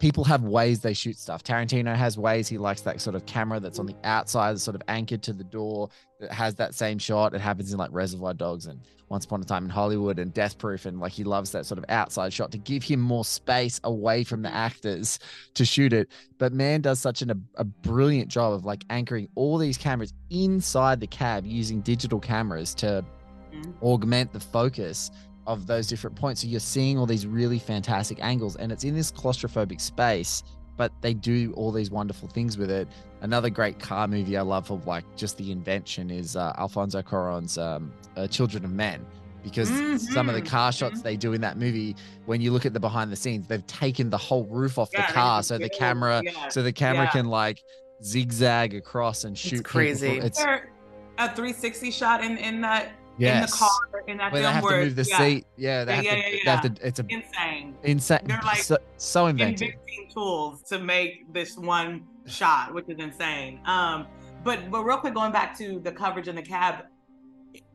people 0.05 0.23
have 0.23 0.43
ways 0.43 0.81
they 0.81 0.93
shoot 0.93 1.17
stuff. 1.17 1.43
Tarantino 1.43 1.95
has 1.95 2.15
ways 2.15 2.47
he 2.47 2.59
likes 2.59 2.81
that 2.81 3.01
sort 3.01 3.15
of 3.15 3.25
camera 3.25 3.59
that's 3.59 3.79
on 3.79 3.87
the 3.87 3.95
outside, 4.03 4.61
sort 4.61 4.75
of 4.75 4.83
anchored 4.87 5.23
to 5.23 5.33
the 5.33 5.43
door, 5.43 5.89
that 6.19 6.31
has 6.31 6.53
that 6.53 6.75
same 6.75 6.99
shot. 6.99 7.33
It 7.33 7.41
happens 7.41 7.73
in 7.73 7.79
like 7.79 7.89
Reservoir 7.91 8.35
Dogs 8.35 8.67
and 8.67 8.79
Once 9.09 9.25
Upon 9.25 9.41
a 9.41 9.45
Time 9.45 9.63
in 9.63 9.71
Hollywood 9.71 10.19
and 10.19 10.31
Death 10.31 10.59
Proof. 10.59 10.85
And 10.85 10.99
like 10.99 11.11
he 11.11 11.23
loves 11.23 11.51
that 11.53 11.65
sort 11.65 11.79
of 11.79 11.85
outside 11.89 12.31
shot 12.31 12.51
to 12.51 12.59
give 12.59 12.83
him 12.83 12.99
more 12.99 13.25
space 13.25 13.81
away 13.83 14.23
from 14.23 14.43
the 14.43 14.53
actors 14.53 15.17
to 15.55 15.65
shoot 15.65 15.91
it. 15.91 16.07
But 16.37 16.53
Mann 16.53 16.81
does 16.81 16.99
such 16.99 17.23
an, 17.23 17.31
a, 17.31 17.37
a 17.55 17.63
brilliant 17.63 18.29
job 18.29 18.53
of 18.53 18.63
like 18.63 18.85
anchoring 18.91 19.27
all 19.33 19.57
these 19.57 19.75
cameras 19.75 20.13
inside 20.29 20.99
the 20.99 21.07
cab 21.07 21.47
using 21.47 21.81
digital 21.81 22.19
cameras 22.19 22.75
to 22.75 23.03
mm-hmm. 23.51 23.71
augment 23.83 24.33
the 24.33 24.39
focus 24.39 25.09
of 25.47 25.67
those 25.67 25.88
different 25.88 26.15
points. 26.15 26.41
So 26.41 26.47
you're 26.47 26.60
seeing 26.60 26.97
all 26.97 27.05
these 27.05 27.25
really 27.27 27.60
fantastic 27.60 28.17
angles, 28.21 28.55
and 28.55 28.71
it's 28.71 28.84
in 28.84 28.95
this 28.95 29.12
claustrophobic 29.12 29.79
space, 29.81 30.43
but 30.77 30.91
they 31.01 31.13
do 31.13 31.53
all 31.55 31.71
these 31.71 31.91
wonderful 31.91 32.27
things 32.27 32.58
with 32.58 32.69
it. 32.71 32.88
Another 33.21 33.49
great 33.49 33.79
car 33.79 34.08
movie 34.08 34.38
I 34.38 34.41
love 34.41 34.69
of 34.71 34.88
like 34.88 35.03
just 35.15 35.38
the 35.38 35.51
invention 35.51 36.10
is 36.10 36.36
uh, 36.36 36.53
Alfonso 36.58 37.01
Cuarón's 37.01 37.58
um, 37.58 37.93
uh, 38.17 38.27
Children 38.27 38.65
of 38.65 38.71
Men. 38.71 39.05
Because 39.43 39.69
some 40.12 40.27
of 40.27 40.34
the 40.34 40.41
car 40.41 40.71
shots 40.71 41.03
they 41.03 41.15
do 41.15 41.34
in 41.34 41.41
that 41.41 41.55
movie, 41.55 41.95
when 42.25 42.41
you 42.41 42.51
look 42.51 42.65
at 42.65 42.73
the 42.73 42.79
behind 42.79 43.12
the 43.12 43.15
scenes, 43.15 43.47
they've 43.47 43.65
taken 43.67 44.10
the 44.10 44.17
whole 44.17 44.46
roof 44.46 44.79
off 44.79 44.89
Yeah, 44.91 45.06
the 45.06 45.13
car, 45.13 45.43
so 45.43 45.60
the 45.60 45.69
camera, 45.69 46.23
Yeah, 46.25 46.48
so 46.50 46.63
the 46.63 46.73
camera 46.73 47.08
can 47.12 47.27
like 47.27 47.63
zigzag 48.04 48.73
across 48.73 49.23
and 49.23 49.37
shoot. 49.37 49.58
people 49.58 49.69
crazy. 49.69 50.17
from- 50.17 50.25
It's 50.25 50.39
There- 50.43 50.71
a 51.19 51.27
360 51.33 51.91
shot 51.91 52.23
in 52.23 52.37
in 52.37 52.60
that 52.62 52.93
in 53.19 53.41
the 53.41 53.47
car 53.47 53.69
in 54.07 54.17
that 54.17 54.31
where 54.31 54.41
they 54.41 54.51
have 54.51 54.63
to 54.63 54.69
move 54.69 54.95
the 54.95 55.07
yeah, 55.09 55.17
seat. 55.17 55.45
Yeah, 55.57 55.85
they 55.85 55.91
Yeah, 55.91 55.95
have 55.95 56.05
yeah, 56.05 56.11
to. 56.11 56.31
They 56.31 56.51
have 56.51 56.61
to. 56.61 56.87
It's 56.87 56.99
a 56.99 57.05
insane. 57.09 57.75
insane. 57.83 58.19
They're 58.25 58.41
like 58.43 58.57
so, 58.57 58.77
so 58.97 59.27
inventive. 59.27 59.69
Inventing 59.69 60.09
tools 60.13 60.63
to 60.63 60.79
make 60.79 61.31
this 61.33 61.57
one 61.57 62.03
shot, 62.25 62.73
which 62.73 62.85
is 62.89 62.99
insane. 62.99 63.59
Um, 63.65 64.07
but 64.43 64.69
but 64.69 64.83
real 64.83 64.97
quick, 64.97 65.13
going 65.13 65.31
back 65.31 65.57
to 65.59 65.79
the 65.79 65.91
coverage 65.91 66.27
in 66.27 66.35
the 66.35 66.41
cab, 66.41 66.85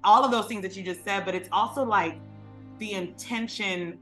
all 0.05 0.24
of 0.24 0.30
those 0.30 0.47
things 0.47 0.62
that 0.62 0.76
you 0.76 0.82
just 0.82 1.05
said, 1.05 1.24
but 1.24 1.34
it's 1.34 1.49
also 1.53 1.84
like 1.84 2.18
the 2.78 2.93
intention 2.93 3.99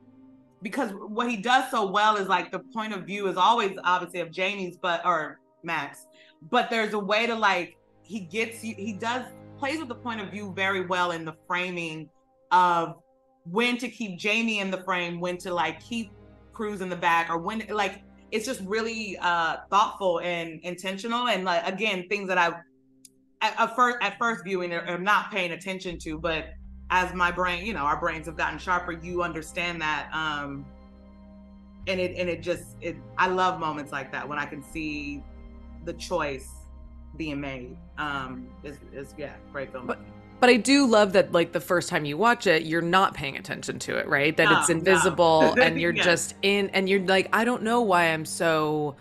because 0.62 0.90
what 0.92 1.30
he 1.30 1.36
does 1.36 1.70
so 1.70 1.86
well 1.86 2.16
is 2.16 2.28
like 2.28 2.50
the 2.50 2.58
point 2.58 2.92
of 2.92 3.04
view 3.04 3.28
is 3.28 3.36
always 3.36 3.76
obviously 3.84 4.20
of 4.20 4.30
Jamie's, 4.30 4.76
but 4.76 5.04
or 5.04 5.38
Max, 5.62 6.06
but 6.50 6.70
there's 6.70 6.94
a 6.94 6.98
way 6.98 7.26
to 7.26 7.34
like 7.34 7.76
he 8.02 8.20
gets 8.20 8.64
you. 8.64 8.74
He 8.76 8.92
does 8.92 9.24
plays 9.58 9.78
with 9.78 9.88
the 9.88 9.94
point 9.94 10.20
of 10.20 10.30
view 10.30 10.52
very 10.54 10.86
well 10.86 11.10
in 11.10 11.24
the 11.24 11.34
framing 11.46 12.08
of 12.50 12.96
when 13.44 13.76
to 13.78 13.88
keep 13.88 14.18
Jamie 14.18 14.60
in 14.60 14.70
the 14.70 14.82
frame, 14.82 15.20
when 15.20 15.36
to 15.38 15.52
like 15.52 15.80
keep 15.80 16.12
Cruise 16.52 16.80
in 16.80 16.88
the 16.88 16.96
back, 16.96 17.30
or 17.30 17.38
when 17.38 17.64
like 17.70 18.02
it's 18.30 18.44
just 18.44 18.60
really 18.62 19.16
uh 19.18 19.58
thoughtful 19.70 20.20
and 20.20 20.60
intentional, 20.62 21.28
and 21.28 21.44
like 21.44 21.66
again 21.66 22.06
things 22.08 22.28
that 22.28 22.38
I 22.38 22.48
at, 23.40 23.58
at 23.58 23.76
first 23.76 23.98
at 24.00 24.18
first 24.18 24.44
viewing 24.44 24.72
am 24.72 25.04
not 25.04 25.30
paying 25.30 25.52
attention 25.52 25.98
to, 26.00 26.18
but 26.18 26.46
as 26.90 27.14
my 27.14 27.30
brain, 27.30 27.64
you 27.66 27.74
know, 27.74 27.80
our 27.80 28.00
brains 28.00 28.26
have 28.26 28.36
gotten 28.36 28.58
sharper, 28.58 28.92
you 28.92 29.22
understand 29.22 29.80
that. 29.82 30.08
Um, 30.12 30.64
and 31.86 32.00
it 32.00 32.16
and 32.16 32.28
it 32.28 32.42
just 32.42 32.76
it 32.80 32.96
I 33.16 33.28
love 33.28 33.60
moments 33.60 33.92
like 33.92 34.12
that 34.12 34.28
when 34.28 34.38
I 34.38 34.46
can 34.46 34.62
see 34.62 35.22
the 35.84 35.92
choice 35.94 36.57
being 37.16 37.40
made. 37.40 37.76
Um, 37.96 38.48
is 38.62 38.76
is 38.92 39.14
yeah, 39.16 39.32
great 39.52 39.72
film. 39.72 39.86
But, 39.86 39.98
but 40.40 40.50
I 40.50 40.56
do 40.56 40.86
love 40.86 41.12
that 41.14 41.32
like 41.32 41.52
the 41.52 41.60
first 41.60 41.88
time 41.88 42.04
you 42.04 42.16
watch 42.16 42.46
it, 42.46 42.62
you're 42.62 42.80
not 42.82 43.14
paying 43.14 43.36
attention 43.36 43.78
to 43.80 43.96
it, 43.96 44.06
right? 44.06 44.36
That 44.36 44.50
No, 44.50 44.58
it's 44.58 44.68
no. 44.68 44.76
invisible 44.76 45.56
and 45.60 45.80
you're 45.80 45.92
Yeah. 45.92 46.04
just 46.04 46.34
in 46.42 46.70
and 46.70 46.88
you're 46.88 47.04
like, 47.04 47.28
I 47.32 47.44
don't 47.44 47.62
know 47.62 47.80
why 47.80 48.04
I'm 48.04 48.24
so 48.24 48.96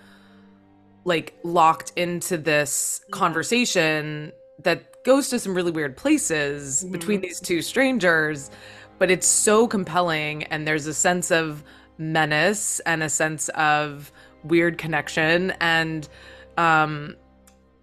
like 1.05 1.37
locked 1.43 1.93
into 1.95 2.37
this 2.37 3.01
Yeah. 3.07 3.11
conversation 3.17 4.31
that 4.63 5.03
goes 5.03 5.29
to 5.29 5.39
some 5.39 5.53
really 5.53 5.71
weird 5.71 5.95
places 5.95 6.83
between 6.85 7.19
Mhm. 7.19 7.23
these 7.23 7.39
two 7.39 7.61
strangers, 7.61 8.49
but 8.97 9.11
it's 9.11 9.27
so 9.27 9.67
compelling 9.67 10.43
and 10.45 10.67
there's 10.67 10.87
a 10.87 10.93
sense 10.93 11.31
of 11.31 11.63
menace 11.99 12.79
and 12.81 13.03
a 13.03 13.09
sense 13.09 13.47
of 13.49 14.11
weird 14.43 14.77
connection 14.77 15.51
and 15.61 16.09
um 16.57 17.15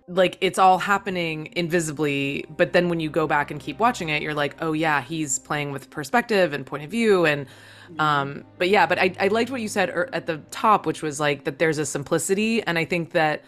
like 0.07 0.37
it's 0.41 0.59
all 0.59 0.79
happening 0.79 1.51
invisibly 1.57 2.45
but 2.57 2.73
then 2.73 2.89
when 2.89 3.01
you 3.01 3.09
go 3.09 3.27
back 3.27 3.51
and 3.51 3.61
keep 3.61 3.79
watching 3.79 4.11
it 4.11 4.23
you're 4.23 4.35
like 4.35 4.55
oh 4.61 4.73
yeah 4.73 5.01
he's 5.01 5.39
playing 5.39 5.73
with 5.73 5.89
perspective 5.89 6.53
and 6.53 6.67
point 6.67 6.85
of 6.85 6.91
view 6.91 7.25
and 7.25 7.47
um 7.99 8.45
but 8.59 8.69
yeah 8.69 8.85
but 8.85 8.99
i, 8.99 9.15
I 9.19 9.29
liked 9.29 9.51
what 9.51 9.63
you 9.63 9.69
said 9.69 9.89
er- 9.89 10.11
at 10.13 10.27
the 10.27 10.39
top 10.51 10.85
which 10.85 11.01
was 11.01 11.21
like 11.21 11.45
that 11.45 11.59
there's 11.59 11.79
a 11.79 11.87
simplicity 11.87 12.63
and 12.63 12.79
i 12.79 12.85
think 12.85 13.13
that 13.13 13.45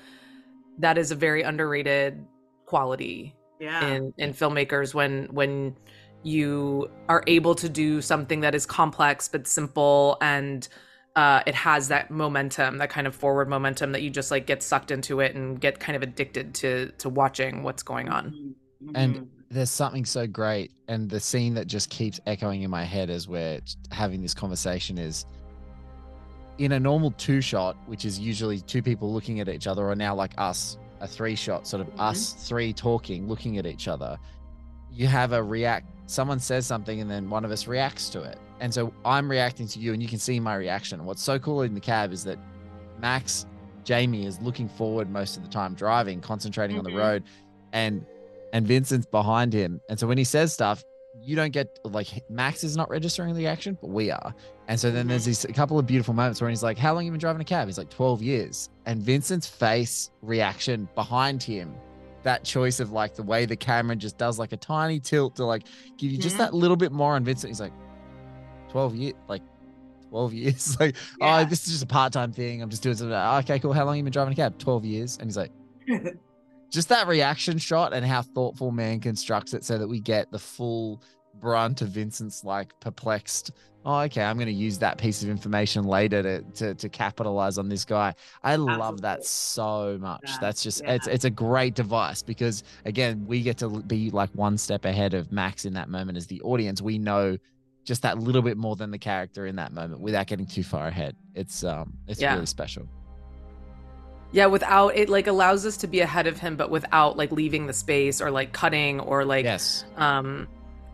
that 0.78 0.96
is 0.96 1.10
a 1.10 1.14
very 1.14 1.42
underrated 1.42 2.24
quality 2.64 3.34
yeah, 3.58 3.88
in 3.88 4.12
in 4.18 4.32
filmmakers 4.32 4.94
when 4.94 5.26
when 5.30 5.76
you 6.22 6.90
are 7.08 7.22
able 7.26 7.54
to 7.54 7.68
do 7.68 8.00
something 8.02 8.40
that 8.40 8.54
is 8.54 8.66
complex 8.66 9.28
but 9.28 9.46
simple 9.46 10.18
and 10.20 10.68
uh, 11.16 11.42
it 11.46 11.54
has 11.54 11.88
that 11.88 12.10
momentum, 12.10 12.78
that 12.78 12.90
kind 12.90 13.06
of 13.06 13.14
forward 13.14 13.48
momentum 13.48 13.92
that 13.92 14.02
you 14.02 14.10
just 14.10 14.30
like 14.30 14.46
get 14.46 14.62
sucked 14.62 14.90
into 14.90 15.20
it 15.20 15.34
and 15.34 15.60
get 15.60 15.80
kind 15.80 15.96
of 15.96 16.02
addicted 16.02 16.54
to 16.54 16.90
to 16.98 17.08
watching 17.08 17.62
what's 17.62 17.82
going 17.82 18.08
on. 18.08 18.54
Mhm. 18.84 18.90
And 18.94 19.14
Mhm. 19.16 19.26
there's 19.50 19.70
something 19.70 20.04
so 20.04 20.26
great 20.26 20.72
and 20.88 21.08
the 21.08 21.18
scene 21.18 21.54
that 21.54 21.66
just 21.66 21.88
keeps 21.88 22.20
echoing 22.26 22.62
in 22.62 22.70
my 22.70 22.84
head 22.84 23.08
as 23.10 23.26
we're 23.26 23.60
having 23.90 24.20
this 24.20 24.34
conversation 24.34 24.98
is 24.98 25.24
in 26.58 26.72
a 26.72 26.80
normal 26.80 27.10
two 27.12 27.40
shot 27.40 27.76
which 27.86 28.04
is 28.04 28.18
usually 28.18 28.60
two 28.60 28.82
people 28.82 29.12
looking 29.12 29.40
at 29.40 29.48
each 29.48 29.66
other 29.66 29.88
or 29.88 29.94
now 29.94 30.14
like 30.14 30.32
us 30.38 30.78
a 31.00 31.06
three 31.06 31.34
shot 31.34 31.66
sort 31.66 31.80
of 31.80 31.86
Mhm. 31.94 32.00
us 32.00 32.32
three 32.48 32.72
talking 32.72 33.28
looking 33.28 33.56
at 33.58 33.66
each 33.66 33.88
other 33.88 34.18
you 34.90 35.06
have 35.06 35.32
a 35.32 35.42
react 35.42 35.86
someone 36.06 36.38
says 36.40 36.66
something 36.66 37.00
and 37.00 37.10
then 37.10 37.28
one 37.30 37.44
of 37.44 37.50
us 37.50 37.66
reacts 37.66 38.08
to 38.10 38.20
it 38.22 38.38
and 38.60 38.72
so 38.72 38.92
i'm 39.04 39.30
reacting 39.30 39.66
to 39.68 39.78
you 39.78 39.92
and 39.92 40.02
you 40.02 40.08
can 40.08 40.18
see 40.18 40.38
my 40.40 40.54
reaction 40.54 41.04
what's 41.04 41.22
so 41.22 41.38
cool 41.38 41.62
in 41.62 41.74
the 41.74 41.80
cab 41.80 42.12
is 42.12 42.24
that 42.24 42.38
max 43.00 43.46
jamie 43.84 44.26
is 44.26 44.40
looking 44.40 44.68
forward 44.68 45.10
most 45.10 45.36
of 45.36 45.42
the 45.42 45.48
time 45.48 45.74
driving 45.74 46.20
concentrating 46.20 46.78
on 46.78 46.84
Mhm. 46.84 46.90
the 46.90 46.96
road 46.96 47.22
and 47.72 48.04
and 48.52 48.66
Vincent's 48.66 49.06
behind 49.06 49.52
him. 49.52 49.80
And 49.90 49.98
so 49.98 50.06
when 50.06 50.16
he 50.16 50.24
says 50.24 50.52
stuff, 50.52 50.82
you 51.20 51.34
don't 51.36 51.50
get 51.52 51.78
like 51.84 52.06
Max 52.30 52.62
is 52.64 52.76
not 52.76 52.88
registering 52.88 53.34
the 53.34 53.46
action, 53.48 53.76
but 53.80 53.90
we 53.90 54.10
are. 54.10 54.34
And 54.68 54.78
so 54.80 54.90
then 54.90 55.08
there's 55.08 55.22
Mhm. 55.24 55.26
these 55.26 55.44
a 55.44 55.52
couple 55.52 55.78
of 55.78 55.86
beautiful 55.86 56.14
moments 56.14 56.40
where 56.40 56.48
he's 56.48 56.62
like, 56.62 56.78
How 56.78 56.94
long 56.94 57.04
you 57.04 57.10
been 57.10 57.18
driving 57.20 57.42
a 57.42 57.44
cab? 57.44 57.66
He's 57.68 57.76
like, 57.76 57.90
12 57.90 58.22
years. 58.22 58.70
And 58.86 59.02
Vincent's 59.02 59.48
face 59.48 60.10
reaction 60.22 60.88
behind 60.94 61.42
him, 61.42 61.74
that 62.22 62.44
choice 62.44 62.78
of 62.80 62.92
like 62.92 63.14
the 63.14 63.22
way 63.24 63.44
the 63.46 63.56
camera 63.56 63.96
just 63.96 64.16
does 64.16 64.38
like 64.38 64.52
a 64.52 64.56
tiny 64.56 65.00
tilt 65.00 65.34
to 65.36 65.44
like 65.44 65.64
give 65.98 66.12
you 66.12 66.16
just 66.18 66.36
Mhm. 66.36 66.38
that 66.38 66.54
little 66.54 66.76
bit 66.76 66.92
more 66.92 67.14
on 67.16 67.24
Vincent. 67.24 67.50
He's 67.50 67.60
like, 67.60 67.72
12 68.76 68.94
years, 68.94 69.14
like 69.26 69.42
12 70.10 70.34
years. 70.34 70.78
like, 70.80 70.96
oh, 71.22 71.26
Yeah. 71.26 71.40
oh, 71.40 71.44
this 71.46 71.64
is 71.66 71.72
just 71.72 71.82
a 71.82 71.86
part-time 71.86 72.30
thing. 72.30 72.60
I'm 72.60 72.68
just 72.68 72.82
doing 72.82 72.94
something. 72.94 73.16
"Oh, 73.16 73.38
okay, 73.38 73.58
cool. 73.58 73.72
How 73.72 73.86
long 73.86 73.96
you 73.96 74.02
been 74.02 74.12
driving 74.12 74.34
a 74.34 74.36
cab? 74.36 74.58
12 74.58 74.84
years. 74.84 75.16
And 75.16 75.28
he's 75.30 75.36
like, 75.38 75.50
just 76.70 76.90
that 76.90 77.06
reaction 77.06 77.56
shot 77.56 77.94
and 77.94 78.04
how 78.04 78.20
thoughtful 78.20 78.72
Mann 78.72 79.00
constructs 79.00 79.54
it 79.54 79.64
so 79.64 79.78
that 79.78 79.88
we 79.88 79.98
get 79.98 80.30
the 80.30 80.38
full 80.38 81.02
brunt 81.40 81.80
of 81.80 81.88
Vincent's 81.88 82.44
like 82.44 82.78
perplexed. 82.80 83.52
Oh, 83.86 84.00
okay, 84.00 84.22
I'm 84.22 84.36
going 84.36 84.46
to 84.46 84.52
use 84.52 84.78
that 84.80 84.98
piece 84.98 85.22
of 85.22 85.30
information 85.30 85.84
later 85.84 86.22
to, 86.22 86.42
to 86.42 86.74
to 86.74 86.88
capitalize 86.90 87.56
on 87.56 87.70
this 87.70 87.86
guy. 87.86 88.12
I 88.42 88.56
love 88.56 89.00
that 89.02 89.24
so 89.24 89.96
much. 89.98 90.20
Yeah, 90.26 90.36
That's 90.42 90.62
just 90.62 90.82
yeah. 90.84 90.94
it's 90.94 91.06
it's 91.06 91.24
a 91.24 91.30
great 91.30 91.74
device 91.74 92.20
because 92.22 92.62
again, 92.84 93.24
we 93.26 93.40
get 93.40 93.56
to 93.58 93.68
be 93.70 94.10
like 94.10 94.28
one 94.34 94.58
step 94.58 94.84
ahead 94.84 95.14
of 95.14 95.32
Max 95.32 95.64
in 95.64 95.72
that 95.74 95.88
moment 95.88 96.18
as 96.18 96.26
the 96.26 96.42
audience. 96.42 96.82
We 96.82 96.98
know 96.98 97.38
just 97.86 98.02
that 98.02 98.18
little 98.18 98.42
bit 98.42 98.58
more 98.58 98.76
than 98.76 98.90
the 98.90 98.98
character 98.98 99.46
in 99.46 99.56
that 99.56 99.72
moment 99.72 100.00
without 100.00 100.26
getting 100.26 100.44
too 100.46 100.62
far 100.62 100.86
ahead. 100.88 101.16
It's 101.34 101.64
um 101.64 101.94
it's 102.06 102.20
Yeah. 102.20 102.34
really 102.34 102.46
special. 102.46 102.86
Yeah, 104.32 104.46
without 104.46 104.96
it 104.96 105.08
like 105.08 105.26
allows 105.28 105.64
us 105.64 105.78
to 105.78 105.86
be 105.86 106.00
ahead 106.00 106.26
of 106.26 106.38
him, 106.38 106.56
but 106.56 106.68
without 106.68 107.16
like 107.16 107.32
leaving 107.32 107.66
the 107.66 107.72
space 107.72 108.20
or 108.20 108.30
like 108.30 108.52
cutting 108.52 109.00
or 109.00 109.24
like 109.24 109.44
yes. 109.44 109.84
um 109.96 110.46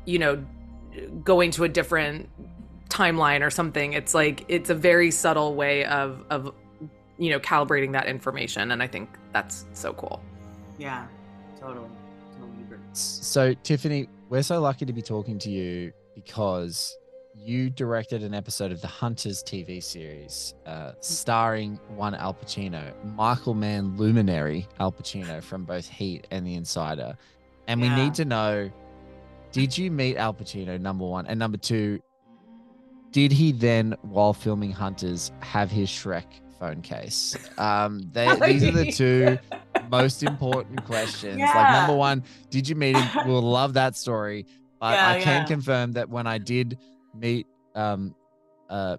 you 0.05 0.19
know 0.19 0.45
going 1.25 1.51
to 1.53 1.65
a 1.65 1.69
different 1.69 2.29
timeline 2.91 3.41
or 3.41 3.49
something 3.49 3.95
it's 3.95 4.13
like 4.13 4.45
it's 4.49 4.69
a 4.69 4.75
very 4.75 5.11
subtle 5.11 5.55
way 5.55 5.87
of 5.87 6.23
of 6.29 6.53
you 7.17 7.31
know 7.31 7.41
calibrating 7.41 7.93
that 7.93 8.07
information 8.07 8.71
and 8.71 8.83
i 8.83 8.87
think 8.87 9.09
that's 9.33 9.65
so 9.73 9.95
cool 9.95 10.21
yeah, 10.79 11.07
totally, 11.61 11.89
totally 12.39 12.63
agree. 12.63 12.79
So, 12.93 13.55
Tiffany, 13.63 14.09
we're 14.29 14.43
so 14.43 14.61
lucky 14.61 14.85
to 14.85 14.93
be 14.93 15.03
talking 15.03 15.39
to 15.41 15.51
you 15.51 15.93
because 16.15 16.97
you 17.35 17.71
directed 17.71 18.23
an 18.23 18.35
episode 18.35 18.73
of 18.73 18.81
the 18.81 18.87
Hunters 18.87 19.43
TV 19.43 19.83
series, 19.83 20.55
uh, 20.67 20.93
starring 21.01 21.81
one 21.89 22.15
Al 22.15 22.35
Pacino, 22.35 22.93
Michael 23.15 23.55
Mann 23.55 23.97
luminary 23.97 24.67
Al 24.81 24.93
Pacino 24.93 25.43
from 25.43 25.65
both 25.65 25.89
Heat 25.89 26.27
and 26.31 26.47
The 26.47 26.55
Insider. 26.55 27.17
And 27.69 27.81
we 27.81 27.87
Yeah. 27.89 27.97
need 27.97 28.15
to 28.15 28.25
know 28.25 28.71
did 29.53 29.77
you 29.77 29.91
meet 29.91 30.17
Al 30.17 30.33
Pacino, 30.33 30.81
number 30.81 31.05
one? 31.05 31.27
And 31.27 31.39
number 31.39 31.59
two, 31.59 32.01
did 33.11 33.31
he 33.31 33.53
then, 33.53 33.95
while 34.01 34.33
filming 34.33 34.73
Hunters, 34.73 35.31
have 35.41 35.71
his 35.71 35.91
Shrek 35.91 36.25
phone 36.59 36.81
case? 36.81 37.37
Um, 37.59 38.01
they, 38.13 38.35
these 38.47 38.65
are 38.65 38.71
the 38.71 38.91
two 38.91 39.39
most 39.91 40.23
important 40.23 40.85
questions. 40.87 41.39
Like 41.39 41.71
number 41.71 41.95
one, 41.95 42.25
did 42.49 42.67
you 42.67 42.75
meet 42.77 42.97
him? 42.97 43.27
We'll 43.27 43.43
love 43.43 43.75
that 43.75 43.95
story. 43.95 44.47
But 44.83 44.95
Yeah, 44.95 45.11
I 45.11 45.21
can 45.21 45.43
yeah. 45.43 45.45
confirm 45.45 45.93
that 45.93 46.11
when 46.11 46.27
I 46.27 46.39
did 46.39 46.77
meet 47.15 47.47
um 47.77 48.15
uh 48.69 48.97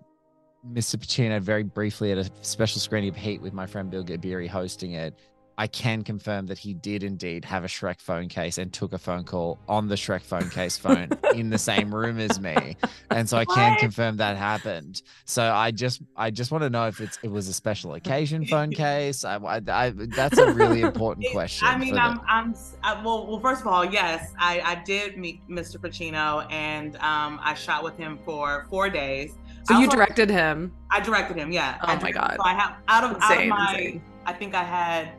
Mr. 0.66 0.96
Pacino 0.96 1.42
very 1.42 1.64
briefly 1.64 2.14
at 2.14 2.18
a 2.18 2.30
special 2.42 2.80
screening 2.80 3.10
of 3.10 3.18
Heat 3.18 3.42
with 3.42 3.52
my 3.52 3.66
friend 3.66 3.92
Bill 3.92 4.02
Gabiri 4.04 4.48
hosting 4.48 4.94
it, 4.94 5.14
I 5.58 5.68
can 5.68 6.04
confirm 6.04 6.47
that 6.47 6.58
he 6.58 6.74
did 6.74 7.04
indeed 7.04 7.45
have 7.45 7.64
a 7.64 7.68
Shrek 7.68 8.01
phone 8.01 8.28
case 8.28 8.58
and 8.58 8.74
took 8.74 8.91
a 8.93 8.97
phone 8.97 9.24
call 9.24 9.60
on 9.70 9.88
the 9.88 9.95
Shrek 9.95 10.22
phone 10.22 10.49
case 10.49 10.78
phone 10.78 11.10
in 11.36 11.49
the 11.51 11.58
same 11.60 11.93
room 11.93 12.20
as 12.20 12.39
me. 12.39 12.76
And 13.12 13.30
so 13.30 13.38
I 13.38 13.45
can 13.45 13.72
What? 13.74 13.80
confirm 13.80 14.18
that 14.18 14.36
happened. 14.36 15.04
So 15.26 15.43
I 15.54 15.70
just 15.72 16.01
I 16.18 16.32
just 16.32 16.51
want 16.51 16.64
to 16.64 16.70
know 16.70 16.88
if 16.88 16.99
it's 16.99 17.20
it 17.22 17.30
was 17.32 17.47
a 17.47 17.54
special 17.54 17.93
occasion 17.93 18.45
phone 18.45 18.72
case. 18.86 19.24
I, 19.24 19.36
I, 19.38 19.62
I 19.68 19.89
that's 19.91 20.38
a 20.39 20.51
really 20.54 20.82
important 20.82 21.26
It- 21.30 21.34
question. 21.34 21.68
I 21.68 21.78
mean, 21.78 21.89
for 21.89 21.95
the- 21.95 22.01
I'm, 22.01 22.22
I'm, 22.28 22.51
s- 22.51 22.76
I, 22.84 23.01
well, 23.04 23.28
well. 23.28 23.39
First 23.39 23.62
of 23.62 23.68
all, 23.68 23.86
yes, 23.86 24.34
I, 24.39 24.60
I 24.62 24.76
did 24.84 25.18
meet 25.18 25.47
Mr. 25.47 25.78
Pacino, 25.78 26.51
and 26.51 26.95
um, 26.97 27.39
I 27.43 27.54
shot 27.54 27.84
with 27.84 27.95
him 27.97 28.18
for 28.26 28.66
four 28.72 28.89
days. 28.89 29.34
so 29.66 29.76
I 29.76 29.80
you 29.80 29.86
also- 29.86 29.97
directed 29.97 30.30
him 30.32 30.74
I 30.89 30.99
directed 30.99 31.38
him. 31.38 31.51
Yeah. 31.51 31.78
Oh 31.84 31.99
my 32.01 32.12
God. 32.12 32.36
So 32.38 32.43
I 32.43 32.54
have 32.54 32.76
out 32.88 33.04
of 33.04 33.18
out 33.22 33.39
of 33.41 33.47
my, 33.47 33.74
insane. 33.74 34.01
I 34.26 34.34
think 34.34 34.56
I 34.56 34.64
had, 34.64 35.12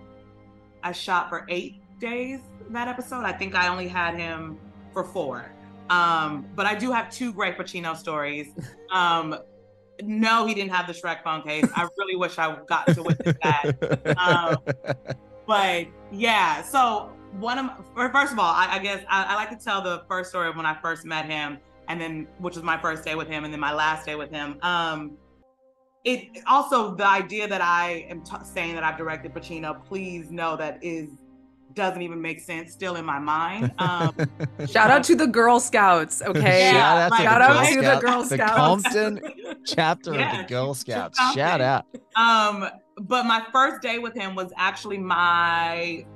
I 0.84 0.92
shot 0.92 1.28
for 1.28 1.46
eight 1.48 1.80
days 1.98 2.40
that 2.70 2.88
episode. 2.88 3.24
I 3.24 3.32
think 3.32 3.54
I 3.54 3.68
only 3.68 3.88
had 3.88 4.14
him 4.14 4.58
for 4.92 5.04
four. 5.04 5.52
Um, 5.90 6.46
but 6.54 6.66
I 6.66 6.74
do 6.74 6.90
have 6.92 7.10
two 7.10 7.32
great 7.32 7.58
Pacino 7.58 7.96
stories. 7.96 8.48
Um, 8.92 9.36
no, 10.04 10.46
he 10.46 10.54
didn't 10.54 10.70
have 10.70 10.86
the 10.86 10.92
Shrek 10.92 11.24
phone 11.24 11.42
case. 11.42 11.66
I 11.74 11.88
really 11.98 12.14
wish 12.14 12.38
I 12.38 12.56
got 12.68 12.86
to 12.94 13.02
witness 13.02 13.34
that. 13.42 14.16
Um, 14.16 14.56
but 15.48 15.88
yeah, 16.12 16.62
so 16.62 17.10
one 17.40 17.58
of 17.58 17.66
my, 17.66 18.08
first 18.12 18.32
of 18.32 18.38
all, 18.38 18.52
I, 18.52 18.68
I 18.70 18.78
guess 18.78 19.04
I, 19.08 19.24
I 19.24 19.34
like 19.34 19.50
to 19.50 19.56
tell 19.56 19.82
the 19.82 20.04
first 20.06 20.30
story 20.30 20.48
of 20.48 20.54
when 20.54 20.64
I 20.64 20.80
first 20.80 21.04
met 21.04 21.26
him, 21.26 21.58
and 21.88 22.00
then 22.00 22.28
which 22.38 22.54
was 22.54 22.62
my 22.62 22.80
first 22.80 23.04
day 23.04 23.16
with 23.16 23.26
him, 23.26 23.42
and 23.42 23.52
then 23.52 23.58
my 23.58 23.72
last 23.72 24.06
day 24.06 24.14
with 24.14 24.30
him. 24.30 24.58
Um, 24.62 25.16
it 26.04 26.42
also 26.46 26.94
the 26.94 27.06
idea 27.06 27.48
that 27.48 27.62
I 27.62 28.06
am 28.10 28.22
t- 28.22 28.36
saying 28.44 28.74
that 28.74 28.84
I've 28.84 28.98
directed 28.98 29.34
Pacino, 29.34 29.82
please 29.84 30.30
know 30.30 30.56
that 30.56 30.78
is 30.82 31.10
doesn't 31.74 32.02
even 32.02 32.22
make 32.22 32.40
sense 32.40 32.72
still 32.72 32.96
in 32.96 33.04
my 33.04 33.18
mind. 33.18 33.72
Um, 33.84 34.14
shout 34.66 34.90
out 34.90 35.02
to 35.04 35.16
the 35.16 35.26
girl 35.26 35.58
scouts 35.58 36.22
okay 36.22 36.72
Yeah, 36.72 37.08
Shout 37.10 37.42
out 37.42 37.66
to 37.68 37.76
the 37.76 37.82
shout 37.82 38.00
Girl 38.00 38.12
out 38.12 38.22
to 38.22 38.28
the 38.28 38.36
Scouts, 38.36 38.82
the 38.82 38.90
Compton 38.92 39.20
chapter 39.66 40.14
Yeah, 40.14 40.40
of 40.40 40.46
the 40.46 40.54
Girl 40.54 40.74
Scouts. 40.74 41.18
Shout 41.34 41.60
out. 41.60 41.84
Um, 42.16 42.68
but 42.96 43.26
my 43.26 43.44
first 43.52 43.82
day 43.82 43.98
with 43.98 44.14
him 44.14 44.34
was 44.34 44.52
actually 44.56 44.98
my 44.98 46.06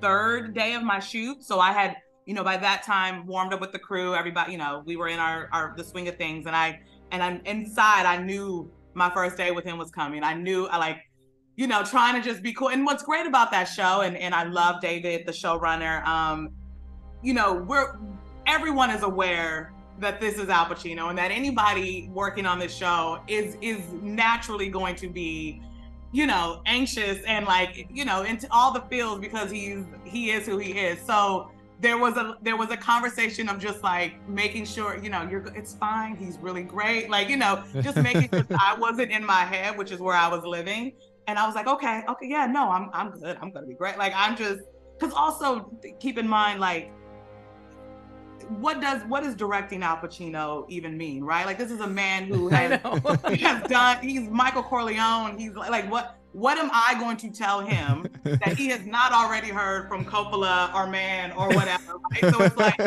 third 0.00 0.52
day 0.54 0.74
of 0.74 0.82
my 0.82 0.98
shoot. 0.98 1.42
So 1.42 1.60
I 1.60 1.72
had, 1.72 1.96
you 2.26 2.34
know, 2.34 2.44
by 2.44 2.56
that 2.56 2.82
time 2.82 3.26
warmed 3.26 3.54
up 3.54 3.60
with 3.60 3.72
the 3.72 3.78
crew. 3.78 4.14
Everybody, 4.14 4.52
you 4.52 4.58
know, 4.58 4.82
we 4.84 4.96
were 4.96 5.08
in 5.08 5.18
our, 5.18 5.48
our 5.52 5.74
the 5.76 5.84
swing 5.84 6.08
of 6.08 6.16
things, 6.16 6.46
and 6.46 6.56
I 6.56 6.80
and 7.12 7.22
I'm 7.22 7.40
inside. 7.46 8.04
I 8.04 8.18
knew 8.18 8.70
my 8.94 9.10
first 9.10 9.36
day 9.36 9.50
with 9.50 9.64
him 9.64 9.78
was 9.78 9.90
coming. 9.90 10.22
I 10.22 10.34
knew 10.34 10.66
I 10.66 10.78
like, 10.78 10.98
you 11.56 11.66
know, 11.66 11.82
trying 11.84 12.20
to 12.20 12.28
just 12.28 12.42
be 12.42 12.52
cool. 12.52 12.70
And 12.70 12.84
what's 12.84 13.02
great 13.02 13.26
about 13.26 13.50
that 13.50 13.64
show, 13.64 14.00
and 14.00 14.16
and 14.16 14.34
I 14.34 14.44
love 14.44 14.80
David, 14.80 15.26
the 15.26 15.32
showrunner. 15.32 16.04
Um, 16.06 16.50
you 17.22 17.34
know, 17.34 17.54
we're 17.54 17.98
everyone 18.46 18.90
is 18.90 19.02
aware 19.02 19.72
that 19.98 20.20
this 20.20 20.38
is 20.38 20.48
Al 20.48 20.66
Pacino 20.66 21.08
and 21.10 21.18
that 21.18 21.30
anybody 21.30 22.10
working 22.12 22.46
on 22.46 22.58
this 22.58 22.74
show 22.74 23.22
is 23.28 23.56
is 23.60 23.80
naturally 24.02 24.68
going 24.68 24.96
to 24.96 25.08
be 25.08 25.62
you 26.10 26.26
know 26.26 26.60
anxious 26.66 27.22
and 27.24 27.46
like 27.46 27.86
you 27.90 28.04
know 28.04 28.22
into 28.22 28.46
all 28.50 28.72
the 28.72 28.80
feels 28.90 29.18
because 29.20 29.50
he's 29.50 29.84
he 30.04 30.30
is 30.30 30.44
who 30.44 30.58
he 30.58 30.72
is 30.72 31.00
so 31.06 31.51
there 31.82 31.98
was 31.98 32.16
a 32.16 32.38
there 32.42 32.56
was 32.56 32.70
a 32.70 32.76
conversation 32.76 33.48
of 33.48 33.58
just 33.58 33.82
like 33.82 34.12
making 34.28 34.64
sure 34.64 34.96
you 35.02 35.10
know 35.10 35.26
you're 35.28 35.44
it's 35.56 35.74
fine 35.74 36.16
he's 36.16 36.38
really 36.38 36.62
great 36.62 37.10
like 37.10 37.28
you 37.28 37.36
know 37.36 37.62
just 37.82 37.96
making 37.96 38.28
sure 38.32 38.46
I 38.58 38.76
wasn't 38.78 39.10
in 39.10 39.26
my 39.26 39.44
head 39.44 39.76
which 39.76 39.90
is 39.90 39.98
where 39.98 40.16
I 40.16 40.28
was 40.28 40.44
living. 40.44 40.92
And 41.28 41.38
I 41.38 41.46
was 41.46 41.54
like 41.54 41.66
okay 41.66 42.02
okay 42.08 42.26
yeah 42.28 42.46
no 42.46 42.70
I'm 42.70 42.88
I'm 42.92 43.10
good 43.10 43.36
I'm 43.42 43.50
gonna 43.50 43.66
be 43.66 43.74
great. 43.74 43.98
Like 43.98 44.12
I'm 44.14 44.36
just 44.36 44.62
because 44.98 45.12
also 45.14 45.72
keep 45.98 46.18
in 46.18 46.28
mind 46.28 46.60
like 46.60 46.92
what 48.48 48.80
does 48.80 49.02
what 49.02 49.22
does 49.22 49.34
directing 49.34 49.82
Al 49.82 49.96
Pacino 49.96 50.64
even 50.68 50.96
mean, 50.96 51.24
right? 51.24 51.46
Like 51.46 51.58
this 51.58 51.70
is 51.70 51.80
a 51.80 51.86
man 51.86 52.26
who 52.26 52.48
has, 52.50 52.80
he 53.28 53.36
has 53.38 53.62
done. 53.68 53.98
He's 54.02 54.28
Michael 54.28 54.62
Corleone. 54.62 55.38
He's 55.38 55.54
like, 55.54 55.70
like 55.70 55.90
what 55.90 56.18
what 56.32 56.58
am 56.58 56.70
I 56.72 56.96
going 56.98 57.16
to 57.18 57.30
tell 57.30 57.60
him 57.60 58.06
that 58.24 58.56
he 58.56 58.68
has 58.68 58.86
not 58.86 59.12
already 59.12 59.48
heard 59.48 59.88
from 59.88 60.04
Coppola 60.04 60.74
or 60.74 60.86
Mann 60.86 61.32
or 61.32 61.48
whatever? 61.48 61.98
Right? 62.10 62.32
So 62.32 62.42
it's 62.42 62.56
like 62.56 62.78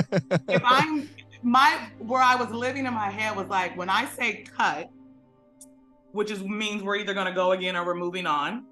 if 0.50 0.62
I'm 0.66 1.10
my 1.44 1.90
where 2.00 2.22
I 2.22 2.36
was 2.36 2.50
living 2.50 2.86
in 2.86 2.94
my 2.94 3.10
head 3.10 3.36
was 3.36 3.48
like 3.48 3.78
when 3.78 3.90
I 3.90 4.06
say 4.06 4.44
cut, 4.58 4.90
which 6.12 6.32
is 6.32 6.44
means 6.44 6.82
we're 6.82 6.98
either 6.98 7.14
going 7.14 7.28
to 7.28 7.34
go 7.34 7.52
again 7.52 7.76
or 7.76 7.86
we're 7.86 7.96
moving 7.96 8.26
on. 8.26 8.66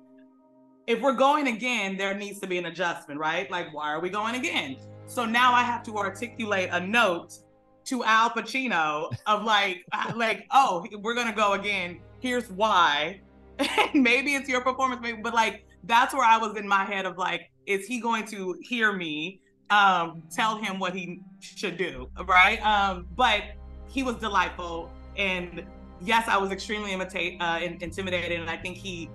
If 0.85 0.99
we're 1.01 1.13
going 1.13 1.47
again, 1.47 1.95
there 1.95 2.13
needs 2.13 2.39
to 2.39 2.47
be 2.47 2.57
an 2.57 2.65
adjustment, 2.65 3.19
right? 3.19 3.49
Like 3.51 3.73
why 3.73 3.93
are 3.93 3.99
we 3.99 4.09
going 4.09 4.35
again? 4.35 4.77
So 5.05 5.25
now 5.25 5.53
I 5.53 5.63
have 5.63 5.83
to 5.83 5.97
articulate 5.97 6.69
a 6.71 6.79
note 6.79 7.37
to 7.85 8.03
Al 8.03 8.29
Pacino 8.29 9.11
of 9.25 9.43
like, 9.43 9.85
like, 10.15 10.45
oh, 10.51 10.85
we're 11.01 11.15
gonna 11.15 11.35
go 11.35 11.53
again. 11.53 11.99
Here's 12.19 12.49
why. 12.49 13.21
maybe 13.93 14.35
it's 14.35 14.49
your 14.49 14.61
performance, 14.61 15.01
maybe, 15.01 15.19
but 15.21 15.33
like 15.33 15.65
that's 15.83 16.13
where 16.13 16.25
I 16.25 16.37
was 16.37 16.57
in 16.57 16.67
my 16.67 16.85
head 16.85 17.05
of 17.05 17.17
like, 17.17 17.51
is 17.65 17.85
he 17.85 17.99
going 17.99 18.25
to 18.27 18.55
hear 18.61 18.91
me? 18.93 19.39
Um, 19.69 20.23
tell 20.31 20.57
him 20.57 20.79
what 20.79 20.93
he 20.93 21.21
should 21.39 21.77
do, 21.77 22.09
right? 22.25 22.63
Um, 22.65 23.07
but 23.15 23.43
he 23.87 24.03
was 24.03 24.17
delightful, 24.17 24.91
and 25.17 25.63
yes, 26.01 26.27
I 26.27 26.37
was 26.37 26.51
extremely 26.51 26.91
imitate, 26.91 27.41
uh, 27.41 27.59
in- 27.61 27.81
intimidated, 27.81 28.39
and 28.39 28.49
I 28.49 28.57
think 28.57 28.77
he, 28.77 29.09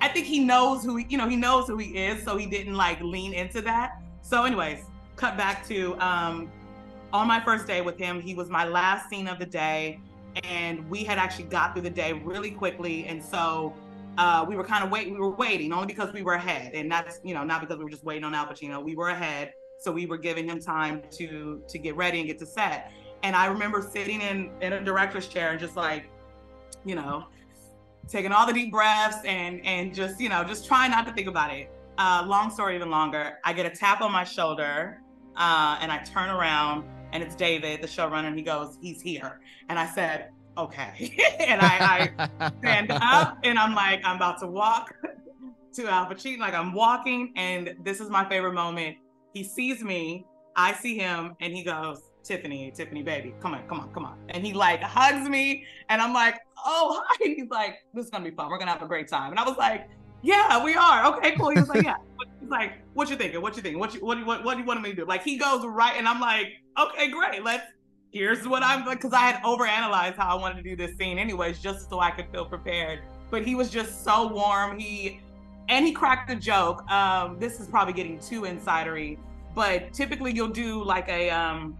I 0.00 0.08
think 0.08 0.26
he 0.26 0.38
knows 0.40 0.84
who 0.84 0.96
he, 0.96 1.06
you 1.08 1.18
know, 1.18 1.28
he 1.28 1.36
knows 1.36 1.66
who 1.66 1.78
he 1.78 1.96
is, 1.96 2.22
so 2.22 2.36
he 2.36 2.46
didn't 2.46 2.74
like 2.74 3.00
lean 3.00 3.32
into 3.32 3.60
that. 3.62 4.00
So, 4.22 4.44
anyways, 4.44 4.84
cut 5.18 5.36
back 5.36 5.66
to 5.68 5.94
um, 6.00 6.50
on 7.12 7.26
my 7.26 7.40
first 7.40 7.66
day 7.66 7.82
with 7.82 7.98
him. 7.98 8.20
He 8.20 8.34
was 8.34 8.48
my 8.48 8.64
last 8.64 9.10
scene 9.10 9.28
of 9.28 9.38
the 9.38 9.46
day, 9.46 10.00
and 10.44 10.88
we 10.88 11.04
had 11.04 11.18
actually 11.18 11.44
got 11.44 11.74
through 11.74 11.82
the 11.82 11.90
day 11.90 12.12
really 12.12 12.50
quickly, 12.50 13.04
and 13.06 13.22
so 13.22 13.74
uh, 14.16 14.44
we 14.48 14.56
were 14.56 14.64
kind 14.64 14.84
of 14.84 14.90
waiting. 14.90 15.14
We 15.14 15.20
were 15.20 15.36
waiting 15.36 15.72
only 15.72 15.86
because 15.86 16.12
we 16.12 16.22
were 16.22 16.34
ahead, 16.34 16.72
and 16.74 16.90
that's 16.90 17.20
you 17.22 17.34
know 17.34 17.44
not 17.44 17.60
because 17.60 17.76
we 17.78 17.84
were 17.84 17.90
just 17.90 18.04
waiting 18.04 18.24
on 18.24 18.34
Al 18.34 18.46
Pacino. 18.46 18.82
We 18.82 18.94
were 18.94 19.10
ahead, 19.10 19.52
so 19.78 19.92
we 19.92 20.06
were 20.06 20.18
giving 20.18 20.48
him 20.48 20.60
time 20.60 21.02
to 21.12 21.62
to 21.68 21.78
get 21.78 21.96
ready 21.96 22.20
and 22.20 22.26
get 22.26 22.38
to 22.38 22.46
set. 22.46 22.92
And 23.24 23.34
I 23.34 23.46
remember 23.46 23.82
sitting 23.82 24.20
in 24.20 24.50
in 24.62 24.72
a 24.72 24.84
director's 24.84 25.26
chair 25.26 25.50
and 25.50 25.60
just 25.60 25.76
like, 25.76 26.08
you 26.84 26.94
know, 26.94 27.26
taking 28.08 28.32
all 28.32 28.46
the 28.46 28.52
deep 28.52 28.70
breaths 28.70 29.18
and 29.24 29.64
and 29.66 29.94
just 29.94 30.20
you 30.20 30.28
know 30.28 30.44
just 30.44 30.66
trying 30.66 30.92
not 30.92 31.06
to 31.06 31.12
think 31.12 31.28
about 31.28 31.52
it. 31.52 31.70
Uh, 31.98 32.24
long 32.26 32.48
story 32.50 32.76
even 32.76 32.90
longer. 32.90 33.38
I 33.44 33.52
get 33.52 33.66
a 33.66 33.70
tap 33.70 34.02
on 34.02 34.12
my 34.12 34.22
shoulder, 34.22 35.00
uh, 35.38 35.78
and 35.80 35.90
I 35.90 35.98
turn 35.98 36.30
around, 36.30 36.84
and 37.12 37.22
it's 37.22 37.34
David, 37.34 37.80
the 37.80 37.86
showrunner, 37.86 38.26
and 38.26 38.36
he 38.36 38.42
goes, 38.42 38.76
"He's 38.82 39.00
here." 39.00 39.40
And 39.68 39.78
I 39.78 39.86
said, 39.86 40.30
"Okay," 40.56 41.14
and 41.40 41.60
I, 41.60 42.10
I 42.38 42.50
stand 42.58 42.90
up, 42.90 43.38
and 43.44 43.58
I'm 43.58 43.74
like, 43.74 44.00
I'm 44.04 44.16
about 44.16 44.40
to 44.40 44.46
walk 44.46 44.94
to 45.74 45.86
Al 45.86 46.06
Pacino, 46.06 46.38
like 46.38 46.54
I'm 46.54 46.72
walking, 46.72 47.32
and 47.36 47.74
this 47.84 48.00
is 48.00 48.10
my 48.10 48.28
favorite 48.28 48.54
moment. 48.54 48.96
He 49.32 49.44
sees 49.44 49.82
me, 49.82 50.26
I 50.56 50.72
see 50.72 50.98
him, 50.98 51.36
and 51.40 51.54
he 51.54 51.62
goes, 51.62 52.02
Tiffany, 52.24 52.70
Tiffany, 52.74 53.02
baby, 53.02 53.34
come 53.40 53.54
on, 53.54 53.66
come 53.68 53.80
on, 53.80 53.92
come 53.94 54.04
on. 54.04 54.18
And 54.28 54.44
he 54.44 54.52
like 54.52 54.82
hugs 54.82 55.28
me, 55.28 55.64
and 55.88 56.02
I'm 56.02 56.12
like, 56.12 56.38
oh, 56.66 57.02
hi. 57.08 57.34
He's 57.36 57.48
like, 57.48 57.76
this 57.94 58.06
is 58.06 58.10
gonna 58.10 58.24
be 58.24 58.34
fun. 58.34 58.48
We're 58.50 58.58
gonna 58.58 58.72
have 58.72 58.82
a 58.82 58.88
great 58.88 59.08
time. 59.08 59.30
And 59.30 59.38
I 59.38 59.44
was 59.44 59.56
like, 59.56 59.88
yeah, 60.22 60.62
we 60.62 60.74
are. 60.74 61.06
Okay, 61.16 61.36
cool. 61.36 61.50
He 61.50 61.60
was 61.60 61.68
like, 61.68 61.84
yeah. 61.84 61.96
He's 62.48 62.52
like, 62.52 62.78
what 62.94 63.10
you 63.10 63.16
thinking? 63.16 63.42
What 63.42 63.56
you 63.56 63.62
thinking? 63.62 63.78
What 63.78 63.92
you 63.92 64.00
what 64.02 64.14
do 64.14 64.20
you 64.20 64.26
what, 64.26 64.42
what 64.42 64.54
do 64.54 64.60
you 64.60 64.66
want 64.66 64.80
me 64.80 64.88
to 64.88 64.96
do? 64.96 65.04
Like 65.04 65.22
he 65.22 65.36
goes 65.36 65.66
right, 65.66 65.94
and 65.98 66.08
I'm 66.08 66.18
like, 66.18 66.46
okay, 66.78 67.10
great. 67.10 67.44
Let's. 67.44 67.64
Here's 68.10 68.48
what 68.48 68.62
I'm 68.62 68.86
like, 68.86 69.02
because 69.02 69.12
I 69.12 69.18
had 69.18 69.42
overanalyzed 69.42 70.16
how 70.16 70.34
I 70.34 70.40
wanted 70.40 70.56
to 70.56 70.62
do 70.62 70.74
this 70.74 70.96
scene, 70.96 71.18
anyways, 71.18 71.58
just 71.58 71.90
so 71.90 72.00
I 72.00 72.10
could 72.10 72.24
feel 72.32 72.46
prepared. 72.46 73.00
But 73.30 73.46
he 73.46 73.54
was 73.54 73.68
just 73.68 74.02
so 74.02 74.28
warm. 74.28 74.78
He 74.78 75.20
and 75.68 75.84
he 75.84 75.92
cracked 75.92 76.30
a 76.30 76.36
joke. 76.36 76.90
Um, 76.90 77.38
this 77.38 77.60
is 77.60 77.66
probably 77.66 77.92
getting 77.92 78.18
too 78.18 78.42
insidery, 78.42 79.18
but 79.54 79.92
typically 79.92 80.32
you'll 80.32 80.48
do 80.48 80.82
like 80.82 81.06
a 81.10 81.28
um 81.28 81.76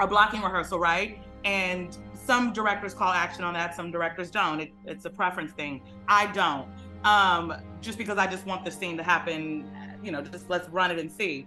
a 0.00 0.06
blocking 0.06 0.40
rehearsal, 0.40 0.78
right? 0.78 1.18
And 1.44 1.94
some 2.14 2.54
directors 2.54 2.94
call 2.94 3.12
action 3.12 3.44
on 3.44 3.52
that, 3.52 3.76
some 3.76 3.90
directors 3.90 4.30
don't. 4.30 4.60
It, 4.60 4.72
it's 4.86 5.04
a 5.04 5.10
preference 5.10 5.52
thing. 5.52 5.82
I 6.08 6.26
don't, 6.32 6.68
um, 7.04 7.52
just 7.82 7.98
because 7.98 8.16
I 8.16 8.26
just 8.26 8.46
want 8.46 8.64
the 8.64 8.70
scene 8.70 8.96
to 8.96 9.02
happen. 9.02 9.70
You 10.06 10.12
know, 10.12 10.22
just 10.22 10.48
let's 10.48 10.68
run 10.68 10.90
it 10.92 10.98
and 10.98 11.10
see. 11.10 11.46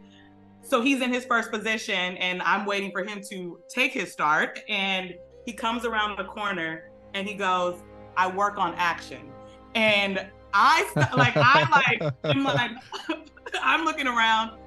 So 0.62 0.82
he's 0.82 1.01
in 1.01 1.14
his 1.14 1.26
first 1.26 1.51
position, 1.51 2.18
and 2.18 2.41
I'm 2.41 2.66
waiting 2.66 2.91
for 2.91 3.03
him 3.03 3.22
to 3.30 3.60
take 3.70 3.93
his 3.93 4.12
start. 4.12 4.60
And 4.68 5.16
he 5.45 5.53
comes 5.53 5.86
around 5.86 6.18
the 6.18 6.26
corner, 6.26 6.91
and 7.14 7.28
he 7.28 7.34
goes, 7.34 7.82
"I 8.18 8.30
work 8.30 8.57
on 8.57 8.76
action," 8.76 9.32
and 9.76 10.30
I 10.53 10.84
like 11.16 11.34
I 11.38 11.68
like 12.01 12.14
I'm 12.24 12.43
like 12.43 12.72
I'm 13.62 13.86
looking 13.86 14.07
around, 14.07 14.60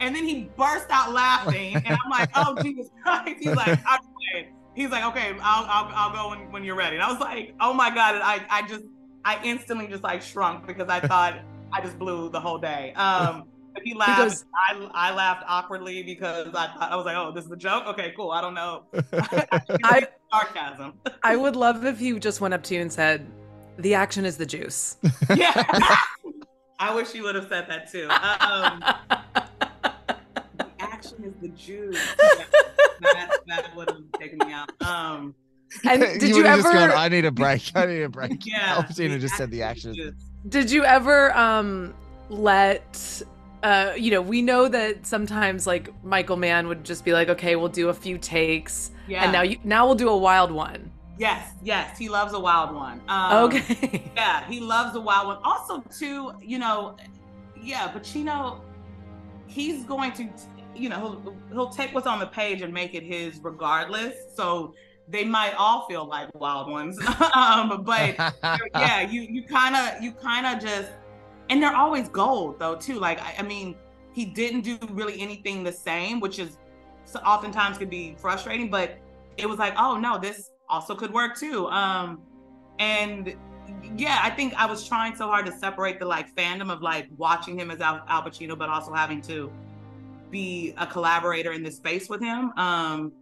and 0.00 0.14
then 0.14 0.24
he 0.24 0.50
burst 0.56 0.86
out 0.90 1.12
laughing, 1.12 1.76
and 1.76 1.86
I'm 1.88 2.10
like, 2.10 2.30
"Oh 2.34 2.56
Jesus 2.62 2.90
Christ!" 3.02 3.36
He's 3.40 3.56
like, 3.56 3.78
"I'm 3.86 4.00
playing." 4.00 4.54
He's 4.74 4.90
like, 4.90 5.04
"Okay, 5.04 5.34
I'll 5.40 5.64
I'll, 5.64 5.92
I'll 5.94 6.12
go 6.12 6.28
when, 6.36 6.52
when 6.52 6.64
you're 6.64 6.76
ready." 6.76 6.96
And 6.96 7.02
I 7.02 7.10
was 7.10 7.20
like, 7.20 7.54
"Oh 7.60 7.72
my 7.72 7.88
God!" 7.88 8.14
And 8.14 8.22
I 8.22 8.44
I 8.50 8.68
just 8.68 8.84
I 9.24 9.42
instantly 9.42 9.86
just 9.86 10.02
like 10.02 10.22
shrunk 10.22 10.66
because 10.66 10.88
I 10.88 11.00
thought 11.00 11.40
I 11.72 11.80
just 11.82 11.98
blew 11.98 12.28
the 12.30 12.40
whole 12.40 12.58
day. 12.58 12.92
Um, 12.96 13.44
but 13.74 13.82
he 13.84 13.94
laughed. 13.94 14.18
goes- 14.22 14.44
I 14.56 14.90
I 14.92 15.14
laughed 15.14 15.44
awkwardly 15.46 16.02
because 16.02 16.48
I 16.48 16.66
thought 16.66 16.90
I 16.90 16.96
was 16.96 17.04
like, 17.06 17.16
"Oh, 17.16 17.30
this 17.32 17.44
is 17.44 17.50
a 17.50 17.56
joke." 17.56 17.86
Okay, 17.88 18.12
cool. 18.16 18.30
I 18.32 18.40
don't 18.40 18.54
know. 18.54 18.84
I- 19.84 20.08
sarcasm. 20.32 20.94
I 21.22 21.36
would 21.36 21.54
love 21.54 21.84
if 21.84 21.98
he 21.98 22.18
just 22.18 22.40
went 22.40 22.54
up 22.54 22.62
to 22.64 22.74
you 22.74 22.80
and 22.80 22.92
said, 22.92 23.26
"The 23.78 23.94
action 23.94 24.24
is 24.24 24.36
the 24.36 24.46
juice." 24.46 24.96
yeah. 25.36 25.64
I 26.80 26.94
wish 26.94 27.14
you 27.14 27.22
would 27.24 27.34
have 27.34 27.48
said 27.48 27.66
that 27.68 27.90
too. 27.92 28.08
Um, 28.10 28.82
the 30.58 30.66
action 30.80 31.24
is 31.24 31.34
the 31.40 31.48
juice. 31.48 31.98
Yeah, 32.20 32.44
that 33.14 33.36
that 33.46 33.76
would 33.76 33.90
have 33.90 34.02
taken 34.18 34.38
me 34.46 34.52
out. 34.52 34.70
Um, 34.82 35.34
And 35.84 36.00
did 36.02 36.22
you, 36.30 36.36
would've 36.36 36.56
just 36.56 36.66
ever 36.66 36.72
gone, 36.88 36.90
I 36.98 37.08
need 37.08 37.24
a 37.26 37.30
break. 37.30 37.70
I 37.74 37.86
need 37.86 38.02
a 38.02 38.08
break. 38.08 38.44
yeah. 38.46 38.76
Al 38.76 38.82
Pacino 38.84 39.10
the 39.10 39.18
just 39.18 39.36
said 39.36 39.50
the 39.50 39.62
action 39.62 39.90
action. 39.90 39.90
is 39.90 39.96
the 39.96 40.12
juice. 40.12 40.24
Did 40.48 40.70
you 40.70 40.84
ever 40.84 41.36
um 41.36 41.94
let 42.30 43.22
uh 43.62 43.92
you 43.96 44.10
know 44.10 44.22
we 44.22 44.42
know 44.42 44.68
that 44.68 45.06
sometimes 45.06 45.66
like 45.66 45.90
Michael 46.04 46.36
Mann 46.36 46.68
would 46.68 46.84
just 46.84 47.04
be 47.04 47.12
like, 47.12 47.28
okay, 47.28 47.56
we'll 47.56 47.68
do 47.68 47.88
a 47.88 47.94
few 47.94 48.18
takes, 48.18 48.90
Yeah. 49.06 49.24
and 49.24 49.32
now 49.32 49.42
you 49.42 49.58
now 49.64 49.86
we'll 49.86 49.94
do 49.94 50.08
a 50.08 50.16
wild 50.16 50.50
one. 50.52 50.90
Yes, 51.18 51.52
yes, 51.64 51.98
he 51.98 52.08
loves 52.08 52.32
a 52.32 52.38
wild 52.38 52.74
one. 52.74 53.00
Um, 53.08 53.44
okay. 53.46 54.10
Yeah, 54.16 54.44
he 54.48 54.60
loves 54.60 54.94
a 54.96 55.00
wild 55.00 55.26
one. 55.26 55.38
Also, 55.42 55.80
too, 55.96 56.32
you 56.40 56.58
know, 56.60 56.96
yeah, 57.60 57.90
Pacino, 57.92 58.60
he's 59.48 59.82
going 59.84 60.12
to, 60.12 60.28
you 60.76 60.88
know, 60.88 61.20
he'll, 61.24 61.36
he'll 61.52 61.68
take 61.70 61.92
what's 61.92 62.06
on 62.06 62.20
the 62.20 62.26
page 62.26 62.62
and 62.62 62.72
make 62.72 62.94
it 62.94 63.02
his 63.02 63.40
regardless. 63.42 64.14
So 64.36 64.74
they 65.10 65.24
might 65.24 65.54
all 65.54 65.86
feel 65.88 66.04
like 66.04 66.28
wild 66.34 66.70
ones. 66.70 66.98
um, 67.34 67.82
but 67.84 68.16
yeah, 68.74 69.00
you 69.00 69.22
you 69.22 69.42
kind 69.42 69.74
of 69.74 70.02
you 70.02 70.12
kind 70.12 70.46
of 70.46 70.62
just, 70.62 70.90
and 71.50 71.62
they're 71.62 71.74
always 71.74 72.08
gold 72.08 72.58
though 72.58 72.76
too. 72.76 72.98
Like 72.98 73.20
I, 73.20 73.36
I 73.38 73.42
mean, 73.42 73.74
he 74.12 74.24
didn't 74.24 74.62
do 74.62 74.78
really 74.90 75.20
anything 75.20 75.64
the 75.64 75.72
same, 75.72 76.20
which 76.20 76.38
is 76.38 76.58
so 77.04 77.18
oftentimes 77.20 77.78
could 77.78 77.90
be 77.90 78.16
frustrating. 78.18 78.70
But 78.70 78.98
it 79.36 79.48
was 79.48 79.58
like, 79.58 79.74
oh 79.78 79.96
no, 79.98 80.18
this 80.18 80.50
also 80.68 80.94
could 80.94 81.12
work 81.12 81.36
too. 81.36 81.68
Um, 81.68 82.20
and 82.78 83.34
yeah, 83.96 84.20
I 84.22 84.30
think 84.30 84.54
I 84.54 84.66
was 84.66 84.86
trying 84.86 85.14
so 85.16 85.26
hard 85.26 85.46
to 85.46 85.52
separate 85.52 85.98
the 85.98 86.06
like 86.06 86.34
fandom 86.34 86.72
of 86.72 86.82
like 86.82 87.06
watching 87.16 87.58
him 87.58 87.70
as 87.70 87.80
Al, 87.80 88.02
Al 88.08 88.22
Pacino, 88.22 88.56
but 88.56 88.68
also 88.68 88.92
having 88.92 89.20
to 89.22 89.50
be 90.30 90.74
a 90.76 90.86
collaborator 90.86 91.52
in 91.52 91.62
this 91.62 91.76
space 91.76 92.08
with 92.08 92.20
him. 92.20 92.52
Um, 92.56 93.12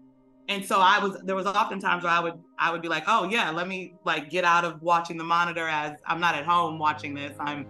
and 0.48 0.64
so 0.64 0.80
I 0.80 0.98
was 0.98 1.20
there 1.24 1.34
was 1.34 1.46
often 1.46 1.80
times 1.80 2.04
where 2.04 2.12
I 2.12 2.20
would 2.20 2.34
I 2.58 2.70
would 2.70 2.82
be 2.82 2.88
like, 2.88 3.04
oh 3.06 3.28
yeah, 3.28 3.50
let 3.50 3.68
me 3.68 3.94
like 4.04 4.30
get 4.30 4.44
out 4.44 4.64
of 4.64 4.80
watching 4.82 5.16
the 5.16 5.24
monitor 5.24 5.66
as 5.68 5.98
I'm 6.06 6.20
not 6.20 6.34
at 6.34 6.44
home 6.44 6.78
watching 6.78 7.14
this. 7.14 7.36
I'm 7.40 7.66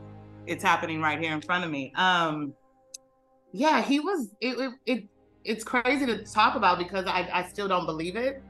it's 0.46 0.62
happening 0.62 1.00
right 1.00 1.18
here 1.18 1.32
in 1.32 1.40
front 1.40 1.64
of 1.64 1.70
me. 1.70 1.92
Um, 1.96 2.52
yeah, 3.52 3.82
he 3.82 4.00
was 4.00 4.28
it 4.40 4.58
it, 4.58 4.72
it 4.86 5.04
it's 5.44 5.64
crazy 5.64 6.04
to 6.06 6.24
talk 6.24 6.56
about 6.56 6.78
because 6.78 7.06
I, 7.06 7.28
I 7.32 7.48
still 7.48 7.68
don't 7.68 7.86
believe 7.86 8.16
it. 8.16 8.42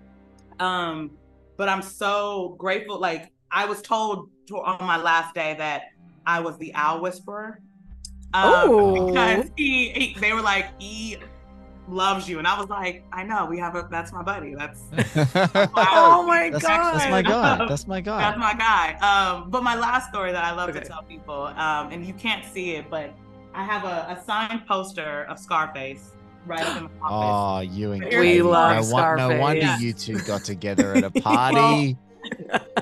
Um, 0.59 1.13
but 1.57 1.69
I'm 1.69 1.83
so 1.83 2.55
grateful. 2.59 2.99
Like 2.99 3.33
I 3.51 3.67
was 3.67 3.83
told 3.83 4.31
to, 4.49 4.59
on 4.59 4.85
my 4.87 4.97
last 4.97 5.35
day 5.35 5.55
that 5.59 5.85
I 6.27 6.41
was 6.41 6.57
the 6.59 6.73
Al 6.73 7.01
whisperer. 7.01 7.61
Um, 8.35 8.53
Oh. 8.55 9.07
because 9.07 9.51
he, 9.57 9.91
he 9.91 10.21
they 10.21 10.33
were 10.33 10.43
like 10.43 10.81
he 10.81 11.19
loves 11.89 12.29
you 12.29 12.39
and 12.39 12.49
I 12.49 12.59
was 12.59 12.69
like 12.69 13.05
I 13.13 13.23
know 13.23 13.47
we 13.47 13.59
have 13.59 13.77
a 13.77 13.87
that's 13.91 14.13
my 14.13 14.23
buddy 14.23 14.55
that's 14.55 14.81
Oh 15.77 16.25
my 16.27 16.51
that's, 16.51 16.65
god. 16.67 16.95
that's 16.99 17.11
my 17.11 17.23
guy. 17.23 17.67
That's 17.69 17.87
my 17.87 18.01
guy. 18.01 18.19
that's 18.19 18.39
my 18.39 18.55
guy. 18.55 18.95
Um, 18.95 19.51
but 19.51 19.63
my 19.63 19.77
last 19.77 20.09
story 20.09 20.33
that 20.33 20.45
I 20.45 20.53
love 20.53 20.71
Okay. 20.71 20.81
to 20.81 20.85
tell 20.87 21.03
people, 21.03 21.45
um, 21.45 21.91
and 21.93 22.05
you 22.05 22.13
can't 22.15 22.45
see 22.45 22.73
it, 22.75 22.91
but 22.91 23.15
I 23.55 23.65
have 23.65 23.85
a, 23.85 24.19
a 24.19 24.23
signed 24.25 24.67
poster 24.67 25.25
of 25.31 25.39
Scarface 25.39 26.13
right 26.47 26.61
up 26.63 26.77
in 26.77 26.85
my 26.85 26.91
office. 27.03 27.71
Oh, 27.71 27.75
you 27.77 27.93
and 27.93 28.03
We 28.05 28.11
Katie. 28.11 28.43
love 28.43 28.85
no, 28.89 28.93
won- 28.95 29.17
no 29.17 29.39
wonder 29.41 29.63
Scarface. 29.63 29.83
you 29.83 29.93
two 29.93 30.19
got 30.25 30.45
together 30.45 30.95
at 30.95 31.05
a 31.05 31.11
party. 31.11 31.97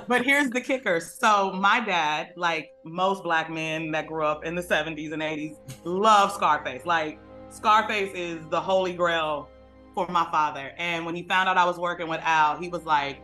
but 0.08 0.24
here's 0.24 0.48
the 0.50 0.60
kicker. 0.60 1.00
So 1.00 1.52
my 1.52 1.78
dad, 1.84 2.32
like 2.36 2.70
most 2.84 3.22
black 3.22 3.50
men 3.50 3.90
that 3.92 4.06
grew 4.06 4.24
up 4.24 4.44
in 4.44 4.54
the 4.54 4.62
70s 4.62 5.12
and 5.12 5.20
80s, 5.22 5.56
love 5.84 6.32
Scarface. 6.32 6.86
Like 6.86 7.18
Scarface 7.54 8.10
is 8.14 8.44
the 8.48 8.60
holy 8.60 8.92
grail 8.92 9.48
for 9.94 10.08
my 10.08 10.24
father. 10.32 10.72
And 10.76 11.06
when 11.06 11.14
he 11.14 11.22
found 11.22 11.48
out 11.48 11.56
I 11.56 11.64
was 11.64 11.78
working 11.78 12.08
with 12.08 12.20
Al, 12.24 12.56
he 12.58 12.68
was 12.68 12.84
like, 12.84 13.22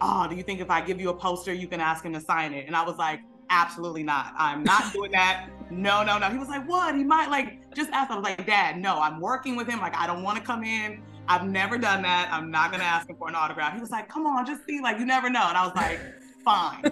"Oh, 0.00 0.26
do 0.26 0.34
you 0.34 0.42
think 0.42 0.60
if 0.60 0.70
I 0.70 0.80
give 0.80 0.98
you 0.98 1.10
a 1.10 1.14
poster, 1.14 1.52
you 1.52 1.68
can 1.68 1.78
ask 1.78 2.02
him 2.02 2.14
to 2.14 2.20
sign 2.20 2.54
it?" 2.54 2.66
And 2.66 2.74
I 2.74 2.82
was 2.82 2.96
like, 2.96 3.20
"Absolutely 3.50 4.02
not. 4.02 4.32
I'm 4.38 4.64
not 4.64 4.92
doing 4.94 5.12
that. 5.12 5.50
No, 5.70 6.02
no, 6.02 6.16
no." 6.16 6.30
He 6.30 6.38
was 6.38 6.48
like, 6.48 6.66
"What? 6.66 6.94
He 6.94 7.04
might 7.04 7.28
like 7.28 7.74
just 7.74 7.90
ask." 7.90 8.10
I 8.10 8.14
was 8.14 8.24
like, 8.24 8.46
"Dad, 8.46 8.78
no. 8.78 8.98
I'm 8.98 9.20
working 9.20 9.56
with 9.56 9.68
him. 9.68 9.80
Like 9.80 9.94
I 9.94 10.06
don't 10.06 10.22
want 10.22 10.38
to 10.38 10.42
come 10.42 10.64
in. 10.64 11.02
I've 11.28 11.46
never 11.46 11.76
done 11.76 12.00
that. 12.02 12.30
I'm 12.32 12.50
not 12.50 12.70
gonna 12.70 12.84
ask 12.84 13.10
him 13.10 13.16
for 13.16 13.28
an 13.28 13.34
autograph." 13.34 13.74
He 13.74 13.80
was 13.80 13.90
like, 13.90 14.08
"Come 14.08 14.26
on, 14.26 14.46
just 14.46 14.64
see. 14.64 14.80
Like 14.80 14.98
you 14.98 15.04
never 15.04 15.28
know." 15.28 15.46
And 15.48 15.58
I 15.58 15.66
was 15.66 15.76
like, 15.76 16.00
"Fine." 16.42 16.82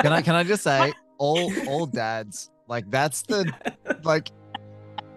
Can 0.00 0.12
I 0.14 0.22
can 0.22 0.34
I 0.34 0.42
just 0.42 0.62
say 0.70 0.90
all 1.18 1.52
all 1.68 1.84
dads 1.84 2.50
like 2.66 2.90
that's 2.90 3.22
the 3.22 3.52
like 4.04 4.30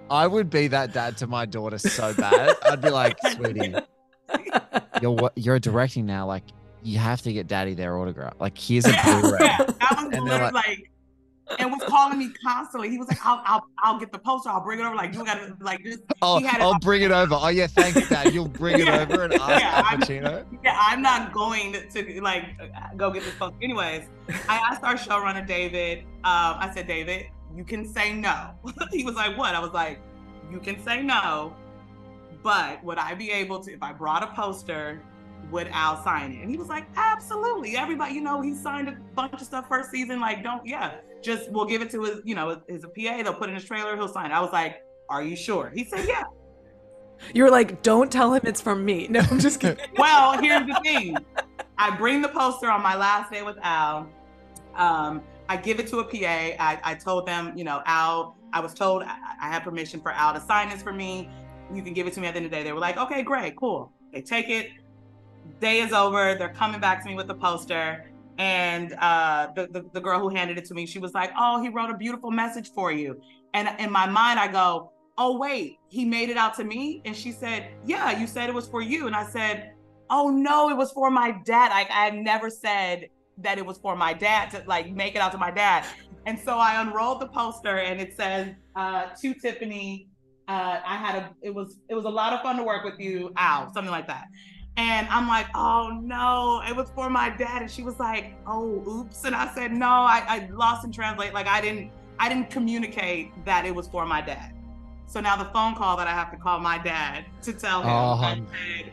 I 0.09 0.27
would 0.27 0.49
be 0.49 0.67
that 0.69 0.93
dad 0.93 1.17
to 1.17 1.27
my 1.27 1.45
daughter 1.45 1.77
so 1.77 2.13
bad. 2.13 2.55
I'd 2.69 2.81
be 2.81 2.89
like, 2.89 3.17
sweetie, 3.33 3.75
you're 5.01 5.31
you're 5.35 5.59
directing 5.59 6.05
now. 6.05 6.25
Like 6.25 6.43
you 6.83 6.97
have 6.99 7.21
to 7.23 7.33
get 7.33 7.47
daddy 7.47 7.73
their 7.73 7.97
autograph. 7.97 8.33
Like 8.39 8.57
here's 8.57 8.85
a 8.85 8.89
Blu-ray. 9.03 9.39
that 9.39 9.65
was 9.91 10.09
And 10.13 10.23
literally 10.25 10.51
like- 10.53 10.53
like, 10.53 10.91
and 11.59 11.71
was 11.71 11.81
calling 11.87 12.19
me 12.19 12.29
constantly. 12.43 12.89
He 12.89 12.97
was 12.97 13.07
like, 13.07 13.25
"I'll, 13.25 13.41
I'll, 13.45 13.65
I'll 13.81 13.97
get 13.97 14.11
the 14.11 14.19
poster. 14.19 14.49
I'll 14.49 14.59
bring 14.59 14.81
it 14.81 14.83
over. 14.85 14.95
Like 14.95 15.13
you 15.13 15.23
gotta, 15.23 15.55
like 15.61 15.81
just." 15.81 15.99
Oh, 16.21 16.39
he 16.39 16.45
had 16.45 16.59
it 16.59 16.63
I'll 16.63 16.77
bring 16.79 17.03
it 17.03 17.11
over. 17.11 17.37
Oh 17.39 17.47
yeah, 17.47 17.67
thanks, 17.67 18.09
Dad. 18.09 18.33
You'll 18.33 18.49
bring 18.49 18.81
it 18.81 18.85
Yeah. 18.85 18.99
over 19.09 19.23
and 19.23 19.33
ask 19.33 19.61
Yeah, 19.61 19.69
Al 19.77 19.85
I'm- 19.85 20.01
Pacino. 20.01 20.45
Yeah, 20.65 20.77
I'm 20.77 21.01
not 21.01 21.31
going 21.31 21.71
to 21.93 22.21
like 22.21 22.43
go 22.97 23.11
get 23.11 23.23
this 23.23 23.33
poster. 23.35 23.55
Anyways, 23.61 24.09
I 24.49 24.57
asked 24.57 24.83
our 24.83 24.95
showrunner 24.95 25.47
David. 25.47 25.99
Um, 25.99 26.57
I 26.59 26.69
said, 26.73 26.85
David, 26.85 27.27
you 27.55 27.63
can 27.63 27.85
say 27.85 28.13
no. 28.13 28.51
he 28.91 29.03
was 29.03 29.15
like, 29.15 29.37
"What?" 29.37 29.55
I 29.55 29.59
was 29.59 29.71
like, 29.71 29.99
"You 30.51 30.59
can 30.59 30.83
say 30.83 31.01
no, 31.01 31.55
but 32.43 32.83
would 32.83 32.97
I 32.97 33.13
be 33.13 33.31
able 33.31 33.59
to 33.63 33.73
if 33.73 33.81
I 33.81 33.93
brought 33.93 34.23
a 34.23 34.27
poster?" 34.27 35.01
Would 35.51 35.69
Al 35.69 36.03
sign 36.03 36.33
it? 36.33 36.41
And 36.41 36.51
he 36.51 36.57
was 36.57 36.67
like, 36.67 36.87
absolutely. 36.97 37.77
Everybody, 37.77 38.15
you 38.15 38.21
know, 38.21 38.41
he 38.41 38.53
signed 38.53 38.89
a 38.89 38.97
bunch 39.15 39.33
of 39.33 39.41
stuff 39.41 39.69
first 39.69 39.91
season. 39.91 40.19
Like, 40.19 40.43
don't, 40.43 40.65
yeah, 40.65 40.95
just 41.21 41.49
we'll 41.51 41.65
give 41.65 41.81
it 41.81 41.89
to 41.91 42.03
his, 42.03 42.19
you 42.25 42.35
know, 42.35 42.61
his 42.67 42.83
PA. 42.83 43.23
They'll 43.23 43.33
put 43.33 43.47
in 43.47 43.55
his 43.55 43.63
trailer. 43.63 43.95
He'll 43.95 44.09
sign 44.09 44.31
it. 44.31 44.33
I 44.33 44.41
was 44.41 44.51
like, 44.51 44.81
are 45.09 45.23
you 45.23 45.37
sure? 45.37 45.71
He 45.73 45.85
said, 45.85 46.05
yeah. 46.05 46.23
You 47.33 47.43
were 47.43 47.49
like, 47.49 47.81
don't 47.81 48.11
tell 48.11 48.33
him 48.33 48.41
it's 48.45 48.61
from 48.61 48.83
me. 48.83 49.07
No, 49.11 49.21
I'm 49.31 49.39
just 49.39 49.59
kidding. 49.59 49.85
Well, 49.97 50.41
here's 50.41 50.67
the 50.67 50.79
thing. 50.83 51.17
I 51.77 51.95
bring 51.95 52.21
the 52.21 52.29
poster 52.29 52.69
on 52.69 52.81
my 52.81 52.95
last 52.95 53.31
day 53.31 53.43
with 53.43 53.57
Al. 53.61 54.09
Um, 54.75 55.21
I 55.49 55.57
give 55.57 55.79
it 55.79 55.87
to 55.87 55.99
a 55.99 56.03
PA. 56.03 56.17
I, 56.17 56.79
I 56.83 56.95
told 56.95 57.25
them, 57.25 57.53
you 57.57 57.63
know, 57.63 57.81
Al, 57.85 58.37
I 58.53 58.59
was 58.59 58.73
told 58.73 59.03
I, 59.03 59.17
I 59.41 59.47
had 59.47 59.63
permission 59.63 60.01
for 60.01 60.11
Al 60.11 60.33
to 60.33 60.41
sign 60.41 60.69
this 60.69 60.81
for 60.81 60.93
me. 60.93 61.29
You 61.73 61.81
can 61.81 61.93
give 61.93 62.07
it 62.07 62.13
to 62.13 62.21
me 62.21 62.27
at 62.27 62.33
the 62.33 62.37
end 62.37 62.45
of 62.45 62.51
the 62.51 62.57
day. 62.57 62.63
They 62.63 62.73
were 62.73 62.79
like, 62.79 62.97
okay, 62.97 63.23
great, 63.23 63.55
cool. 63.55 63.91
They 64.13 64.21
take 64.21 64.49
it. 64.49 64.71
Day 65.59 65.79
is 65.79 65.93
over. 65.93 66.35
They're 66.35 66.53
coming 66.53 66.79
back 66.79 67.01
to 67.03 67.09
me 67.09 67.15
with 67.15 67.27
the 67.27 67.35
poster. 67.35 68.11
And 68.37 68.93
uh, 68.99 69.47
the, 69.55 69.67
the, 69.67 69.85
the 69.93 70.01
girl 70.01 70.19
who 70.19 70.29
handed 70.29 70.57
it 70.57 70.65
to 70.65 70.73
me, 70.73 70.85
she 70.85 70.99
was 70.99 71.13
like, 71.13 71.31
oh, 71.37 71.61
he 71.61 71.69
wrote 71.69 71.89
a 71.89 71.97
beautiful 71.97 72.29
message 72.29 72.71
for 72.73 72.91
you. 72.91 73.19
And 73.53 73.69
in 73.79 73.91
my 73.91 74.05
mind, 74.05 74.39
I 74.39 74.47
go, 74.47 74.91
oh, 75.17 75.37
wait, 75.37 75.79
he 75.89 76.05
made 76.05 76.29
it 76.29 76.37
out 76.37 76.53
to 76.55 76.63
me? 76.63 77.01
And 77.05 77.15
she 77.15 77.31
said, 77.31 77.69
yeah, 77.85 78.17
you 78.17 78.27
said 78.27 78.49
it 78.49 78.55
was 78.55 78.67
for 78.67 78.81
you. 78.81 79.07
And 79.07 79.15
I 79.15 79.25
said, 79.25 79.73
oh 80.09 80.29
no, 80.29 80.69
it 80.69 80.77
was 80.77 80.91
for 80.91 81.09
my 81.09 81.31
dad. 81.43 81.71
I, 81.71 81.81
I 81.89 82.05
had 82.05 82.15
never 82.15 82.49
said 82.49 83.09
that 83.39 83.57
it 83.57 83.65
was 83.65 83.77
for 83.77 83.95
my 83.95 84.13
dad 84.13 84.51
to 84.51 84.63
like 84.67 84.91
make 84.91 85.15
it 85.15 85.19
out 85.19 85.31
to 85.31 85.37
my 85.37 85.51
dad. 85.51 85.85
And 86.25 86.37
so 86.39 86.57
I 86.57 86.81
unrolled 86.81 87.21
the 87.21 87.27
poster 87.27 87.79
and 87.79 88.01
it 88.01 88.15
says, 88.15 88.53
uh, 88.75 89.07
to 89.21 89.33
Tiffany, 89.33 90.09
uh, 90.47 90.79
I 90.85 90.97
had 90.97 91.15
a, 91.15 91.35
it 91.41 91.53
was, 91.53 91.77
it 91.89 91.95
was 91.95 92.05
a 92.05 92.09
lot 92.09 92.33
of 92.33 92.41
fun 92.41 92.57
to 92.57 92.63
work 92.63 92.83
with 92.83 92.99
you, 92.99 93.31
Al, 93.37 93.71
something 93.73 93.91
like 93.91 94.07
that. 94.07 94.25
And 94.77 95.07
I'm 95.09 95.27
like, 95.27 95.47
oh 95.55 95.99
no, 96.03 96.61
it 96.67 96.75
was 96.75 96.89
for 96.91 97.09
my 97.09 97.29
dad. 97.29 97.61
And 97.63 97.71
she 97.71 97.81
was 97.81 97.99
like, 97.99 98.35
oh, 98.45 98.83
oops. 98.87 99.23
And 99.23 99.35
I 99.35 99.53
said, 99.55 99.71
no, 99.71 99.87
I, 99.87 100.23
I 100.27 100.49
lost 100.51 100.85
in 100.85 100.91
translate. 100.91 101.33
Like 101.33 101.47
I 101.47 101.61
didn't, 101.61 101.91
I 102.19 102.29
didn't 102.29 102.49
communicate 102.49 103.31
that 103.45 103.65
it 103.65 103.73
was 103.73 103.87
for 103.87 104.05
my 104.05 104.21
dad. 104.21 104.53
So 105.07 105.21
now 105.21 105.35
the 105.37 105.45
phone 105.45 105.75
call 105.75 105.97
that 105.97 106.07
I 106.07 106.11
have 106.11 106.29
to 106.31 106.37
call 106.37 106.59
my 106.59 106.77
dad 106.77 107.25
to 107.43 107.53
tell 107.53 107.81
him, 107.81 107.89
Oh, 107.89 108.21
I 108.21 108.35
said, 108.35 108.91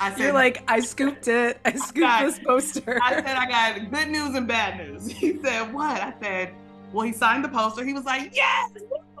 I 0.00 0.10
said, 0.10 0.18
You're 0.18 0.32
like, 0.32 0.62
I 0.68 0.80
scooped 0.80 1.28
it. 1.28 1.58
I 1.64 1.72
scooped 1.72 1.98
Guys, 1.98 2.36
this 2.36 2.44
poster. 2.44 2.98
I 3.02 3.14
said 3.14 3.26
I 3.26 3.46
got 3.48 3.90
good 3.90 4.08
news 4.08 4.34
and 4.34 4.46
bad 4.46 4.78
news. 4.78 5.10
He 5.12 5.38
said, 5.42 5.72
What? 5.72 6.00
I 6.00 6.14
said, 6.20 6.54
Well, 6.92 7.06
he 7.06 7.12
signed 7.12 7.44
the 7.44 7.48
poster. 7.48 7.84
He 7.84 7.92
was 7.92 8.04
like, 8.04 8.34
Yes, 8.34 8.70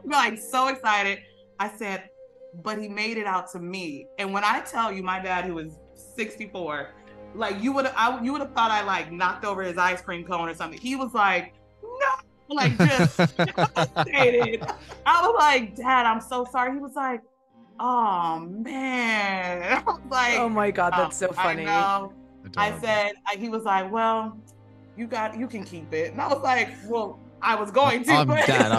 I'm 0.02 0.10
like 0.10 0.38
so 0.38 0.68
excited. 0.68 1.20
I 1.58 1.68
said, 1.68 2.10
But 2.62 2.78
he 2.78 2.88
made 2.88 3.16
it 3.16 3.26
out 3.26 3.50
to 3.52 3.58
me. 3.58 4.06
And 4.18 4.32
when 4.32 4.44
I 4.44 4.60
tell 4.60 4.92
you, 4.92 5.02
my 5.02 5.20
dad, 5.20 5.44
who 5.44 5.54
was 5.54 5.78
64, 5.94 6.90
like 7.34 7.62
you 7.62 7.72
would 7.72 7.86
have, 7.86 8.24
you 8.24 8.32
would 8.32 8.40
have 8.40 8.52
thought 8.52 8.70
I 8.70 8.82
like 8.82 9.12
knocked 9.12 9.44
over 9.44 9.62
his 9.62 9.78
ice 9.78 10.00
cream 10.02 10.24
cone 10.24 10.48
or 10.48 10.54
something. 10.54 10.80
He 10.80 10.96
was 10.96 11.14
like, 11.14 11.54
No, 11.82 12.54
like 12.54 12.76
just 12.78 13.16
devastated. 13.36 14.64
I 15.06 15.26
was 15.26 15.34
like, 15.38 15.76
Dad, 15.76 16.06
I'm 16.06 16.20
so 16.20 16.46
sorry. 16.50 16.72
He 16.72 16.78
was 16.78 16.94
like, 16.94 17.20
Oh 17.80 18.40
man. 18.40 19.82
Like, 20.10 20.38
oh 20.40 20.48
my 20.48 20.72
god, 20.72 20.92
that's 20.96 21.16
so 21.16 21.28
"Oh, 21.28 21.34
I 21.38 21.42
funny. 21.42 21.66
I 21.66 22.80
said, 22.80 23.12
I- 23.28 23.36
he 23.36 23.48
was 23.48 23.62
like, 23.62 23.92
well, 23.92 24.36
you 24.96 25.06
got, 25.06 25.38
you 25.38 25.46
can 25.46 25.62
keep 25.62 25.92
it. 25.94 26.10
And 26.10 26.20
I 26.20 26.26
was 26.26 26.42
like, 26.42 26.70
well, 26.88 27.20
I 27.40 27.54
was 27.54 27.70
going 27.70 28.02
to. 28.04 28.10
I'm 28.12 28.26
but 28.26 28.44
dad. 28.44 28.72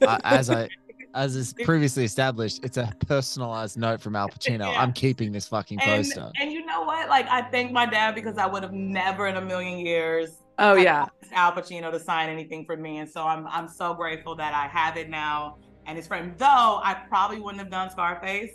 I'm, 0.00 0.08
I, 0.08 0.20
as 0.22 0.48
I 0.48 0.68
as 1.12 1.34
is 1.34 1.54
previously 1.64 2.04
established, 2.04 2.64
it's 2.64 2.76
a 2.76 2.92
personalized 3.08 3.76
note 3.76 4.00
from 4.00 4.14
Al 4.14 4.28
Pacino. 4.28 4.72
Yeah. 4.72 4.80
I'm 4.80 4.92
keeping 4.92 5.32
this 5.32 5.48
fucking 5.48 5.80
poster. 5.80 6.30
and 6.40 6.52
you 6.52 6.64
know 6.64 6.82
what? 6.82 7.08
Like, 7.08 7.26
I 7.28 7.42
thank 7.42 7.72
my 7.72 7.84
dad 7.84 8.14
because 8.14 8.38
I 8.38 8.46
would 8.46 8.62
have 8.62 8.72
never 8.72 9.26
in 9.26 9.36
a 9.36 9.42
million 9.42 9.78
years 9.78 10.42
Oh 10.58 10.74
yeah. 10.74 11.06
Al 11.32 11.52
Pacino 11.52 11.90
to 11.90 12.00
sign 12.00 12.28
anything 12.28 12.64
for 12.64 12.76
me. 12.76 12.98
And 12.98 13.08
so 13.08 13.24
I'm, 13.24 13.46
I'm 13.48 13.68
so 13.68 13.94
grateful 13.94 14.34
that 14.36 14.54
I 14.54 14.66
have 14.68 14.96
it 14.96 15.10
now 15.10 15.58
and 15.86 15.96
his 15.96 16.06
friend. 16.06 16.34
Though 16.38 16.80
I 16.82 16.94
probably 17.08 17.40
wouldn't 17.40 17.60
have 17.60 17.70
done 17.70 17.90
Scarface 17.90 18.52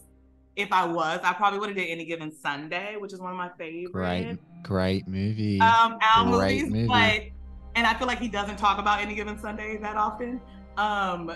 if 0.56 0.72
I 0.72 0.86
was. 0.86 1.20
I 1.24 1.34
probably 1.34 1.60
would 1.60 1.70
have 1.70 1.78
did 1.78 1.88
any 1.90 2.06
given 2.06 2.32
Sunday, 2.32 2.96
which 2.98 3.14
is 3.14 3.20
one 3.20 3.32
of 3.32 3.38
my 3.38 3.50
favorite. 3.58 3.92
Great, 3.94 4.38
great 4.64 5.08
movie. 5.08 5.60
um 5.62 5.98
Al 6.02 6.30
Great 6.38 6.66
movies, 6.68 6.72
movie. 6.72 6.88
but 6.88 7.22
and 7.76 7.88
I 7.88 7.94
feel 7.94 8.08
like 8.08 8.20
he 8.20 8.28
doesn't 8.28 8.58
talk 8.58 8.80
about 8.80 9.00
any 9.00 9.16
given 9.16 9.38
Sunday 9.40 9.78
that 9.78 9.96
often. 9.96 10.42
Um, 10.78 11.32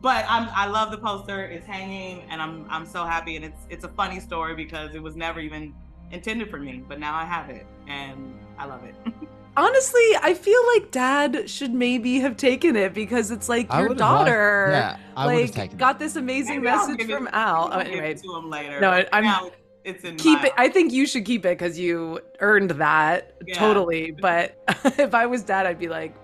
but 0.00 0.24
I'm 0.28 0.48
I 0.54 0.66
love 0.66 0.90
the 0.90 0.98
poster. 0.98 1.44
It's 1.44 1.66
hanging, 1.66 2.22
and 2.30 2.40
I'm 2.40 2.66
I'm 2.70 2.86
so 2.86 3.04
happy. 3.04 3.36
And 3.36 3.44
it's 3.44 3.66
it's 3.68 3.84
a 3.84 3.88
funny 3.88 4.20
story 4.20 4.54
because 4.54 4.94
it 4.94 5.02
was 5.02 5.16
never 5.16 5.40
even 5.40 5.74
intended 6.12 6.50
for 6.50 6.58
me, 6.58 6.84
but 6.88 6.98
now 7.00 7.14
I 7.14 7.24
have 7.24 7.50
it, 7.50 7.66
and 7.88 8.38
I 8.58 8.66
love 8.66 8.84
it. 8.84 8.94
Honestly, 9.56 10.00
I 10.22 10.32
feel 10.34 10.60
like 10.74 10.90
dad 10.90 11.48
should 11.50 11.74
maybe 11.74 12.20
have 12.20 12.36
taken 12.38 12.74
it 12.74 12.94
because 12.94 13.30
it's 13.30 13.48
like 13.48 13.66
I 13.70 13.80
your 13.80 13.88
would've 13.88 13.98
daughter 13.98 14.68
yeah, 14.72 14.96
I 15.14 15.26
like 15.26 15.52
taken 15.52 15.76
got 15.76 15.98
this 15.98 16.16
amazing 16.16 16.62
Maybe 16.62 16.74
message 16.76 16.98
give 16.98 17.10
it- 17.10 17.16
from 17.16 17.28
Al. 17.32 17.68
Oh, 17.72 17.78
anyway, 17.78 18.12
it 18.12 18.22
to 18.22 18.34
him 18.34 18.48
later. 18.48 18.80
No, 18.80 18.90
but 18.90 19.08
I'm- 19.12 19.24
now 19.24 19.50
it's 19.84 20.04
in 20.04 20.16
keep 20.16 20.40
my 20.40 20.46
it. 20.46 20.52
I 20.56 20.68
think 20.68 20.92
you 20.92 21.06
should 21.06 21.26
keep 21.26 21.44
it 21.44 21.58
because 21.58 21.78
you 21.78 22.20
earned 22.40 22.70
that 22.72 23.34
Yeah. 23.46 23.54
totally. 23.58 24.12
But 24.12 24.56
if 24.98 25.12
I 25.14 25.26
was 25.26 25.42
dad, 25.42 25.66
I'd 25.66 25.78
be 25.78 25.88
like, 25.88 26.14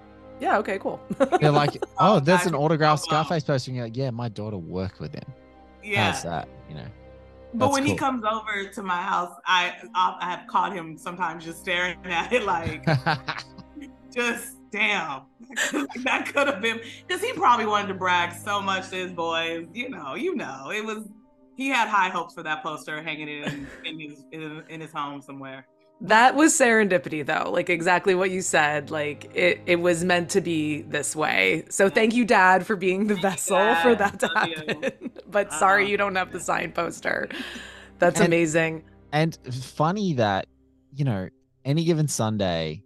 yeah, 0.41 0.57
okay, 0.59 0.79
cool. 0.79 0.99
They're 1.41 1.51
like, 1.51 1.77
oh, 1.99 2.21
there's 2.21 2.47
an 2.47 2.55
autographed 2.55 3.03
oh. 3.03 3.09
Scarface 3.09 3.45
poster. 3.45 3.71
And 3.71 3.77
you're 3.77 3.87
like, 3.87 3.97
yeah, 3.97 4.11
my 4.11 4.29
daughter 4.29 4.57
worked 4.57 5.01
with 5.01 5.13
him. 5.13 5.25
yeah. 5.83 6.13
How's 6.13 6.23
that? 6.23 6.49
You 6.69 6.77
know. 6.77 6.87
But 7.55 7.67
That's 7.67 7.73
when 7.73 7.87
he 7.87 7.95
comes 7.95 8.25
over 8.25 8.69
to 8.69 8.83
my 8.83 9.03
house, 9.03 9.35
I 9.47 9.75
I 9.95 10.17
I 10.21 10.31
have 10.31 10.47
caught 10.49 10.73
him 10.73 10.99
sometimes 10.99 11.45
just 11.45 11.61
staring 11.61 11.99
at 12.05 12.33
it 12.33 12.45
like 12.45 12.85
just 14.15 14.57
damn. 14.71 15.23
that 16.05 16.31
could 16.33 16.47
have 16.47 16.61
been 16.61 16.81
because 17.07 17.23
he 17.23 17.33
probably 17.33 17.67
wanted 17.67 17.89
to 17.89 17.95
brag 17.95 18.35
so 18.35 18.61
much 18.61 18.91
to 18.91 18.97
his 18.97 19.13
boys. 19.13 19.67
You 19.73 19.89
know, 19.89 20.15
you 20.15 20.35
know, 20.35 20.71
it 20.71 20.85
was 20.85 21.09
he 21.57 21.69
had 21.69 21.89
high 21.89 22.09
hopes 22.09 22.35
for 22.35 22.43
that 22.43 22.63
poster 22.63 23.03
hanging 23.03 23.29
in 23.29 23.67
in 23.85 24.01
his 24.01 24.25
in, 24.33 24.63
in 24.69 24.81
his 24.81 24.93
home 24.93 25.23
somewhere. 25.23 25.67
That 26.01 26.37
was 26.37 26.55
serendipity 26.55 27.27
though, 27.27 27.51
like 27.51 27.69
exactly 27.69 28.15
what 28.15 28.31
you 28.31 28.41
said. 28.41 28.91
Like 28.91 29.35
it, 29.35 29.61
it 29.67 29.77
was 29.77 30.05
meant 30.05 30.31
to 30.31 30.41
be 30.41 30.83
this 30.83 31.17
way. 31.17 31.65
So 31.71 31.89
thank 31.91 32.15
you, 32.15 32.25
Dad, 32.25 32.65
for 32.65 32.77
being 32.77 33.09
the 33.09 33.17
vessel 33.17 33.75
for 33.83 33.97
that 33.97 34.21
to 34.21 34.29
happen. 34.29 35.11
but 35.29 35.53
sorry 35.53 35.83
Uh-huh. 35.85 35.91
you 35.91 35.97
don't 35.97 36.15
have 36.15 36.31
the 36.31 36.39
signed 36.41 36.75
poster. 36.75 37.29
That's 37.99 38.21
And- 38.21 38.29
amazing. 38.29 38.85
and 39.13 39.37
funny 39.51 40.13
that, 40.15 40.47
you 40.95 41.05
know, 41.05 41.29
any 41.65 41.83
given 41.85 42.07
Sunday, 42.07 42.85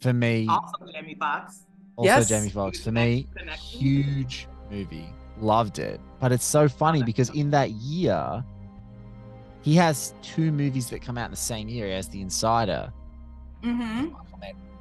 for 0.00 0.12
me, 0.12 0.46
Also, 0.48 0.92
Jamie 0.92 1.14
Foxx. 1.18 1.64
also 1.96 2.06
Yes. 2.10 2.28
Jamie 2.28 2.48
Foxx, 2.50 2.80
for 2.82 2.90
me, 2.90 3.28
huge 3.56 4.48
movie. 4.70 5.06
Loved 5.38 5.78
it. 5.78 6.00
But 6.20 6.32
it's 6.32 6.44
so 6.44 6.68
funny 6.68 7.02
because 7.04 7.30
in 7.30 7.50
that 7.50 7.70
year, 7.70 8.44
he 9.62 9.74
has 9.76 10.14
two 10.22 10.50
movies 10.52 10.88
that 10.90 11.02
come 11.02 11.18
out 11.18 11.26
in 11.26 11.30
the 11.30 11.36
same 11.36 11.68
year. 11.68 11.86
as 11.90 12.08
The 12.08 12.20
Insider 12.20 12.92
Mm-hmm. 13.62 14.14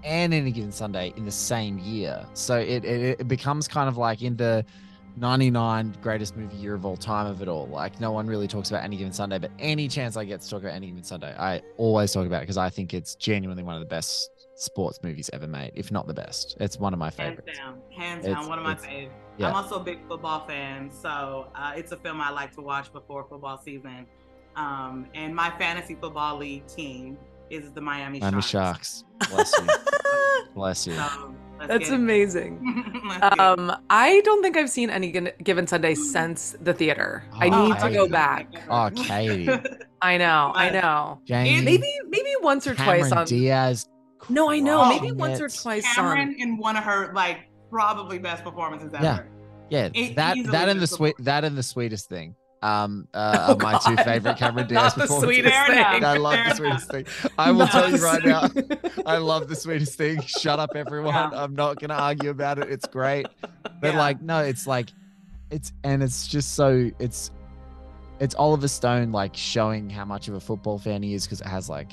and 0.06 0.34
Any 0.34 0.52
Given 0.52 0.72
Sunday 0.72 1.14
in 1.18 1.26
the 1.26 1.32
same 1.32 1.78
year. 1.80 2.26
So 2.34 2.58
it, 2.58 2.86
it, 2.86 3.20
it 3.20 3.28
becomes 3.28 3.68
kind 3.68 3.90
of 3.90 3.98
like 3.98 4.22
in 4.22 4.38
the 4.38 4.66
99 5.18 5.98
greatest 6.02 6.38
movie 6.38 6.56
year 6.56 6.76
of 6.76 6.86
all 6.86 6.96
time 6.96 7.28
of 7.28 7.42
it 7.42 7.50
all. 7.50 7.68
Like 7.68 8.00
no 8.00 8.12
one 8.12 8.26
really 8.26 8.48
talks 8.48 8.70
about 8.72 8.84
Any 8.86 8.96
Given 8.96 9.12
Sunday, 9.12 9.38
but 9.38 9.52
any 9.60 9.90
chance 9.90 10.16
I 10.16 10.24
get 10.24 10.40
to 10.42 10.50
talk 10.50 10.62
about 10.62 10.74
Any 10.74 10.88
Given 10.88 11.04
Sunday, 11.04 11.36
I 11.38 11.62
always 11.78 12.14
talk 12.14 12.26
about 12.26 12.38
it 12.38 12.42
because 12.44 12.58
I 12.58 12.70
think 12.70 12.94
it's 12.94 13.16
genuinely 13.16 13.64
one 13.64 13.76
of 13.76 13.82
the 13.82 13.86
best 13.88 14.30
sports 14.56 15.00
movies 15.04 15.30
ever 15.34 15.48
made, 15.48 15.72
if 15.76 15.92
not 15.92 16.08
the 16.08 16.14
best. 16.14 16.56
It's 16.62 16.78
one 16.80 16.94
of 16.94 17.00
my 17.00 17.10
favorites. 17.10 17.58
Hands 17.58 17.60
down, 17.60 17.82
hands 18.02 18.26
It's- 18.26 18.40
down, 18.42 18.48
one 18.50 18.58
of 18.60 18.64
my 18.64 18.74
it's- 18.74 18.86
faves. 18.88 19.10
yeah. 19.38 19.48
I'm 19.50 19.56
also 19.56 19.76
a 19.82 19.84
big 19.84 20.00
football 20.08 20.46
fan, 20.48 20.90
so 20.90 21.48
uh, 21.56 21.74
it's 21.76 21.92
a 21.92 21.98
film 21.98 22.22
I 22.22 22.30
like 22.30 22.54
to 22.56 22.62
watch 22.62 22.94
before 22.94 23.26
football 23.30 23.58
season. 23.58 24.06
Um, 24.60 25.06
and 25.14 25.34
my 25.34 25.52
fantasy 25.58 25.96
football 25.96 26.38
league 26.38 26.68
team 26.68 27.18
is 27.50 27.72
the 27.72 27.80
Miami, 27.82 28.20
Miami 28.20 28.42
Sharks. 28.42 29.06
Sharks. 29.22 29.32
Bless 29.32 29.54
you. 29.58 29.68
Bless 30.54 30.88
you. 30.88 30.94
So 30.96 31.34
let's 31.60 31.68
That's 31.68 31.90
amazing. 31.92 33.02
Let's 33.08 33.20
get 33.22 33.34
it. 33.34 33.40
Um, 33.40 33.76
I 33.90 34.22
don't 34.22 34.42
think 34.44 34.58
I've 34.58 34.70
seen 34.70 34.90
any 34.90 35.12
given 35.44 35.66
Sunday 35.68 35.96
since 35.96 36.56
the 36.62 36.74
theater. 36.74 37.24
I 37.34 37.48
Oh, 37.50 37.68
need 37.68 37.80
to 37.80 37.90
go 37.92 38.08
back. 38.08 38.48
Oh, 38.70 38.90
Katie. 38.96 39.50
I 40.02 40.18
know, 40.18 40.52
I 40.56 40.70
know. 40.70 41.22
Jamie. 41.26 41.62
Maybe, 41.62 41.94
maybe 42.08 42.30
once 42.42 42.66
or 42.68 42.76
Cameron 42.76 43.00
twice 43.02 43.12
on. 43.12 43.26
Diaz. 43.28 43.88
No, 44.30 44.50
I 44.50 44.60
know. 44.60 44.88
Maybe 44.90 45.00
crushing 45.00 45.18
once 45.18 45.42
or 45.42 45.50
twice 45.50 45.96
Cameron 45.96 46.30
on. 46.30 46.36
in 46.36 46.58
one 46.58 46.76
of 46.78 46.84
her 46.84 47.12
like 47.14 47.50
probably 47.70 48.20
best 48.20 48.44
performances 48.44 48.94
ever. 48.94 49.04
Yeah. 49.04 49.20
Yeah, 49.70 49.90
It 49.94 50.16
that 50.16 50.36
that 50.46 50.68
and 50.68 50.80
the 50.80 50.88
sweet 50.88 51.16
that 51.20 51.44
and 51.44 51.56
the 51.58 51.62
sweetest 51.64 52.10
thing. 52.10 52.36
Um, 52.62 53.08
uh, 53.14 53.46
Oh, 53.50 53.54
are 53.54 53.58
my 53.58 53.78
two 53.80 53.96
favorite 54.04 54.38
Cameron 54.38 54.68
not 54.68 54.70
Diaz 54.70 54.94
the 54.96 55.02
performances. 55.02 55.36
sweetest 55.36 55.68
thing. 55.68 56.04
I 56.06 56.18
love 56.18 56.34
the 56.50 56.56
sweetest 56.56 56.92
thing. 56.92 57.06
I 57.38 57.52
will 57.52 57.60
Not 57.60 57.72
tell 57.72 57.90
you 57.90 57.98
right 57.98 58.26
now. 58.26 58.50
I 59.06 59.18
love 59.18 59.48
the 59.48 59.56
sweetest 59.56 59.98
thing. 59.98 60.22
Shut 60.22 60.60
up, 60.60 60.72
everyone. 60.76 61.14
Yeah. 61.14 61.30
I'm 61.34 61.56
not 61.56 61.80
gonna 61.80 61.94
argue 61.94 62.30
about 62.30 62.60
it. 62.60 62.70
It's 62.70 62.86
great. 62.88 63.28
But 63.82 63.94
Yeah. 63.94 63.98
like, 64.00 64.22
no, 64.22 64.40
it's 64.40 64.68
like, 64.68 64.90
it's 65.52 65.72
and 65.84 66.04
it's 66.04 66.28
just 66.28 66.56
so 66.56 66.92
it's, 67.00 67.32
it's 68.20 68.36
Oliver 68.36 68.68
Stone 68.68 69.12
like 69.14 69.36
showing 69.36 69.90
how 69.90 70.04
much 70.06 70.28
of 70.28 70.34
a 70.36 70.40
football 70.40 70.78
fan 70.78 71.02
he 71.02 71.14
is 71.14 71.26
because 71.26 71.40
it 71.42 71.48
has 71.48 71.70
like, 71.70 71.92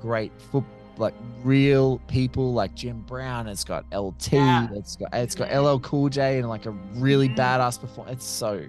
great 0.00 0.32
foot 0.50 0.64
like 0.96 1.14
real 1.44 1.98
people 2.08 2.52
like 2.52 2.74
Jim 2.74 3.00
Brown. 3.02 3.46
It's 3.46 3.64
got 3.64 3.84
LT. 3.94 4.32
Yeah. 4.32 4.68
It's 4.72 4.96
got 4.96 5.14
it's 5.14 5.34
got 5.34 5.50
LL 5.54 5.78
Cool 5.78 6.08
J 6.10 6.38
and 6.40 6.48
like 6.48 6.66
a 6.66 6.72
really 6.96 7.28
Mhm. 7.28 7.36
badass 7.36 7.80
performance. 7.80 8.16
It's 8.18 8.26
so 8.26 8.62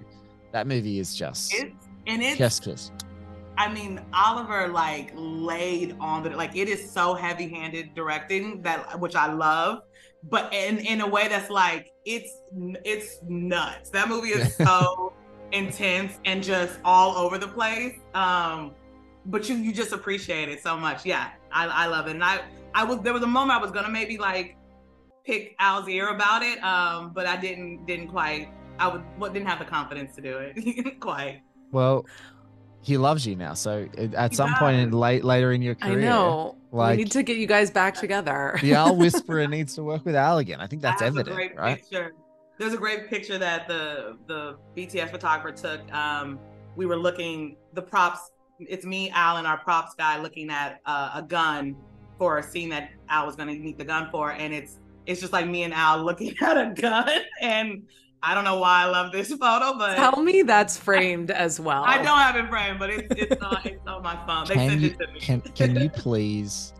that 0.52 0.66
movie 0.66 0.98
is 0.98 1.14
just 1.14 1.54
It's 1.54 1.74
and 2.06 2.22
it's 2.22 2.36
chef's 2.36 2.60
kiss. 2.60 2.90
I 3.58 3.72
mean, 3.72 4.00
Oliver 4.14 4.68
like 4.68 5.12
laid 5.14 5.96
on 6.00 6.22
the 6.22 6.30
like 6.30 6.56
it 6.56 6.68
is 6.68 6.90
so 6.90 7.14
heavy-handed 7.14 7.94
directing 7.94 8.62
that 8.62 8.98
which 8.98 9.14
I 9.14 9.32
love, 9.32 9.82
but 10.24 10.52
in 10.52 10.78
in 10.78 11.00
a 11.00 11.06
way 11.06 11.28
that's 11.28 11.50
like 11.50 11.92
it's 12.04 12.32
it's 12.84 13.18
nuts. 13.28 13.90
That 13.90 14.08
movie 14.08 14.30
is 14.30 14.56
so 14.68 15.12
intense 15.52 16.18
and 16.24 16.42
just 16.42 16.78
all 16.84 17.16
over 17.16 17.38
the 17.38 17.48
place. 17.48 17.98
Um, 18.14 18.72
but 19.26 19.48
you 19.48 19.56
you 19.56 19.72
just 19.72 19.92
appreciate 19.92 20.48
it 20.48 20.62
so 20.62 20.76
much. 20.76 21.04
Yeah, 21.04 21.30
I 21.52 21.66
I 21.66 21.86
love 21.86 22.06
it. 22.06 22.12
And 22.12 22.24
I 22.24 22.40
I 22.74 22.84
was 22.84 23.00
there 23.00 23.12
was 23.12 23.22
a 23.22 23.26
moment 23.26 23.58
I 23.58 23.62
was 23.62 23.70
gonna 23.70 23.90
maybe 23.90 24.18
like 24.18 24.56
pick 25.24 25.54
Al's 25.58 25.88
ear 25.88 26.08
about 26.08 26.42
it, 26.42 26.62
um, 26.64 27.12
but 27.14 27.26
I 27.26 27.36
didn't 27.36 27.86
didn't 27.86 28.08
quite. 28.08 28.48
I 28.78 28.88
would 28.88 29.02
what 29.16 29.32
didn't 29.32 29.48
have 29.48 29.58
the 29.58 29.64
confidence 29.64 30.14
to 30.16 30.22
do 30.22 30.38
it 30.38 31.00
quite. 31.00 31.42
Well, 31.70 32.06
he 32.80 32.96
loves 32.96 33.26
you 33.26 33.36
now. 33.36 33.54
So 33.54 33.88
at 34.16 34.30
He 34.32 34.36
some 34.36 34.54
point 34.54 34.78
in 34.80 34.90
late 34.92 35.24
later 35.24 35.52
in 35.52 35.62
your 35.62 35.74
career, 35.74 35.92
I 35.92 35.94
career, 35.94 36.06
know. 36.10 36.56
like- 36.72 36.96
we 36.98 37.04
need 37.04 37.12
to 37.12 37.22
get 37.22 37.36
you 37.36 37.46
guys 37.46 37.70
back 37.70 37.94
together. 37.94 38.58
the 38.62 38.74
Al 38.74 38.96
Whisperer 38.96 39.46
needs 39.56 39.74
to 39.76 39.82
work 39.84 40.04
with 40.04 40.16
Al 40.16 40.38
again. 40.38 40.60
I 40.60 40.66
think 40.66 40.82
that's 40.82 41.00
I 41.00 41.06
have 41.06 41.14
evident, 41.16 41.32
a 41.34 41.36
great 41.36 41.56
right? 41.56 41.76
picture. 41.78 42.12
There's 42.58 42.74
a 42.74 42.78
great 42.78 43.08
picture 43.08 43.38
that 43.38 43.66
the 43.68 44.16
the 44.26 44.56
BTS 44.76 45.10
photographer 45.10 45.52
took. 45.56 45.92
Um, 45.94 46.38
we 46.76 46.86
were 46.86 46.96
looking 46.96 47.56
the 47.74 47.82
props. 47.82 48.30
It's 48.60 48.84
me, 48.84 49.10
Al, 49.10 49.38
and 49.38 49.46
our 49.46 49.58
props 49.58 49.94
guy 49.94 50.20
looking 50.20 50.50
at 50.50 50.80
uh, 50.86 51.12
a 51.14 51.22
gun 51.22 51.74
for 52.18 52.38
a 52.38 52.42
scene 52.42 52.68
that 52.68 52.90
Al 53.08 53.26
was 53.26 53.34
going 53.36 53.48
to 53.48 53.54
need 53.54 53.78
the 53.78 53.84
gun 53.84 54.08
for, 54.10 54.32
and 54.32 54.52
it's 54.52 54.78
it's 55.06 55.20
just 55.20 55.32
like 55.32 55.46
me 55.48 55.62
and 55.64 55.72
Al 55.74 56.04
looking 56.04 56.34
at 56.42 56.56
a 56.56 56.72
gun. 56.74 57.08
And 57.40 57.82
I 58.24 58.34
don't 58.34 58.44
know 58.44 58.58
why 58.58 58.82
I 58.82 58.84
love 58.86 59.10
this 59.12 59.28
photo, 59.34 59.76
but 59.76 59.96
Tell 59.96 60.22
me 60.22 60.42
that's 60.42 60.76
framed 60.76 61.30
as 61.30 61.58
well. 61.58 61.82
I 61.84 61.96
don't 61.98 62.18
have 62.18 62.36
it 62.36 62.48
framed, 62.48 62.78
but 62.78 62.90
it's 62.90 63.14
it's 63.16 63.42
on 63.42 63.58
it's 63.64 63.86
on 63.86 64.02
my 64.02 64.16
phone. 64.26 64.46
They 64.46 64.54
Can 64.54 64.68
sent 64.70 64.80
you 64.80 64.90
it 64.90 64.98
to 64.98 65.12
me. 65.12 65.20
can 65.20 65.40
can 65.40 65.74
you 65.76 65.88
please 65.94 66.72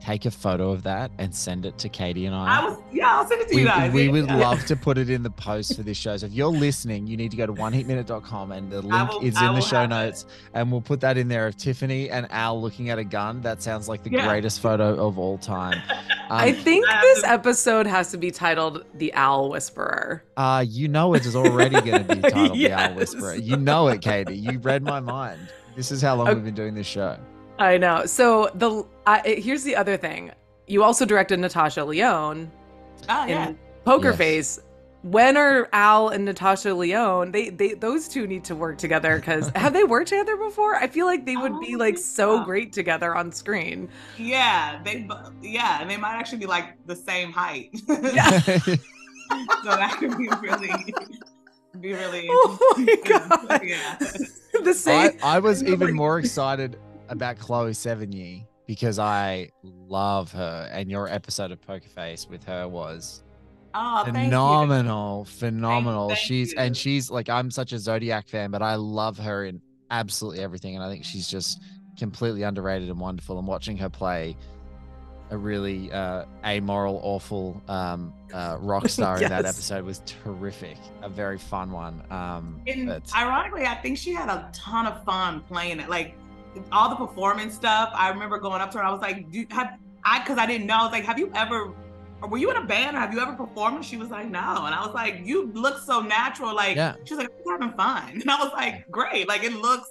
take 0.00 0.24
a 0.24 0.30
photo 0.30 0.70
of 0.72 0.82
that 0.84 1.10
and 1.18 1.34
send 1.34 1.66
it 1.66 1.76
to 1.78 1.88
Katie 1.88 2.26
and 2.26 2.34
I? 2.34 2.60
I 2.60 2.64
was 2.68 2.78
yeah, 2.92 3.16
I'll 3.16 3.26
send 3.26 3.42
it 3.42 3.48
to 3.48 3.54
we, 3.54 3.60
you 3.62 3.66
guys. 3.66 3.92
we 3.92 4.08
would 4.08 4.26
Yeah. 4.26 4.36
love 4.48 4.64
to 4.66 4.76
put 4.76 4.98
it 4.98 5.10
in 5.10 5.22
the 5.22 5.30
post 5.30 5.76
for 5.76 5.82
this 5.82 5.96
show. 5.96 6.16
So 6.16 6.26
if 6.26 6.32
you're 6.32 6.48
listening, 6.48 7.06
you 7.06 7.16
need 7.16 7.30
to 7.30 7.36
go 7.36 7.46
to 7.46 7.52
oneheatminute.com 7.52 8.52
and 8.52 8.70
the 8.70 8.82
link 8.82 9.10
will- 9.10 9.20
is 9.24 9.36
I 9.36 9.48
in 9.48 9.54
the 9.54 9.60
show 9.60 9.76
have 9.76 9.84
it. 9.90 9.94
notes. 9.94 10.26
And 10.54 10.70
we'll 10.72 10.80
put 10.80 11.00
that 11.00 11.16
in 11.18 11.28
there 11.28 11.46
of 11.46 11.56
Tiffany 11.56 12.10
and 12.10 12.26
Al 12.30 12.60
looking 12.60 12.90
at 12.90 12.98
a 12.98 13.04
gun. 13.04 13.40
That 13.42 13.62
sounds 13.62 13.88
like 13.88 14.02
the 14.02 14.10
Yeah. 14.10 14.26
greatest 14.26 14.60
photo 14.60 14.94
of 15.06 15.18
all 15.18 15.38
time. 15.38 15.80
I 16.30 16.50
Um, 16.50 16.56
think 16.56 16.88
I 16.88 16.92
have 16.92 17.02
this 17.02 17.20
to- 17.22 17.28
episode 17.30 17.86
has 17.86 18.10
to 18.12 18.16
be 18.18 18.30
titled 18.30 18.84
"The 18.94 19.12
Al 19.14 19.50
Whisperer." 19.50 20.22
Uh, 20.36 20.64
you 20.66 20.88
know 20.88 21.14
it 21.14 21.26
is 21.26 21.34
already 21.36 21.80
going 21.80 22.06
to 22.06 22.16
be 22.16 22.20
titled 22.30 22.58
The 22.58 22.70
Al 22.70 22.94
Whisperer. 22.94 23.34
You 23.34 23.56
know 23.56 23.88
it, 23.88 24.00
Katie. 24.00 24.36
You 24.36 24.58
read 24.60 24.82
my 24.82 25.00
mind. 25.00 25.40
This 25.76 25.90
is 25.92 26.00
how 26.02 26.16
long 26.16 26.26
Okay. 26.28 26.34
we've 26.34 26.44
been 26.44 26.54
doing 26.54 26.74
this 26.74 26.86
show. 26.86 27.16
I 27.60 27.78
know. 27.78 28.06
So 28.06 28.50
the 28.54 28.84
I, 29.06 29.20
here's 29.38 29.62
the 29.62 29.76
other 29.76 29.96
thing. 29.96 30.32
You 30.66 30.82
also 30.82 31.04
directed 31.04 31.38
Natasha 31.40 31.84
Lyonne 31.84 32.50
Oh 33.02 33.06
ah, 33.08 33.26
yeah. 33.26 33.52
Poker 33.84 34.08
Yes. 34.10 34.18
Face. 34.18 34.60
When 35.02 35.38
are 35.38 35.66
Al 35.72 36.10
and 36.10 36.26
Natasha 36.26 36.74
Lyonne? 36.74 37.32
They 37.32 37.48
they 37.50 37.72
those 37.74 38.06
two 38.08 38.26
need 38.26 38.44
to 38.44 38.54
work 38.54 38.76
together 38.78 39.16
because 39.16 39.48
have 39.56 39.72
they 39.72 39.84
worked 39.84 40.08
together 40.08 40.36
before? 40.36 40.76
I 40.76 40.86
feel 40.88 41.06
like 41.06 41.24
they 41.24 41.36
would 41.36 41.58
be 41.60 41.74
Oh, 41.74 41.78
like 41.78 41.96
so 41.96 42.36
yeah. 42.36 42.44
great 42.44 42.72
together 42.72 43.14
on 43.16 43.32
screen. 43.32 43.88
Yeah, 44.18 44.80
they 44.84 45.00
bu- 45.00 45.14
yeah, 45.42 45.80
and 45.80 45.90
they 45.90 45.96
might 45.96 46.16
actually 46.16 46.38
be 46.38 46.46
like 46.46 46.76
the 46.86 46.96
same 46.96 47.32
height. 47.32 47.70
Yeah. 47.88 48.40
so 48.40 49.70
that 49.70 49.96
could 49.98 50.18
be 50.18 50.28
really 50.42 50.70
be 51.80 51.92
really 51.94 52.26
Oh 52.30 52.74
my. 52.76 52.96
God. 53.06 53.60
yeah. 53.64 53.96
the 53.98 54.70
I, 54.70 54.72
same. 54.72 55.12
I 55.22 55.38
was 55.38 55.62
even 55.64 55.94
more 55.94 56.18
excited 56.18 56.76
about 57.10 57.38
Chloe 57.38 57.72
Sevigny 57.72 58.46
because 58.66 58.98
I 58.98 59.50
love 59.62 60.32
her, 60.32 60.68
and 60.72 60.90
your 60.90 61.08
episode 61.08 61.50
of 61.52 61.60
Poker 61.60 61.88
Face 61.88 62.26
with 62.28 62.44
her 62.44 62.66
was 62.68 63.22
Oh, 63.74 64.02
thank 64.04 64.16
phenomenal, 64.16 65.24
phenomenal. 65.26 66.08
thank 66.08 66.18
she's 66.20 66.52
you. 66.52 66.58
and 66.58 66.76
she's 66.76 67.10
like 67.10 67.28
I'm 67.28 67.50
such 67.50 67.72
a 67.72 67.78
Zodiac 67.78 68.28
fan, 68.28 68.50
but 68.50 68.62
I 68.62 68.74
love 68.76 69.18
her 69.18 69.44
in 69.44 69.60
absolutely 69.90 70.42
everything, 70.42 70.74
and 70.76 70.84
I 70.84 70.88
think 70.90 71.04
she's 71.04 71.28
just 71.28 71.60
completely 71.98 72.42
underrated 72.42 72.88
and 72.88 72.98
wonderful. 72.98 73.38
And 73.38 73.46
watching 73.46 73.76
her 73.78 73.88
play 73.88 74.36
a 75.32 75.36
really 75.38 75.92
uh, 75.92 76.24
amoral, 76.44 76.98
awful 77.04 77.62
um, 77.68 78.12
uh, 78.32 78.56
rock 78.60 78.88
star 78.96 79.22
in 79.22 79.28
that 79.28 79.44
episode 79.44 79.84
was 79.84 80.02
terrific. 80.04 80.76
A 81.02 81.08
very 81.08 81.38
fun 81.38 81.70
one. 81.70 82.02
Um, 82.10 82.60
ironically, 83.14 83.66
I 83.66 83.76
think 83.76 83.98
she 83.98 84.12
had 84.12 84.28
a 84.28 84.50
ton 84.52 84.86
of 84.86 85.04
fun 85.04 85.40
playing 85.42 85.78
it. 85.78 85.88
Like 85.88 86.16
all 86.72 86.88
the 86.88 86.96
performance 86.96 87.54
stuff. 87.54 87.90
I 87.94 88.08
remember 88.08 88.38
going 88.38 88.60
up 88.60 88.70
to 88.72 88.78
her. 88.78 88.84
I 88.84 88.90
was 88.90 89.00
like, 89.00 89.30
"Do 89.30 89.44
have 89.50 89.78
I?" 90.04 90.20
Because 90.20 90.38
I 90.38 90.46
didn't 90.46 90.66
know. 90.66 90.76
I 90.78 90.82
was 90.84 90.92
like, 90.92 91.04
"Have 91.04 91.18
you 91.18 91.30
ever? 91.34 91.72
Or 92.22 92.28
were 92.28 92.38
you 92.38 92.50
in 92.50 92.56
a 92.56 92.64
band? 92.64 92.96
Or 92.96 93.00
have 93.00 93.12
you 93.14 93.20
ever 93.20 93.32
performed?" 93.32 93.76
And 93.76 93.84
she 93.84 93.96
was 93.96 94.10
like, 94.10 94.28
"No." 94.30 94.38
And 94.66 94.74
I 94.74 94.84
was 94.84 94.94
like, 94.94 95.20
"You 95.24 95.50
look 95.52 95.78
so 95.78 96.00
natural." 96.00 96.54
Like 96.54 96.76
Yeah. 96.76 96.94
she's 97.04 97.18
like, 97.18 97.28
"I'm 97.46 97.60
having 97.60 97.76
fun," 97.76 98.08
and 98.20 98.30
I 98.30 98.42
was 98.42 98.52
like, 98.52 98.88
"Great!" 98.90 99.28
Like 99.28 99.42
it 99.44 99.52
looks. 99.52 99.88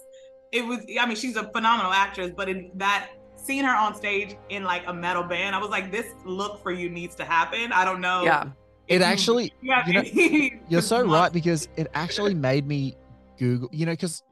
It 0.52 0.66
was. 0.66 0.80
I 1.00 1.06
mean, 1.06 1.16
she's 1.16 1.36
a 1.36 1.50
phenomenal 1.52 1.92
actress, 1.92 2.32
but 2.36 2.50
in 2.50 2.72
that 2.76 3.10
seeing 3.36 3.64
her 3.64 3.76
on 3.76 3.96
stage 3.96 4.36
in 4.50 4.64
like 4.64 4.84
a 4.88 4.94
metal 4.94 5.24
band, 5.24 5.56
I 5.56 5.60
was 5.60 5.70
like, 5.70 5.92
"This 5.92 6.08
look 6.26 6.62
for 6.62 6.72
you 6.72 6.90
needs 6.90 7.16
to 7.16 7.26
happen." 7.26 7.72
I 7.72 7.86
don't 7.86 8.02
know. 8.02 8.24
Yeah. 8.24 8.50
it 8.88 9.02
actually, 9.02 9.54
yeah. 9.62 9.86
you 9.88 9.94
know, 9.94 10.58
you're 10.68 10.82
so 10.82 11.06
right 11.18 11.32
because 11.32 11.68
it 11.78 11.88
actually 11.94 12.34
made 12.34 12.66
me 12.68 12.96
Google, 13.38 13.70
you 13.72 13.86
know, 13.86 13.94
because 13.94 14.24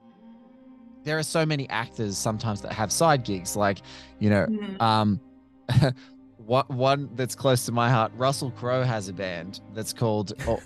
there 1.08 1.18
are 1.18 1.24
so 1.24 1.46
many 1.46 1.68
actors 1.70 2.18
sometimes 2.18 2.62
that 2.62 2.74
have 2.74 2.92
side 2.92 3.24
gigs, 3.24 3.56
like, 3.56 3.80
you 4.20 4.30
know, 4.30 4.46
Mhm. 4.48 4.82
um, 4.82 5.20
what 6.38 6.70
one 6.70 7.10
that's 7.16 7.36
close 7.36 7.66
to 7.66 7.72
my 7.72 7.90
heart. 7.90 8.12
Russell 8.16 8.52
Crowe 8.52 8.84
has 8.84 9.08
a 9.10 9.14
band 9.14 9.62
that's 9.74 9.94
called 9.94 10.34
oh, 10.48 10.60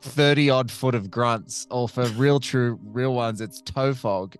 Thirty 0.00 0.48
Odd 0.50 0.70
Foot 0.70 0.94
of 0.94 1.10
Grunts, 1.10 1.66
or 1.70 1.88
for 1.88 2.04
real, 2.10 2.40
true, 2.40 2.78
real 2.84 3.14
ones, 3.14 3.40
it's 3.40 3.60
Tofog. 3.62 4.36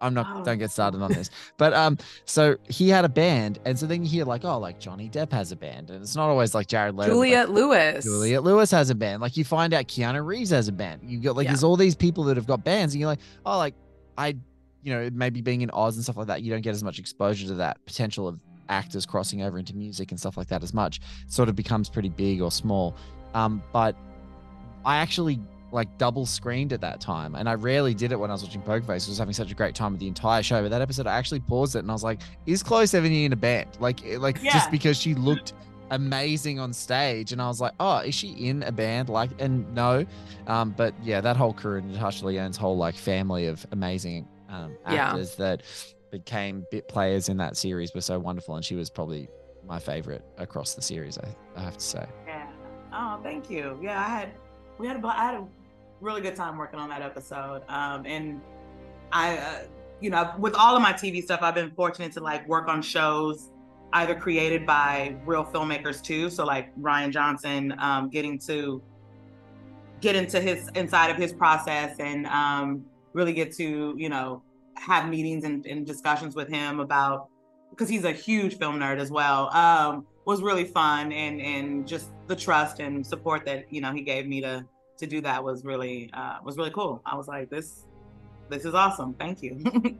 I'm 0.00 0.12
not. 0.12 0.26
Oh. 0.28 0.44
Don't 0.44 0.58
get 0.58 0.70
started 0.70 1.00
on 1.00 1.12
this, 1.12 1.30
but 1.56 1.72
um, 1.72 1.96
so 2.26 2.56
he 2.68 2.90
had 2.90 3.06
a 3.06 3.08
band, 3.08 3.58
and 3.64 3.78
so 3.78 3.86
then 3.86 4.02
you 4.04 4.10
hear 4.10 4.24
like, 4.26 4.44
oh, 4.44 4.58
like 4.58 4.78
Johnny 4.78 5.08
Depp 5.08 5.32
has 5.32 5.50
a 5.50 5.56
band, 5.56 5.88
and 5.90 6.02
it's 6.02 6.14
not 6.14 6.28
always 6.28 6.54
like 6.54 6.66
Jared 6.66 6.94
Leto. 6.94 7.12
but, 7.14 7.18
like, 7.18 7.48
Lewis. 7.48 8.04
Juliette 8.04 8.42
Lewis 8.42 8.70
has 8.70 8.90
a 8.90 8.94
band. 8.94 9.22
Like 9.22 9.36
you 9.38 9.44
find 9.44 9.72
out 9.72 9.86
Keanu 9.86 10.24
Reeves 10.26 10.50
has 10.50 10.68
a 10.68 10.72
band. 10.72 11.00
You 11.04 11.20
got 11.20 11.36
like 11.36 11.44
Yeah. 11.44 11.52
there's 11.52 11.64
all 11.64 11.76
these 11.76 11.94
people 11.94 12.24
that 12.24 12.36
have 12.36 12.46
got 12.46 12.62
bands, 12.64 12.92
and 12.92 13.00
you're 13.00 13.08
like, 13.08 13.20
oh, 13.46 13.56
like 13.56 13.74
I, 14.18 14.36
you 14.84 14.92
know, 14.94 15.08
maybe 15.12 15.40
being 15.40 15.62
in 15.62 15.70
Oz 15.72 15.96
and 15.96 16.04
stuff 16.04 16.16
like 16.16 16.26
that, 16.28 16.42
you 16.42 16.52
don't 16.52 16.60
get 16.60 16.70
as 16.70 16.84
much 16.84 16.98
exposure 16.98 17.46
to 17.48 17.54
that 17.54 17.84
potential 17.86 18.28
of 18.28 18.38
actors 18.68 19.04
crossing 19.06 19.42
over 19.42 19.58
into 19.58 19.74
music 19.74 20.10
and 20.10 20.20
stuff 20.20 20.36
like 20.36 20.46
that 20.48 20.62
as 20.62 20.72
much. 20.74 21.00
It 21.26 21.32
sort 21.32 21.48
of 21.48 21.56
becomes 21.56 21.88
pretty 21.88 22.08
big 22.10 22.40
or 22.40 22.50
small. 22.52 22.94
Um, 23.34 23.62
but 23.72 23.96
I 24.84 24.96
actually 24.98 25.40
like 25.72 25.98
double 25.98 26.24
screened 26.24 26.72
at 26.72 26.80
that 26.82 27.00
time, 27.00 27.34
and 27.34 27.48
I 27.48 27.54
rarely 27.54 27.94
did 27.94 28.12
it 28.12 28.16
when 28.20 28.30
I 28.30 28.34
was 28.34 28.44
watching 28.44 28.62
Poker 28.62 28.86
Face. 28.86 29.08
I 29.08 29.10
was 29.10 29.18
having 29.18 29.34
such 29.34 29.50
a 29.50 29.54
great 29.54 29.74
time 29.74 29.92
with 29.92 30.00
the 30.00 30.06
entire 30.06 30.42
show, 30.42 30.62
but 30.62 30.70
that 30.70 30.80
episode 30.82 31.06
I 31.08 31.16
actually 31.18 31.40
paused 31.40 31.74
it 31.74 31.80
and 31.80 31.90
I 31.90 31.94
was 31.94 32.04
like, 32.04 32.20
is 32.46 32.62
Chloe 32.62 32.84
Sevigny 32.84 33.24
in 33.24 33.32
a 33.32 33.36
band? 33.36 33.70
Like, 33.80 34.00
like 34.18 34.40
Yeah. 34.42 34.52
just 34.52 34.70
because 34.70 34.96
she 34.96 35.14
looked 35.14 35.52
amazing 35.90 36.58
on 36.60 36.72
stage 36.72 37.32
and 37.32 37.42
I 37.42 37.48
was 37.48 37.60
like, 37.60 37.72
oh, 37.80 37.98
is 37.98 38.14
she 38.14 38.28
in 38.32 38.62
a 38.62 38.72
band? 38.72 39.08
Like, 39.08 39.30
and 39.40 39.72
no, 39.74 40.06
um, 40.46 40.70
but 40.76 40.94
yeah, 41.02 41.20
that 41.20 41.36
whole 41.36 41.52
crew 41.52 41.78
and 41.78 41.90
Natasha 41.92 42.24
Lyonne's 42.24 42.56
whole 42.56 42.76
like 42.76 42.94
family 42.94 43.46
of 43.46 43.66
amazing 43.72 44.28
um, 44.48 44.76
Yeah. 44.88 45.08
actors 45.08 45.36
that 45.36 45.62
became 46.10 46.66
bit 46.70 46.88
players 46.88 47.28
in 47.28 47.36
that 47.38 47.56
series 47.56 47.94
were 47.94 48.00
so 48.00 48.18
wonderful, 48.18 48.56
and 48.56 48.64
she 48.64 48.74
was 48.74 48.90
probably 48.90 49.28
my 49.66 49.78
favorite 49.78 50.24
across 50.38 50.74
the 50.74 50.82
series. 50.82 51.18
I, 51.18 51.34
I 51.56 51.62
have 51.62 51.76
to 51.76 51.84
say. 51.84 52.06
Yeah. 52.26 52.50
Oh, 52.92 53.20
thank 53.22 53.50
you. 53.50 53.78
Yeah, 53.82 53.98
I 54.00 54.08
had 54.08 54.32
we 54.78 54.86
had 54.86 55.02
a, 55.02 55.06
I 55.06 55.24
had 55.24 55.34
a 55.34 55.46
really 56.00 56.20
good 56.20 56.36
time 56.36 56.56
working 56.58 56.78
on 56.78 56.88
that 56.90 57.02
episode. 57.02 57.62
Um, 57.68 58.04
and 58.06 58.40
I, 59.12 59.38
uh, 59.38 59.58
you 60.00 60.10
know, 60.10 60.32
with 60.38 60.54
all 60.54 60.76
of 60.76 60.82
my 60.82 60.92
TV 60.92 61.22
stuff, 61.22 61.40
I've 61.42 61.54
been 61.54 61.70
fortunate 61.70 62.12
to 62.12 62.20
like 62.20 62.46
work 62.48 62.68
on 62.68 62.82
shows 62.82 63.50
either 63.94 64.14
created 64.14 64.66
by 64.66 65.16
real 65.24 65.44
filmmakers 65.44 66.02
too. 66.02 66.28
So 66.28 66.44
like 66.44 66.74
Rian 66.76 67.10
Johnson, 67.10 67.74
um, 67.78 68.10
getting 68.10 68.38
to 68.40 68.82
get 70.00 70.16
into 70.16 70.40
his 70.40 70.68
inside 70.74 71.10
of 71.10 71.16
his 71.16 71.32
process 71.32 71.98
and 72.00 72.26
um, 72.26 72.84
really 73.14 73.32
get 73.32 73.52
to 73.56 73.94
you 73.96 74.08
know 74.10 74.42
have 74.76 75.08
meetings 75.08 75.44
and, 75.44 75.64
and 75.66 75.86
discussions 75.86 76.34
with 76.34 76.48
him 76.48 76.80
about 76.80 77.28
because 77.70 77.88
he's 77.88 78.04
a 78.04 78.12
huge 78.12 78.58
film 78.58 78.78
nerd 78.78 78.98
as 78.98 79.10
well. 79.10 79.48
Um, 79.56 80.06
was 80.26 80.42
really 80.42 80.64
fun 80.64 81.12
and 81.12 81.40
and 81.40 81.86
just 81.88 82.10
the 82.26 82.36
trust 82.36 82.80
and 82.80 83.06
support 83.06 83.44
that 83.46 83.72
you 83.72 83.80
know 83.80 83.92
he 83.92 84.02
gave 84.02 84.26
me 84.26 84.40
to 84.40 84.64
to 84.98 85.06
do 85.06 85.20
that 85.20 85.42
was 85.42 85.64
really 85.64 86.10
uh, 86.12 86.36
was 86.44 86.56
really 86.56 86.70
cool. 86.70 87.00
I 87.06 87.16
was 87.16 87.28
like 87.28 87.48
this 87.48 87.86
this 88.50 88.64
is 88.64 88.74
awesome. 88.74 89.14
Thank 89.14 89.42
you. 89.42 89.64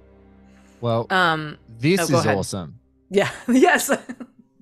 Well, 0.80 1.06
Um. 1.08 1.56
this 1.78 1.98
oh, 1.98 2.02
is 2.04 2.10
ahead. 2.10 2.36
awesome. 2.36 2.78
Yeah. 3.08 3.30
yes. 3.48 3.90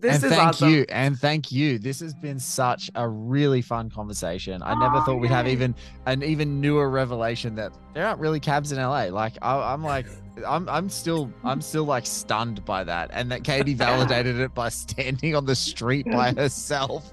This 0.02 0.16
and 0.16 0.24
is 0.24 0.30
thank 0.30 0.48
awesome. 0.48 0.68
you 0.68 0.84
and 0.88 1.18
thank 1.18 1.52
you. 1.52 1.78
This 1.78 2.00
has 2.00 2.12
been 2.12 2.38
such 2.38 2.90
a 2.96 3.08
really 3.08 3.62
fun 3.62 3.88
conversation. 3.88 4.60
I 4.62 4.74
never 4.74 4.96
Aw, 4.96 5.04
thought 5.04 5.20
we'd 5.20 5.30
have 5.30 5.46
even 5.46 5.74
an 6.06 6.22
even 6.24 6.60
newer 6.60 6.90
revelation 6.90 7.54
that 7.54 7.72
there 7.94 8.06
aren't 8.06 8.20
really 8.20 8.40
cabs 8.40 8.72
in 8.72 8.78
la 8.78 9.04
like 9.04 9.34
I, 9.42 9.72
i'm 9.72 9.84
like 9.84 10.06
i'm 10.46 10.68
i'm 10.68 10.88
still 10.88 11.30
i'm 11.44 11.60
still 11.60 11.84
like 11.84 12.06
stunned 12.06 12.64
by 12.64 12.84
that 12.84 13.10
and 13.12 13.30
that 13.30 13.44
katie 13.44 13.74
validated 13.88 14.38
it 14.40 14.54
by 14.54 14.70
standing 14.70 15.36
on 15.36 15.44
the 15.44 15.54
street 15.54 16.06
by 16.06 16.32
herself 16.32 17.12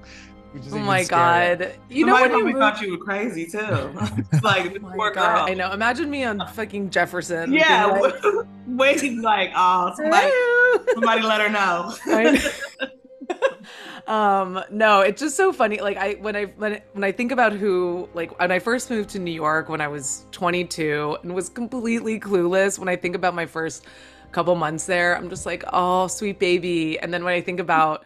Oh 0.56 0.58
even 0.66 0.82
my 0.84 1.02
scarier. 1.02 1.10
god. 1.10 1.76
You 1.90 2.06
know 2.06 2.14
Somebody 2.14 2.34
when 2.44 2.48
you 2.48 2.54
probably 2.58 2.60
thought 2.60 2.82
you 2.82 2.92
were 2.98 3.04
crazy 3.04 3.46
too. 3.46 3.60
like 4.44 4.76
Oh 4.76 4.80
my 4.82 4.96
poor 4.96 5.12
God, 5.12 5.36
girl. 5.38 5.46
I 5.48 5.54
know. 5.54 5.72
Imagine 5.72 6.10
me 6.10 6.24
on 6.24 6.40
fucking 6.54 6.90
Jefferson. 6.90 7.52
being 7.52 7.62
Yeah, 7.62 7.86
like, 7.86 8.14
waiting 8.68 9.22
like 9.22 9.52
oh 9.56 9.94
somebody 9.96 10.32
somebody 10.94 11.22
let 11.22 11.42
her 11.42 11.50
know. 11.50 11.94
Um 14.08 14.64
no 14.72 15.02
it's 15.02 15.22
just 15.22 15.36
so 15.38 15.54
funny 15.54 15.80
like 15.82 15.96
i 15.98 16.14
when 16.14 16.36
i 16.36 16.46
when, 16.46 16.74
I- 16.74 16.84
when 16.94 17.04
i 17.04 17.12
think 17.12 17.32
about 17.32 17.54
who 17.54 18.10
like 18.16 18.40
when 18.40 18.52
i 18.52 18.58
first 18.58 18.90
moved 18.90 19.12
to 19.12 19.20
new 19.20 19.30
york 19.32 19.70
when 19.70 19.82
i 19.82 19.88
was 19.88 20.26
22 20.32 21.18
and 21.22 21.36
was 21.36 21.48
completely 21.50 22.20
clueless 22.20 22.80
when 22.80 22.88
i 22.90 22.96
think 22.96 23.16
about 23.16 23.36
my 23.36 23.46
first 23.46 23.86
couple 24.32 24.56
months 24.56 24.88
there 24.88 25.16
i'm 25.16 25.30
just 25.30 25.46
like 25.46 25.64
oh 25.74 26.08
sweet 26.08 26.40
baby 26.40 26.98
and 27.00 27.14
then 27.14 27.24
when 27.24 27.36
i 27.36 27.42
think 27.42 27.60
about 27.60 28.04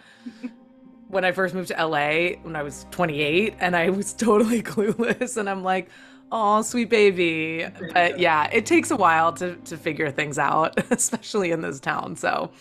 when 1.14 1.24
i 1.24 1.32
first 1.32 1.54
moved 1.54 1.70
to 1.70 1.86
la 1.86 2.10
when 2.44 2.56
i 2.56 2.64
was 2.64 2.86
28 2.92 3.56
and 3.60 3.76
i 3.76 3.90
was 3.90 4.14
totally 4.28 4.62
clueless 4.62 5.38
and 5.38 5.50
i'm 5.50 5.64
like 5.64 5.90
oh 6.34 6.64
sweet 6.64 6.90
baby. 6.90 7.66
But 7.94 8.20
yeah. 8.20 8.50
it 8.52 8.66
takes 8.66 8.92
a 8.92 8.96
while 8.96 9.34
to 9.34 9.56
to 9.56 9.78
figure 9.78 10.12
things 10.12 10.38
out 10.38 10.78
especially 10.92 11.52
in 11.52 11.62
this 11.62 11.80
town 11.80 12.16
so 12.16 12.52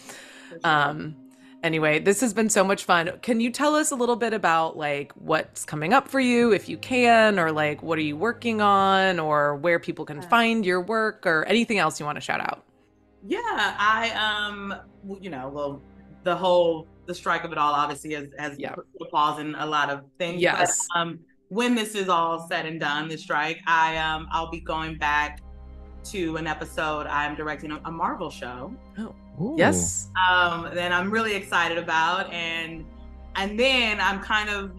um 0.62 1.16
anyway 1.62 1.98
this 1.98 2.20
has 2.20 2.34
been 2.34 2.50
so 2.50 2.62
much 2.62 2.84
fun. 2.84 3.10
Can 3.22 3.40
you 3.40 3.50
tell 3.50 3.74
us 3.74 3.90
a 3.90 3.96
little 3.96 4.16
bit 4.16 4.34
about 4.34 4.76
like 4.76 5.12
what's 5.12 5.64
coming 5.64 5.94
up 5.94 6.06
for 6.06 6.20
you 6.20 6.52
if 6.52 6.68
you 6.68 6.76
can 6.76 7.38
or 7.38 7.50
like 7.50 7.82
what 7.82 7.98
are 7.98 8.02
you 8.02 8.16
working 8.16 8.60
on 8.60 9.18
or 9.18 9.56
where 9.56 9.78
people 9.78 10.04
can 10.04 10.20
find 10.22 10.66
your 10.66 10.80
work 10.82 11.26
or 11.26 11.44
anything 11.46 11.78
else 11.78 11.98
you 11.98 12.04
want 12.04 12.16
to 12.16 12.20
shout 12.20 12.40
out? 12.40 12.64
Yeah, 13.24 13.38
I 13.78 14.10
um, 14.10 14.74
you 15.20 15.30
know, 15.30 15.48
well, 15.48 15.82
the 16.24 16.34
whole 16.34 16.88
the 17.06 17.14
strike 17.14 17.44
of 17.44 17.52
it 17.52 17.58
all 17.58 17.72
obviously 17.74 18.14
has 18.14 18.26
has 18.38 18.58
Yeah. 18.58 18.74
put 18.74 18.86
a 19.00 19.04
pause 19.06 19.40
in 19.40 19.54
a 19.56 19.66
lot 19.66 19.90
of 19.90 20.04
things. 20.18 20.34
but, 20.34 20.40
Yes. 20.60 20.78
um, 20.94 21.18
when 21.48 21.74
this 21.74 21.94
is 21.94 22.08
all 22.08 22.46
said 22.48 22.64
and 22.66 22.80
done, 22.80 23.08
the 23.08 23.16
strike, 23.18 23.58
I 23.66 23.96
um, 23.98 24.26
I'll 24.32 24.50
be 24.50 24.60
going 24.60 24.96
back 24.98 25.40
to 26.04 26.36
an 26.36 26.46
episode. 26.46 27.06
I'm 27.06 27.34
directing 27.34 27.72
a, 27.72 27.80
a 27.84 27.90
Marvel 27.90 28.30
show. 28.30 28.72
Ooh. 29.40 29.54
yes 29.56 30.10
um, 30.28 30.68
then 30.74 30.92
I'm 30.92 31.10
really 31.10 31.34
excited 31.34 31.78
about, 31.78 32.30
and 32.32 32.84
and 33.36 33.58
then 33.58 34.00
I'm 34.00 34.20
kind 34.20 34.48
of 34.50 34.72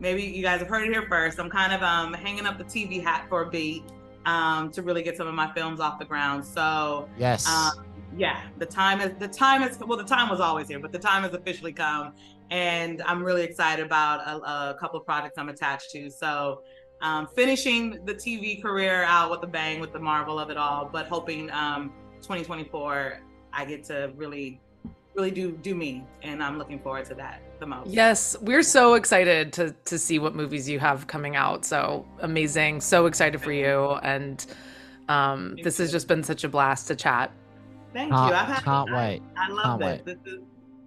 maybe 0.00 0.22
you 0.22 0.42
guys 0.42 0.58
have 0.60 0.68
heard 0.68 0.86
it 0.86 0.92
here 0.92 1.06
first. 1.08 1.38
I'm 1.40 1.50
kind 1.50 1.72
of 1.72 1.82
um, 1.82 2.12
hanging 2.12 2.46
up 2.46 2.58
the 2.58 2.64
TV 2.64 3.02
hat 3.02 3.26
for 3.28 3.42
a 3.42 3.50
beat 3.50 3.82
um, 4.26 4.70
to 4.72 4.82
really 4.82 5.02
get 5.02 5.16
some 5.16 5.26
of 5.26 5.34
my 5.34 5.52
films 5.54 5.80
off 5.80 5.98
the 5.98 6.04
ground. 6.04 6.44
So 6.44 7.08
yes 7.16 7.46
um, 7.48 7.84
yeah, 8.18 8.42
the 8.58 8.66
time 8.66 9.00
is 9.00 9.12
the 9.18 9.28
time 9.28 9.62
is 9.62 9.78
well, 9.78 9.96
the 9.96 10.04
time 10.04 10.28
was 10.28 10.40
always 10.40 10.68
here, 10.68 10.80
but 10.80 10.90
the 10.90 10.98
time 10.98 11.22
has 11.22 11.34
officially 11.34 11.72
come, 11.72 12.12
and 12.50 13.00
I'm 13.02 13.22
really 13.22 13.44
excited 13.44 13.86
about 13.86 14.26
a, 14.26 14.70
a 14.70 14.76
couple 14.78 14.98
of 14.98 15.06
projects 15.06 15.38
I'm 15.38 15.48
attached 15.48 15.90
to. 15.92 16.10
So, 16.10 16.62
um, 17.00 17.28
finishing 17.34 18.04
the 18.04 18.14
TV 18.14 18.60
career 18.60 19.04
out 19.04 19.30
with 19.30 19.42
a 19.44 19.46
bang 19.46 19.78
with 19.80 19.92
the 19.92 20.00
marvel 20.00 20.38
of 20.40 20.50
it 20.50 20.56
all, 20.56 20.90
but 20.92 21.06
hoping 21.06 21.48
um, 21.52 21.92
2024 22.16 23.20
I 23.52 23.64
get 23.64 23.84
to 23.84 24.12
really, 24.16 24.60
really 25.14 25.30
do 25.30 25.52
do 25.52 25.76
me, 25.76 26.04
and 26.22 26.42
I'm 26.42 26.58
looking 26.58 26.80
forward 26.80 27.04
to 27.06 27.14
that 27.14 27.40
the 27.60 27.66
most. 27.66 27.90
yes 27.90 28.36
we're 28.40 28.62
so 28.62 28.94
excited 28.94 29.52
to 29.52 29.74
to 29.84 29.98
see 29.98 30.20
what 30.20 30.32
movies 30.32 30.68
you 30.68 30.78
have 30.78 31.08
coming 31.08 31.34
out 31.34 31.64
so 31.64 32.06
amazing 32.20 32.80
so 32.80 33.06
excited 33.06 33.40
for 33.40 33.50
you 33.50 33.94
and 34.04 34.46
um 35.08 35.56
this 35.64 35.78
has 35.78 35.90
just 35.90 36.06
been 36.06 36.22
such 36.22 36.44
a 36.44 36.48
blast 36.48 36.86
to 36.86 36.94
chat 36.94 37.32
Thank 37.98 38.12
Can't- 38.12 38.30
you. 38.30 38.36
I've 38.36 38.46
had, 38.48 38.62
can't 38.64 38.90
I- 38.90 38.96
wait. 39.08 39.22
I, 39.36 39.48
love 39.48 39.80
Can't 39.80 39.80
this. 39.80 40.16
wait. 40.16 40.24
This 40.24 40.34
is 40.34 40.40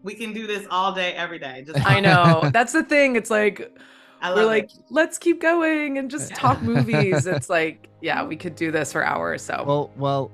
we 0.04 0.14
can 0.16 0.34
do 0.34 0.48
this 0.48 0.66
all 0.72 0.94
day, 0.94 1.12
every 1.14 1.38
day. 1.40 1.64
Just 1.68 1.86
i 1.86 2.00
know 2.00 2.50
that's 2.54 2.72
the 2.74 2.84
thing 2.84 3.16
it's 3.16 3.30
like 3.30 3.78
I 4.22 4.30
love 4.30 4.38
we're 4.38 4.44
it. 4.44 4.46
like 4.48 4.70
let's 4.90 5.18
keep 5.18 5.42
going 5.42 5.98
and 5.98 6.10
just 6.10 6.34
talk 6.34 6.62
movies 6.74 7.28
it's 7.28 7.50
like 7.50 7.88
yeah 8.02 8.24
we 8.24 8.36
could 8.36 8.56
do 8.56 8.72
this 8.72 8.92
for 8.92 9.04
hours 9.06 9.42
so 9.44 9.64
well 9.68 9.92
well 9.98 10.32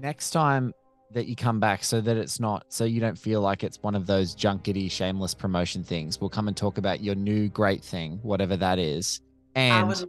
next 0.00 0.30
time 0.30 0.74
that 1.12 1.26
you 1.26 1.34
come 1.36 1.58
back 1.60 1.82
so 1.84 2.00
that 2.02 2.16
it's 2.18 2.38
not 2.40 2.64
so 2.68 2.84
you 2.84 3.00
don't 3.00 3.18
feel 3.18 3.40
like 3.40 3.64
it's 3.64 3.82
one 3.82 3.94
of 3.94 4.06
those 4.06 4.34
junkety 4.36 4.90
shameless 4.90 5.32
promotion 5.34 5.82
things. 5.82 6.20
We'll 6.20 6.28
come 6.30 6.48
and 6.48 6.56
talk 6.56 6.76
about 6.78 7.00
your 7.00 7.14
new 7.14 7.48
great 7.48 7.82
thing, 7.82 8.18
whatever 8.22 8.56
that 8.58 8.78
is. 8.78 9.20
I 9.56 9.60
would 9.60 9.62
And 9.62 9.88
love 9.88 9.98
that. 10.00 10.08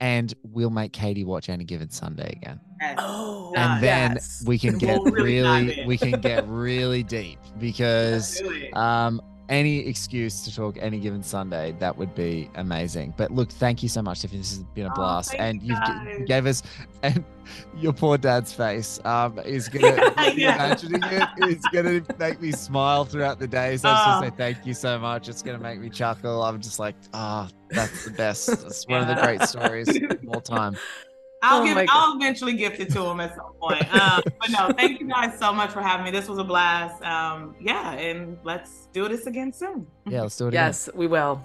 And 0.00 0.32
we'll 0.42 0.70
make 0.70 0.92
Katie 0.92 1.24
watch 1.24 1.48
any 1.48 1.64
given 1.64 1.90
Sunday 1.90 2.32
again. 2.42 2.60
Yes. 2.80 2.96
Oh, 2.98 3.52
Done. 3.54 3.72
and 3.74 3.84
then 3.84 4.12
yes. 4.12 4.42
we 4.46 4.58
can 4.58 4.78
get 4.78 5.00
We'll 5.02 5.12
really 5.12 5.66
really 5.66 5.84
we 5.86 5.98
can 5.98 6.20
get 6.20 6.48
really 6.48 7.02
deep 7.02 7.38
because 7.58 8.38
Do 8.38 8.50
it. 8.50 8.74
um 8.76 9.20
any 9.50 9.80
excuse 9.86 10.42
to 10.44 10.54
talk 10.54 10.76
any 10.80 10.98
given 11.00 11.22
Sunday, 11.22 11.74
that 11.80 11.96
would 11.98 12.14
be 12.14 12.48
amazing. 12.54 13.12
But 13.16 13.30
look, 13.32 13.50
thank 13.50 13.82
you 13.82 13.88
so 13.88 14.00
much, 14.00 14.20
Tiffany. 14.22 14.38
This 14.40 14.50
has 14.52 14.62
been 14.74 14.86
a 14.86 14.90
Oh, 14.90 14.94
blast. 14.94 15.30
thank 15.32 15.40
and 15.42 15.62
you 15.62 15.74
you've 16.08 16.18
g- 16.20 16.24
gave 16.24 16.46
us 16.46 16.62
and 17.02 17.24
your 17.76 17.92
poor 17.92 18.16
dad's 18.16 18.52
face 18.52 19.00
um 19.04 19.38
is 19.40 19.68
gonna 19.68 19.96
Yeah. 20.36 20.54
imagining 20.54 21.02
it 21.02 21.28
is 21.48 21.62
gonna 21.72 22.00
make 22.18 22.40
me 22.40 22.52
smile 22.52 23.04
throughout 23.04 23.38
the 23.38 23.48
day. 23.48 23.76
So 23.76 23.88
I 23.88 23.92
just 23.92 24.08
Oh. 24.08 24.22
say 24.22 24.30
thank 24.36 24.64
you 24.66 24.72
so 24.74 24.98
much. 24.98 25.28
It's 25.28 25.42
gonna 25.42 25.58
make 25.58 25.80
me 25.80 25.90
chuckle. 25.90 26.42
I'm 26.44 26.60
just 26.60 26.78
like, 26.78 26.94
ah, 27.12 27.48
that's 27.70 28.04
the 28.04 28.12
best. 28.12 28.48
It's 28.48 28.86
one 28.86 29.00
of 29.02 29.08
the 29.08 29.20
great 29.22 29.42
stories 29.42 29.88
of 29.88 30.18
all 30.28 30.40
time. 30.56 30.76
I'll 31.42 31.62
Oh 31.62 31.64
give 31.64 31.86
I'll 31.88 32.16
eventually 32.16 32.52
gift 32.52 32.80
it 32.80 32.90
to 32.92 33.02
him 33.02 33.20
at 33.20 33.34
some 33.34 33.52
point. 33.60 33.94
Um, 33.94 34.22
but 34.38 34.50
no, 34.50 34.70
thank 34.76 35.00
you 35.00 35.08
guys 35.08 35.38
so 35.38 35.52
much 35.52 35.70
for 35.70 35.80
having 35.80 36.04
me. 36.04 36.10
This 36.10 36.28
was 36.28 36.38
a 36.38 36.44
blast. 36.44 37.02
Um, 37.02 37.54
yeah, 37.60 37.92
and 37.92 38.38
let's 38.44 38.88
do 38.92 39.08
this 39.08 39.26
again 39.26 39.52
soon. 39.52 39.86
Yeah, 40.06 40.22
let's 40.22 40.36
do 40.36 40.46
it 40.46 40.48
again. 40.48 40.66
Yes, 40.66 40.88
we 40.94 41.06
will. 41.06 41.44